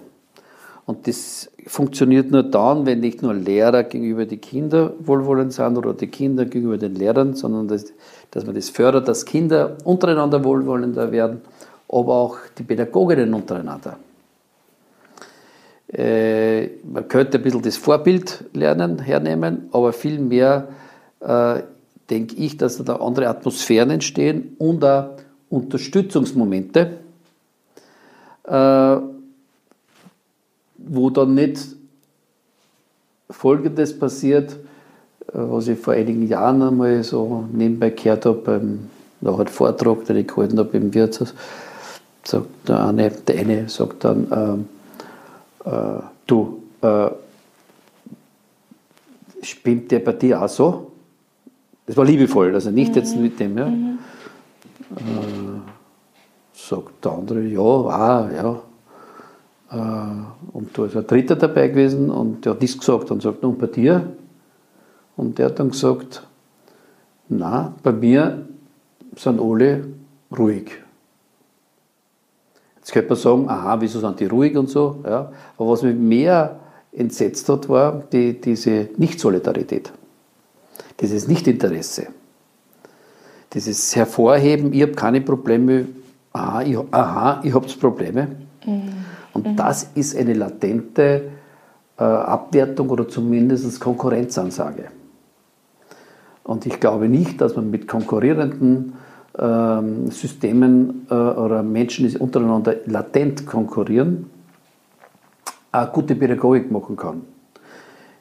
Und 0.87 1.09
das 1.09 1.51
funktioniert 1.67 2.31
nur 2.31 2.45
dann, 2.45 2.87
wenn 2.87 3.01
nicht 3.01 3.23
nur 3.23 3.35
Lehrer 3.35 3.83
gegenüber 3.83 4.27
die 4.27 4.39
Kinder 4.39 4.93
wohlwollend 5.01 5.53
sind 5.53 5.77
oder 5.77 5.93
die 5.93 6.07
Kinder 6.07 6.45
gegenüber 6.45 6.79
den 6.79 6.95
Lehrern, 6.95 7.35
sondern 7.35 7.67
dass, 7.67 7.93
dass 8.31 8.47
man 8.47 8.55
das 8.55 8.71
fördert, 8.71 9.09
dass 9.09 9.25
Kinder 9.25 9.77
untereinander 9.85 10.45
wohlwollender 10.45 11.11
werden 11.11 11.41
aber 11.91 12.15
auch 12.15 12.39
die 12.57 12.63
Pädagoginnen 12.63 13.35
untereinander. 13.35 13.99
Äh, 15.93 16.69
man 16.85 17.09
könnte 17.09 17.39
ein 17.39 17.43
bisschen 17.43 17.63
das 17.63 17.77
Vorbild 17.77 18.45
lernen, 18.53 19.01
hernehmen, 19.01 19.69
aber 19.73 19.93
vielmehr 19.93 20.69
äh, 21.21 21.63
denke 22.09 22.37
ich, 22.37 22.57
dass 22.57 22.83
da 22.83 22.97
andere 22.97 23.29
Atmosphären 23.29 23.91
entstehen 23.91 24.55
und 24.59 24.85
auch 24.85 25.11
Unterstützungsmomente, 25.49 26.99
äh, 28.45 28.97
wo 30.79 31.11
dann 31.11 31.35
nicht 31.35 31.61
Folgendes 33.29 33.99
passiert, 33.99 34.53
äh, 34.53 34.57
was 35.33 35.67
ich 35.67 35.79
vor 35.79 35.95
einigen 35.95 36.29
Jahren 36.29 36.63
einmal 36.63 37.03
so 37.03 37.47
nebenbei 37.53 37.91
gehört 37.91 38.27
habe, 38.27 38.39
beim, 38.39 38.91
nach 39.21 39.35
einem 39.35 39.49
Vortrag, 39.49 40.05
den 40.05 40.19
ich 40.19 40.29
gehalten 40.29 40.59
habe 40.59 40.77
im 40.77 40.95
Wirtshaus, 40.95 41.35
sagt 42.25 42.69
der 42.69 42.87
eine, 42.87 43.11
der 43.11 43.39
eine 43.39 43.69
sagt 43.69 44.05
dann, 44.05 44.27
ähm, 44.31 44.69
äh, 45.65 46.03
du, 46.27 46.63
äh, 46.83 47.11
spinnt 49.43 49.91
der 49.91 50.01
bei 50.01 50.13
dir 50.13 50.43
auch 50.43 50.49
so? 50.49 50.93
Das 51.87 51.97
war 51.97 52.05
liebevoll, 52.05 52.55
also 52.55 52.71
nicht 52.71 52.91
mhm. 52.91 52.97
jetzt 52.97 53.17
mit 53.17 53.41
dem, 53.41 53.59
ja. 53.59 53.67
Mhm. 53.67 53.99
Äh, 54.97 55.61
sagt 56.55 57.05
der 57.05 57.13
andere, 57.13 57.43
ja, 57.43 57.61
ah, 57.61 58.31
ja. 58.33 58.63
Äh, 59.73 60.53
und 60.53 60.77
da 60.77 60.87
ist 60.87 60.97
ein 60.97 61.07
Dritter 61.07 61.37
dabei 61.37 61.69
gewesen 61.69 62.11
und 62.11 62.45
der 62.45 62.53
hat 62.53 62.63
das 62.63 62.79
gesagt 62.79 63.11
und 63.11 63.23
sagt, 63.23 63.45
und 63.45 63.59
bei 63.59 63.67
dir? 63.67 64.13
Und 65.17 65.39
der 65.39 65.47
hat 65.47 65.59
dann 65.59 65.71
gesagt, 65.71 66.23
na, 67.29 67.75
bei 67.83 67.93
mir 67.93 68.47
sind 69.17 69.41
alle 69.41 69.85
ruhig. 70.37 70.71
Jetzt 72.81 72.93
könnte 72.93 73.11
man 73.11 73.19
sagen, 73.19 73.49
aha, 73.49 73.81
wieso 73.81 74.01
sind 74.01 74.19
die 74.21 74.27
ruhig 74.27 74.57
und 74.57 74.69
so. 74.69 75.01
Ja. 75.05 75.31
Aber 75.57 75.71
was 75.71 75.83
mich 75.83 75.95
mehr 75.95 76.61
entsetzt 76.93 77.49
hat, 77.49 77.69
war 77.69 78.03
die, 78.13 78.41
diese 78.41 78.89
Nicht-Solidarität, 78.97 79.93
dieses 80.99 81.29
Nicht-Interesse, 81.29 82.09
dieses 83.53 83.95
Hervorheben, 83.95 84.73
ich 84.73 84.83
habe 84.83 84.93
keine 84.93 85.21
Probleme, 85.21 85.87
aha, 86.33 86.63
ich, 86.63 86.79
aha, 86.91 87.41
ich 87.45 87.55
habe 87.55 87.67
Probleme. 87.67 88.29
Mhm. 88.65 88.83
Und 89.33 89.47
mhm. 89.47 89.57
das 89.57 89.91
ist 89.95 90.17
eine 90.17 90.35
latente 90.35 91.31
äh, 91.99 92.03
Abwertung 92.03 92.89
oder 92.89 93.09
zumindest 93.09 93.79
Konkurrenzansage. 93.79 94.87
Und 96.43 96.67
ich 96.67 96.81
glaube 96.81 97.09
nicht, 97.09 97.41
dass 97.41 97.55
man 97.55 97.71
mit 97.71 97.87
konkurrierenden 97.87 98.95
ähm, 99.39 100.11
Systemen 100.11 101.07
äh, 101.11 101.15
oder 101.15 101.63
Menschen, 101.63 102.09
die 102.09 102.19
untereinander 102.19 102.77
latent 102.87 103.47
konkurrieren, 103.47 104.31
eine 105.73 105.91
gute 105.91 106.15
Pädagogik 106.15 106.71
machen 106.71 106.97
kann. 106.97 107.23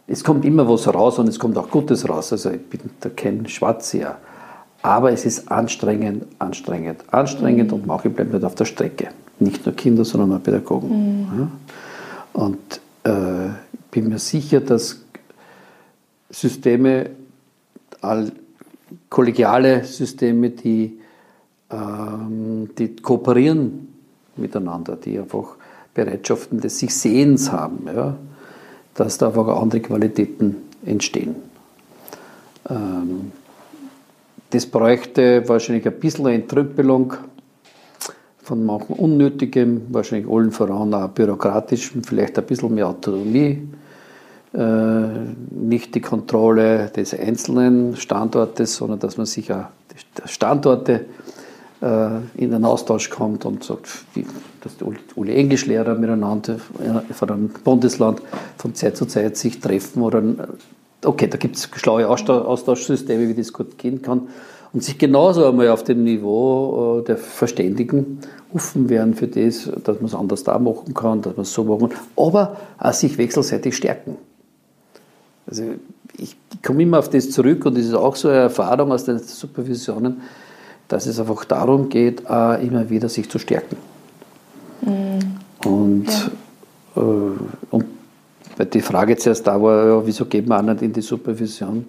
Es 0.08 0.24
kommt 0.24 0.46
immer 0.46 0.68
was 0.68 0.92
raus 0.92 1.20
und 1.20 1.28
es 1.28 1.38
kommt 1.38 1.58
auch 1.58 1.70
Gutes 1.70 2.08
raus. 2.10 2.32
Also 2.32 2.52
ich 2.52 2.66
bin 2.68 2.82
da 3.00 3.10
kein 3.10 3.48
Schwarzseher. 3.48 4.18
Aber 4.82 5.12
es 5.12 5.26
ist 5.26 5.52
anstrengend, 5.52 6.26
anstrengend, 6.40 7.04
anstrengend 7.12 7.72
mhm. 7.72 7.78
und 7.78 7.88
manche 7.88 8.10
bleiben 8.10 8.32
nicht 8.32 8.44
auf 8.44 8.56
der 8.56 8.66
Strecke. 8.66 9.10
Nicht 9.40 9.66
nur 9.66 9.76
Kinder, 9.76 10.06
sondern 10.06 10.34
auch 10.34 10.44
Pädagogen. 10.44 10.90
Mhm. 10.90 11.40
Ja? 11.40 11.52
Und 12.34 12.82
äh, 13.04 13.48
ich 13.74 13.92
bin 13.92 14.10
mir 14.10 14.20
sicher, 14.20 14.62
dass 14.62 15.02
Systeme 16.30 17.10
all 18.02 18.32
kollegiale 19.10 19.84
Systeme, 19.84 20.52
die, 20.52 21.00
ähm, 21.72 22.70
die 22.78 22.96
kooperieren 22.96 23.88
miteinander, 24.36 24.96
die 24.96 25.20
einfach 25.20 25.56
Bereitschaften 25.94 26.60
des 26.60 26.80
sich 26.80 26.94
Sehens 26.94 27.52
haben, 27.52 27.86
ja, 27.94 28.16
dass 28.94 29.18
da 29.18 29.28
einfach 29.28 29.48
andere 29.62 29.82
Qualitäten 29.82 30.58
entstehen. 30.86 31.36
Ähm, 32.70 33.32
das 34.52 34.66
bräuchte 34.66 35.48
wahrscheinlich 35.48 35.86
ein 35.86 36.00
bisschen 36.00 36.28
eine 36.28 36.36
Entrüppelung 36.36 37.14
von 38.42 38.66
manchen 38.66 38.96
Unnötigem, 38.96 39.82
wahrscheinlich 39.90 40.30
allen 40.30 40.52
voran 40.52 40.94
auch 40.94 41.10
bürokratischem, 41.10 42.04
vielleicht 42.04 42.40
ein 42.40 42.46
bisschen 42.46 42.74
mehr 42.74 42.88
Autonomie, 42.88 43.62
nicht 44.52 45.94
die 45.94 46.02
Kontrolle 46.02 46.90
des 46.96 47.14
einzelnen 47.14 47.96
Standortes, 47.96 48.76
sondern 48.76 49.00
dass 49.00 49.18
man 49.18 49.28
sich 49.28 49.54
auch 49.54 49.66
Standorte 50.26 51.06
äh, 51.82 52.08
in 52.36 52.52
den 52.52 52.66
Austausch 52.66 53.10
kommt 53.10 53.46
und 53.46 53.64
sagt, 53.64 53.88
dass 54.62 54.78
die 54.78 54.86
alle 55.18 55.34
Englischlehrer 55.34 55.96
miteinander 55.96 56.58
von 57.12 57.30
einem 57.30 57.50
Bundesland 57.64 58.22
von 58.58 58.76
Zeit 58.76 58.98
zu 58.98 59.06
Zeit 59.06 59.38
sich 59.38 59.60
treffen 59.60 60.02
oder 60.02 60.22
okay, 61.06 61.28
da 61.28 61.38
gibt 61.38 61.56
es 61.56 61.70
schlaue 61.76 62.08
Austauschsysteme, 62.08 63.30
wie 63.30 63.34
das 63.34 63.54
gut 63.54 63.78
gehen 63.78 64.02
kann 64.02 64.28
und 64.74 64.84
sich 64.84 64.98
genauso 64.98 65.48
einmal 65.48 65.70
auf 65.70 65.84
dem 65.84 66.04
Niveau 66.04 67.00
äh, 67.00 67.04
der 67.04 67.18
Verständigen 67.18 68.20
offen 68.54 68.90
werden 68.90 69.14
für 69.14 69.28
das, 69.28 69.70
dass 69.84 69.98
man 69.98 70.06
es 70.06 70.16
anders 70.16 70.44
da 70.44 70.60
machen 70.60 70.94
kann, 70.94 71.22
dass 71.22 71.36
man 71.36 71.44
es 71.44 71.54
so 71.54 71.64
machen 71.64 71.90
kann, 71.90 72.00
aber 72.18 72.58
auch 72.78 72.94
sich 72.94 73.18
wechselseitig 73.18 73.76
stärken. 73.76 74.18
Also 75.50 75.64
ich 76.18 76.36
komme 76.64 76.84
immer 76.84 77.00
auf 77.00 77.10
das 77.10 77.32
zurück 77.32 77.66
und 77.66 77.78
das 77.78 77.86
ist 77.86 77.94
auch 77.94 78.16
so 78.16 78.28
eine 78.28 78.38
Erfahrung 78.38 78.92
aus 78.92 79.06
den 79.06 79.20
Supervisionen, 79.20 80.22
dass 80.88 81.06
es 81.08 81.20
einfach 81.20 81.46
darum 81.46 81.90
geht, 81.90 82.22
immer 82.22 82.90
wieder 82.90 83.10
sich 83.10 83.30
zu 83.30 83.40
stärken. 83.40 83.78
Mhm. 84.82 85.20
Und, 85.66 86.08
ja. 86.96 87.02
äh, 87.02 87.32
und 87.72 87.86
weil 88.58 88.66
die 88.68 88.82
Frage 88.82 89.18
zuerst 89.18 89.48
da 89.48 89.62
war, 89.62 89.88
ja, 89.88 90.06
wieso 90.06 90.26
geht 90.26 90.48
man 90.48 90.70
auch 90.70 90.74
nicht 90.74 90.84
in 90.84 90.94
die 90.94 91.02
Supervision? 91.02 91.86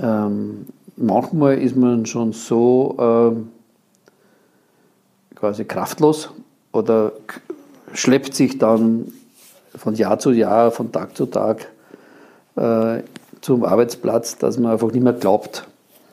Ähm, 0.00 0.66
manchmal 0.96 1.58
ist 1.58 1.76
man 1.76 2.06
schon 2.06 2.32
so 2.32 2.96
ähm, 2.98 3.48
quasi 5.34 5.64
kraftlos 5.64 6.30
oder 6.72 7.12
schleppt 7.92 8.34
sich 8.34 8.58
dann 8.58 9.12
von 9.74 9.94
Jahr 9.94 10.18
zu 10.18 10.32
Jahr, 10.32 10.70
von 10.70 10.90
Tag 10.92 11.16
zu 11.16 11.26
Tag 11.26 11.68
äh, 12.56 13.02
zum 13.40 13.64
Arbeitsplatz, 13.64 14.38
dass 14.38 14.58
man 14.58 14.72
einfach 14.72 14.92
nicht 14.92 15.02
mehr 15.02 15.12
glaubt, 15.12 15.66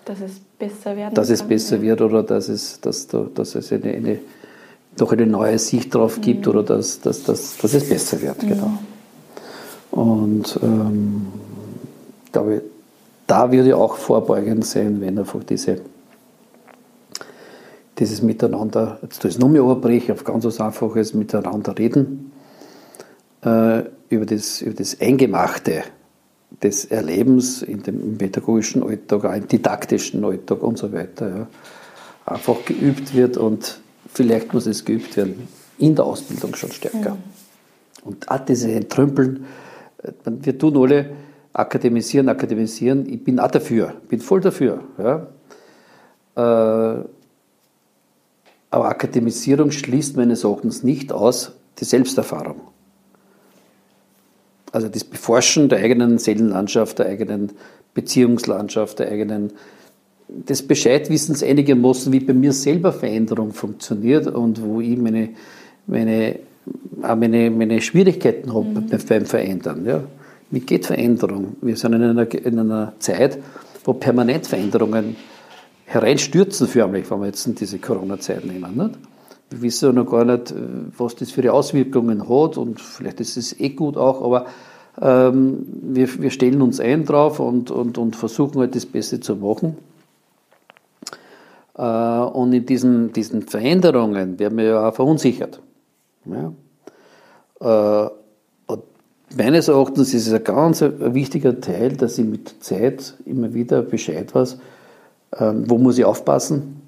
dass 0.06 0.22
es 0.22 0.40
besser 0.58 0.96
werden 0.96 1.14
dass 1.14 1.30
es 1.30 1.44
besser 1.44 1.78
ja. 1.78 1.82
wird 1.82 2.02
oder 2.02 2.24
dass 2.24 2.48
es, 2.48 2.80
dass, 2.80 3.08
dass 3.08 3.56
es 3.56 3.72
eine, 3.74 3.92
eine, 3.92 4.20
doch 4.96 5.12
eine 5.12 5.28
neue 5.28 5.60
Sicht 5.60 5.94
drauf 5.94 6.22
gibt 6.22 6.46
mhm. 6.46 6.52
oder 6.52 6.64
dass, 6.64 7.02
dass, 7.02 7.24
dass, 7.24 7.58
dass 7.58 7.74
es 7.74 7.90
besser 7.90 8.22
wird. 8.22 8.42
Mhm. 8.44 8.48
Genau. 8.48 8.72
Und 9.92 10.60
ähm, 10.64 11.28
glaube, 12.32 12.62
da 13.26 13.52
würde 13.52 13.70
ich 13.70 13.74
auch 13.74 13.96
vorbeugend 13.96 14.66
sein, 14.66 15.02
wenn 15.02 15.20
einfach 15.20 15.44
diese, 15.44 15.82
dieses 18.00 18.22
Miteinander, 18.22 19.00
jetzt 19.02 19.22
tue 19.22 19.30
ich 19.30 19.36
es 19.36 19.40
nur 19.40 19.50
mehr 19.50 19.62
überbrechen, 19.62 20.14
auf 20.14 20.24
ganz 20.24 20.46
was 20.46 20.62
Einfaches 20.62 21.14
Miteinander 21.14 21.78
reden, 21.78 22.32
äh, 23.44 23.84
über, 24.10 24.26
das, 24.26 24.62
über 24.62 24.76
das 24.76 25.02
Eingemachte 25.02 25.84
des 26.50 26.86
Erlebens 26.86 27.62
in 27.62 27.84
dem 27.84 28.02
im 28.02 28.18
pädagogischen 28.18 28.84
Alltag, 28.84 29.26
auch 29.26 29.34
im 29.34 29.48
didaktischen 29.48 30.24
Alltag 30.24 30.64
und 30.64 30.78
so 30.78 30.92
weiter, 30.92 31.30
ja, 31.30 31.48
einfach 32.26 32.66
geübt 32.66 33.14
wird 33.14 33.38
und 33.38 33.80
vielleicht 34.14 34.54
muss 34.54 34.66
es 34.66 34.86
geübt 34.86 35.18
werden 35.18 35.48
in 35.78 35.96
der 35.96 36.06
Ausbildung 36.06 36.56
schon 36.56 36.72
stärker. 36.72 37.16
Mhm. 37.16 37.24
Und 38.04 38.30
auch 38.30 38.40
diese 38.40 38.72
Entrümpeln, 38.72 39.46
wir 40.26 40.58
tun 40.58 40.78
alle 40.78 41.10
akademisieren, 41.54 42.30
akademisieren, 42.30 43.08
ich 43.10 43.24
bin 43.24 43.40
auch 43.40 43.52
dafür, 43.52 43.94
bin 44.08 44.22
voll 44.22 44.42
dafür. 44.42 44.84
Ja. 44.98 45.28
Äh, 46.36 47.04
aber 48.70 48.90
Akademisierung 48.90 49.72
schließt 49.72 50.18
meines 50.18 50.44
Erachtens 50.44 50.84
nicht 50.84 51.12
aus 51.12 51.54
die 51.80 51.86
Selbsterfahrung 51.86 52.62
also 54.78 54.90
das 54.90 55.04
Beforschen 55.04 55.70
der 55.70 55.80
eigenen 55.80 56.20
Seelenlandschaft, 56.20 57.00
der 57.00 57.08
eigenen 57.08 57.52
Beziehungslandschaft, 57.96 59.00
der 59.00 59.12
eigenen, 59.12 59.54
des 60.28 60.62
Bescheidwissens 60.62 61.42
einigermaßen, 61.42 62.14
wie 62.14 62.20
bei 62.20 62.34
mir 62.34 62.54
selber 62.54 62.94
Veränderung 62.94 63.54
funktioniert 63.54 64.28
und 64.28 64.62
wo 64.62 64.80
ich 64.80 64.96
meine, 64.96 65.30
meine, 65.88 66.38
auch 67.02 67.16
meine, 67.16 67.50
meine 67.50 67.82
Schwierigkeiten 67.82 68.54
habe 68.54 68.82
mhm. 68.82 68.88
beim 69.10 69.26
Verändern. 69.26 69.84
Ja. 69.84 70.04
Wie 70.52 70.60
geht 70.60 70.86
Veränderung? 70.86 71.56
Wir 71.62 71.76
sind 71.76 71.94
in 71.94 72.04
einer, 72.04 72.32
in 72.32 72.60
einer 72.60 72.94
Zeit, 73.00 73.40
wo 73.84 73.94
permanent 73.94 74.46
Veränderungen 74.46 75.16
hereinstürzen 75.86 76.68
förmlich, 76.68 77.10
wenn 77.10 77.20
wir 77.22 77.28
jetzt 77.28 77.50
diese 77.60 77.80
Corona-Zeit 77.80 78.46
nehmen. 78.46 78.78
Nicht? 78.78 78.92
Wir 79.50 79.62
wissen 79.62 79.86
ja 79.86 79.92
noch 79.94 80.10
gar 80.10 80.26
nicht, 80.26 80.54
was 80.98 81.16
das 81.16 81.32
für 81.32 81.54
Auswirkungen 81.54 82.28
hat 82.28 82.58
und 82.58 82.82
vielleicht 82.82 83.20
ist 83.22 83.38
es 83.38 83.60
eh 83.60 83.70
gut 83.70 83.96
auch, 83.96 84.22
aber 84.22 84.46
ähm, 85.02 85.66
wir, 85.82 86.22
wir 86.22 86.32
stellen 86.32 86.62
uns 86.62 86.80
ein 86.80 87.06
drauf 87.06 87.40
und, 87.40 87.72
und, 87.72 87.98
und 87.98 88.16
versuchen 88.16 88.60
halt 88.60 88.76
das 88.76 88.86
Beste 88.86 89.20
zu 89.20 89.36
machen. 89.36 89.78
Äh, 91.78 91.82
und 91.82 92.54
in 92.54 92.66
diesen, 92.66 93.14
diesen 93.14 93.44
Veränderungen 93.44 94.40
werden 94.40 94.58
wir 94.58 94.66
ja 94.66 94.90
auch 94.90 94.96
verunsichert. 94.96 95.62
Ja? 96.26 98.06
Äh, 98.06 98.10
meines 99.36 99.68
Erachtens 99.68 100.14
ist 100.14 100.28
es 100.28 100.34
ein 100.34 100.44
ganz 100.44 100.82
wichtiger 100.82 101.60
Teil, 101.60 101.94
dass 101.94 102.18
ich 102.18 102.26
mit 102.26 102.64
Zeit 102.64 103.16
immer 103.26 103.54
wieder 103.54 103.82
Bescheid 103.82 104.34
weiß, 104.34 104.58
äh, 105.32 105.54
wo 105.66 105.78
muss 105.78 105.98
ich 105.98 106.06
aufpassen 106.06 106.82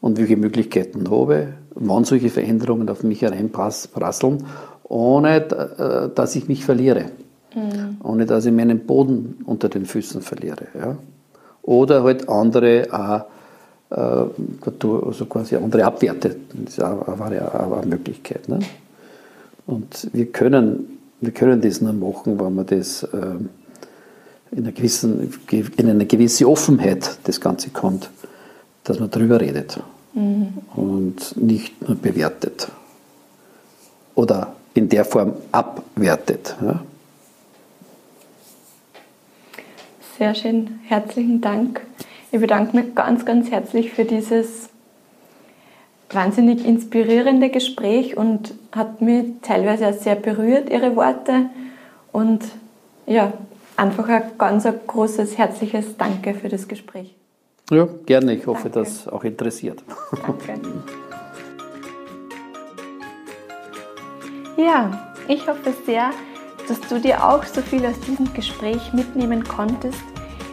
und 0.00 0.18
welche 0.18 0.36
Möglichkeiten 0.36 1.10
habe, 1.10 1.54
wann 1.76 2.04
solche 2.04 2.30
Veränderungen 2.30 2.88
auf 2.88 3.02
mich 3.02 3.22
hereinprasseln, 3.22 4.44
ohne 4.84 6.10
dass 6.14 6.36
ich 6.36 6.48
mich 6.48 6.64
verliere 6.64 7.06
mhm. 7.56 7.96
ohne 8.02 8.26
dass 8.26 8.46
ich 8.46 8.52
meinen 8.52 8.80
Boden 8.80 9.38
unter 9.46 9.68
den 9.68 9.86
Füßen 9.86 10.20
verliere. 10.20 10.68
Ja? 10.78 10.96
Oder 11.62 12.04
halt 12.04 12.28
andere 12.28 12.86
auch, 12.92 13.24
äh, 13.90 14.84
also 15.06 15.26
quasi 15.26 15.56
andere 15.56 15.84
abwerte. 15.84 16.36
Das 16.52 16.74
ist 16.74 16.84
auch, 16.84 17.08
auch 17.08 17.20
eine, 17.20 17.86
Möglichkeit. 17.86 18.48
Ne? 18.48 18.60
Und 19.66 20.08
wir 20.12 20.26
können, 20.26 20.98
wir 21.20 21.32
können 21.32 21.60
das 21.60 21.80
nur 21.80 21.92
machen, 21.92 22.38
wenn 22.38 22.54
wir 22.54 22.64
das 22.64 23.02
äh, 23.02 23.16
in, 24.52 24.58
einer 24.58 24.72
gewissen, 24.72 25.34
in 25.50 25.90
eine 25.90 26.06
gewisse 26.06 26.48
Offenheit 26.48 27.18
das 27.24 27.40
Ganze 27.40 27.70
kommt, 27.70 28.10
dass 28.84 29.00
man 29.00 29.10
darüber 29.10 29.40
redet 29.40 29.80
mhm. 30.16 30.58
und 30.74 31.36
nicht 31.36 31.86
nur 31.86 31.96
bewertet 31.96 32.68
oder 34.14 34.56
in 34.74 34.88
der 34.88 35.04
Form 35.04 35.34
abwertet. 35.52 36.56
Ja? 36.60 36.82
Sehr 40.18 40.34
schön, 40.34 40.80
herzlichen 40.84 41.40
Dank. 41.40 41.82
Ich 42.32 42.40
bedanke 42.40 42.76
mich 42.76 42.94
ganz, 42.94 43.24
ganz 43.24 43.50
herzlich 43.50 43.92
für 43.92 44.04
dieses 44.04 44.70
wahnsinnig 46.10 46.64
inspirierende 46.64 47.50
Gespräch 47.50 48.16
und 48.16 48.54
hat 48.72 49.00
mich 49.00 49.26
teilweise 49.42 49.88
auch 49.88 49.92
sehr 49.92 50.14
berührt, 50.14 50.70
Ihre 50.70 50.96
Worte. 50.96 51.50
Und 52.12 52.44
ja, 53.06 53.32
einfach 53.76 54.08
ein 54.08 54.22
ganz 54.38 54.64
ein 54.66 54.74
großes, 54.86 55.36
herzliches 55.36 55.96
Danke 55.96 56.34
für 56.34 56.48
das 56.48 56.68
Gespräch. 56.68 57.14
Ja, 57.70 57.88
gerne. 58.06 58.34
Ich 58.34 58.46
hoffe, 58.46 58.70
Danke. 58.70 58.78
das 58.78 59.08
auch 59.08 59.24
interessiert. 59.24 59.82
Danke. 60.46 60.70
Ja, 64.58 65.12
ich 65.28 65.46
hoffe 65.46 65.74
sehr, 65.84 66.12
dass 66.66 66.80
du 66.80 66.98
dir 66.98 67.22
auch 67.22 67.44
so 67.44 67.60
viel 67.60 67.84
aus 67.84 68.00
diesem 68.00 68.32
Gespräch 68.32 68.90
mitnehmen 68.94 69.44
konntest. 69.44 70.02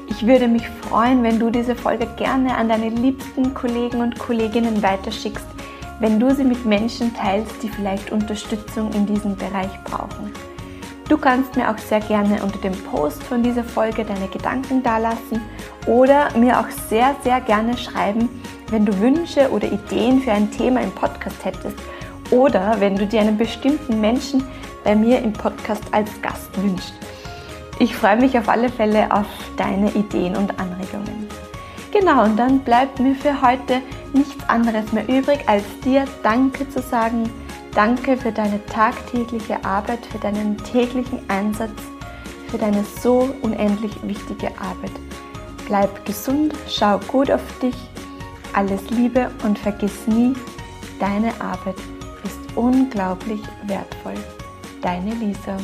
Ich 0.09 0.28
würde 0.28 0.49
mich 0.49 0.68
freuen, 0.82 1.24
wenn 1.24 1.39
du 1.39 1.49
diese 1.49 1.74
Folge 1.74 2.07
gerne 2.18 2.53
an 2.53 2.68
deine 2.68 2.89
liebsten 2.89 3.53
Kollegen 3.53 4.01
und 4.01 4.20
Kolleginnen 4.20 4.84
weiterschickst, 4.84 5.47
wenn 6.01 6.20
du 6.20 6.36
sie 6.36 6.43
mit 6.43 6.66
Menschen 6.66 7.16
teilst, 7.16 7.64
die 7.64 7.70
vielleicht 7.70 8.11
Unterstützung 8.11 8.91
in 8.91 9.05
diesem 9.05 9.38
Bereich 9.38 9.72
brauchen. 9.86 10.34
Du 11.07 11.18
kannst 11.18 11.55
mir 11.55 11.70
auch 11.70 11.78
sehr 11.78 12.01
gerne 12.01 12.43
unter 12.43 12.59
dem 12.59 12.74
Post 12.91 13.24
von 13.24 13.41
dieser 13.41 13.64
Folge 13.64 14.03
deine 14.03 14.28
Gedanken 14.28 14.84
dalassen 14.84 15.41
oder 15.86 16.36
mir 16.38 16.59
auch 16.59 16.69
sehr, 16.89 17.15
sehr 17.23 17.41
gerne 17.41 17.77
schreiben, 17.77 18.29
wenn 18.69 18.86
du 18.86 18.99
Wünsche 18.99 19.49
oder 19.51 19.71
Ideen 19.71 20.21
für 20.21 20.31
ein 20.31 20.51
Thema 20.51 20.81
im 20.81 20.91
Podcast 20.91 21.43
hättest 21.43 21.77
oder 22.31 22.75
wenn 22.79 22.95
du 22.95 23.05
dir 23.05 23.21
einen 23.21 23.38
bestimmten 23.38 24.01
Menschen 24.01 24.43
bei 24.84 24.95
mir 24.95 25.19
im 25.19 25.34
Podcast 25.34 25.84
als 25.91 26.09
Gast 26.21 26.49
wünschst. 26.61 26.93
Ich 27.79 27.95
freue 27.95 28.17
mich 28.17 28.38
auf 28.38 28.49
alle 28.49 28.69
Fälle 28.69 29.11
auf 29.11 29.27
deine 29.57 29.91
Ideen 29.91 30.36
und 30.36 30.59
Anregungen. 30.59 31.27
Genau, 31.91 32.23
und 32.23 32.38
dann 32.38 32.59
bleibt 32.59 32.99
mir 32.99 33.15
für 33.15 33.41
heute 33.41 33.81
nichts 34.13 34.47
anderes 34.47 34.91
mehr 34.91 35.07
übrig, 35.07 35.39
als 35.47 35.63
dir 35.84 36.05
Danke 36.23 36.67
zu 36.69 36.81
sagen. 36.81 37.29
Danke 37.75 38.17
für 38.17 38.31
deine 38.31 38.63
tagtägliche 38.65 39.63
Arbeit, 39.63 40.05
für 40.05 40.19
deinen 40.19 40.57
täglichen 40.57 41.19
Einsatz, 41.27 41.71
für 42.47 42.57
deine 42.57 42.84
so 42.84 43.29
unendlich 43.41 43.91
wichtige 44.03 44.47
Arbeit. 44.59 44.91
Bleib 45.68 46.05
gesund, 46.05 46.53
schau 46.68 46.99
gut 47.07 47.32
auf 47.32 47.41
dich, 47.61 47.76
alles 48.53 48.89
Liebe 48.89 49.32
und 49.43 49.57
vergiss 49.57 50.07
nie, 50.07 50.34
deine 50.99 51.30
Arbeit 51.41 51.78
ist 52.24 52.55
unglaublich 52.55 53.41
wertvoll. 53.66 54.16
Deine 54.82 55.14
Lisa. 55.16 55.57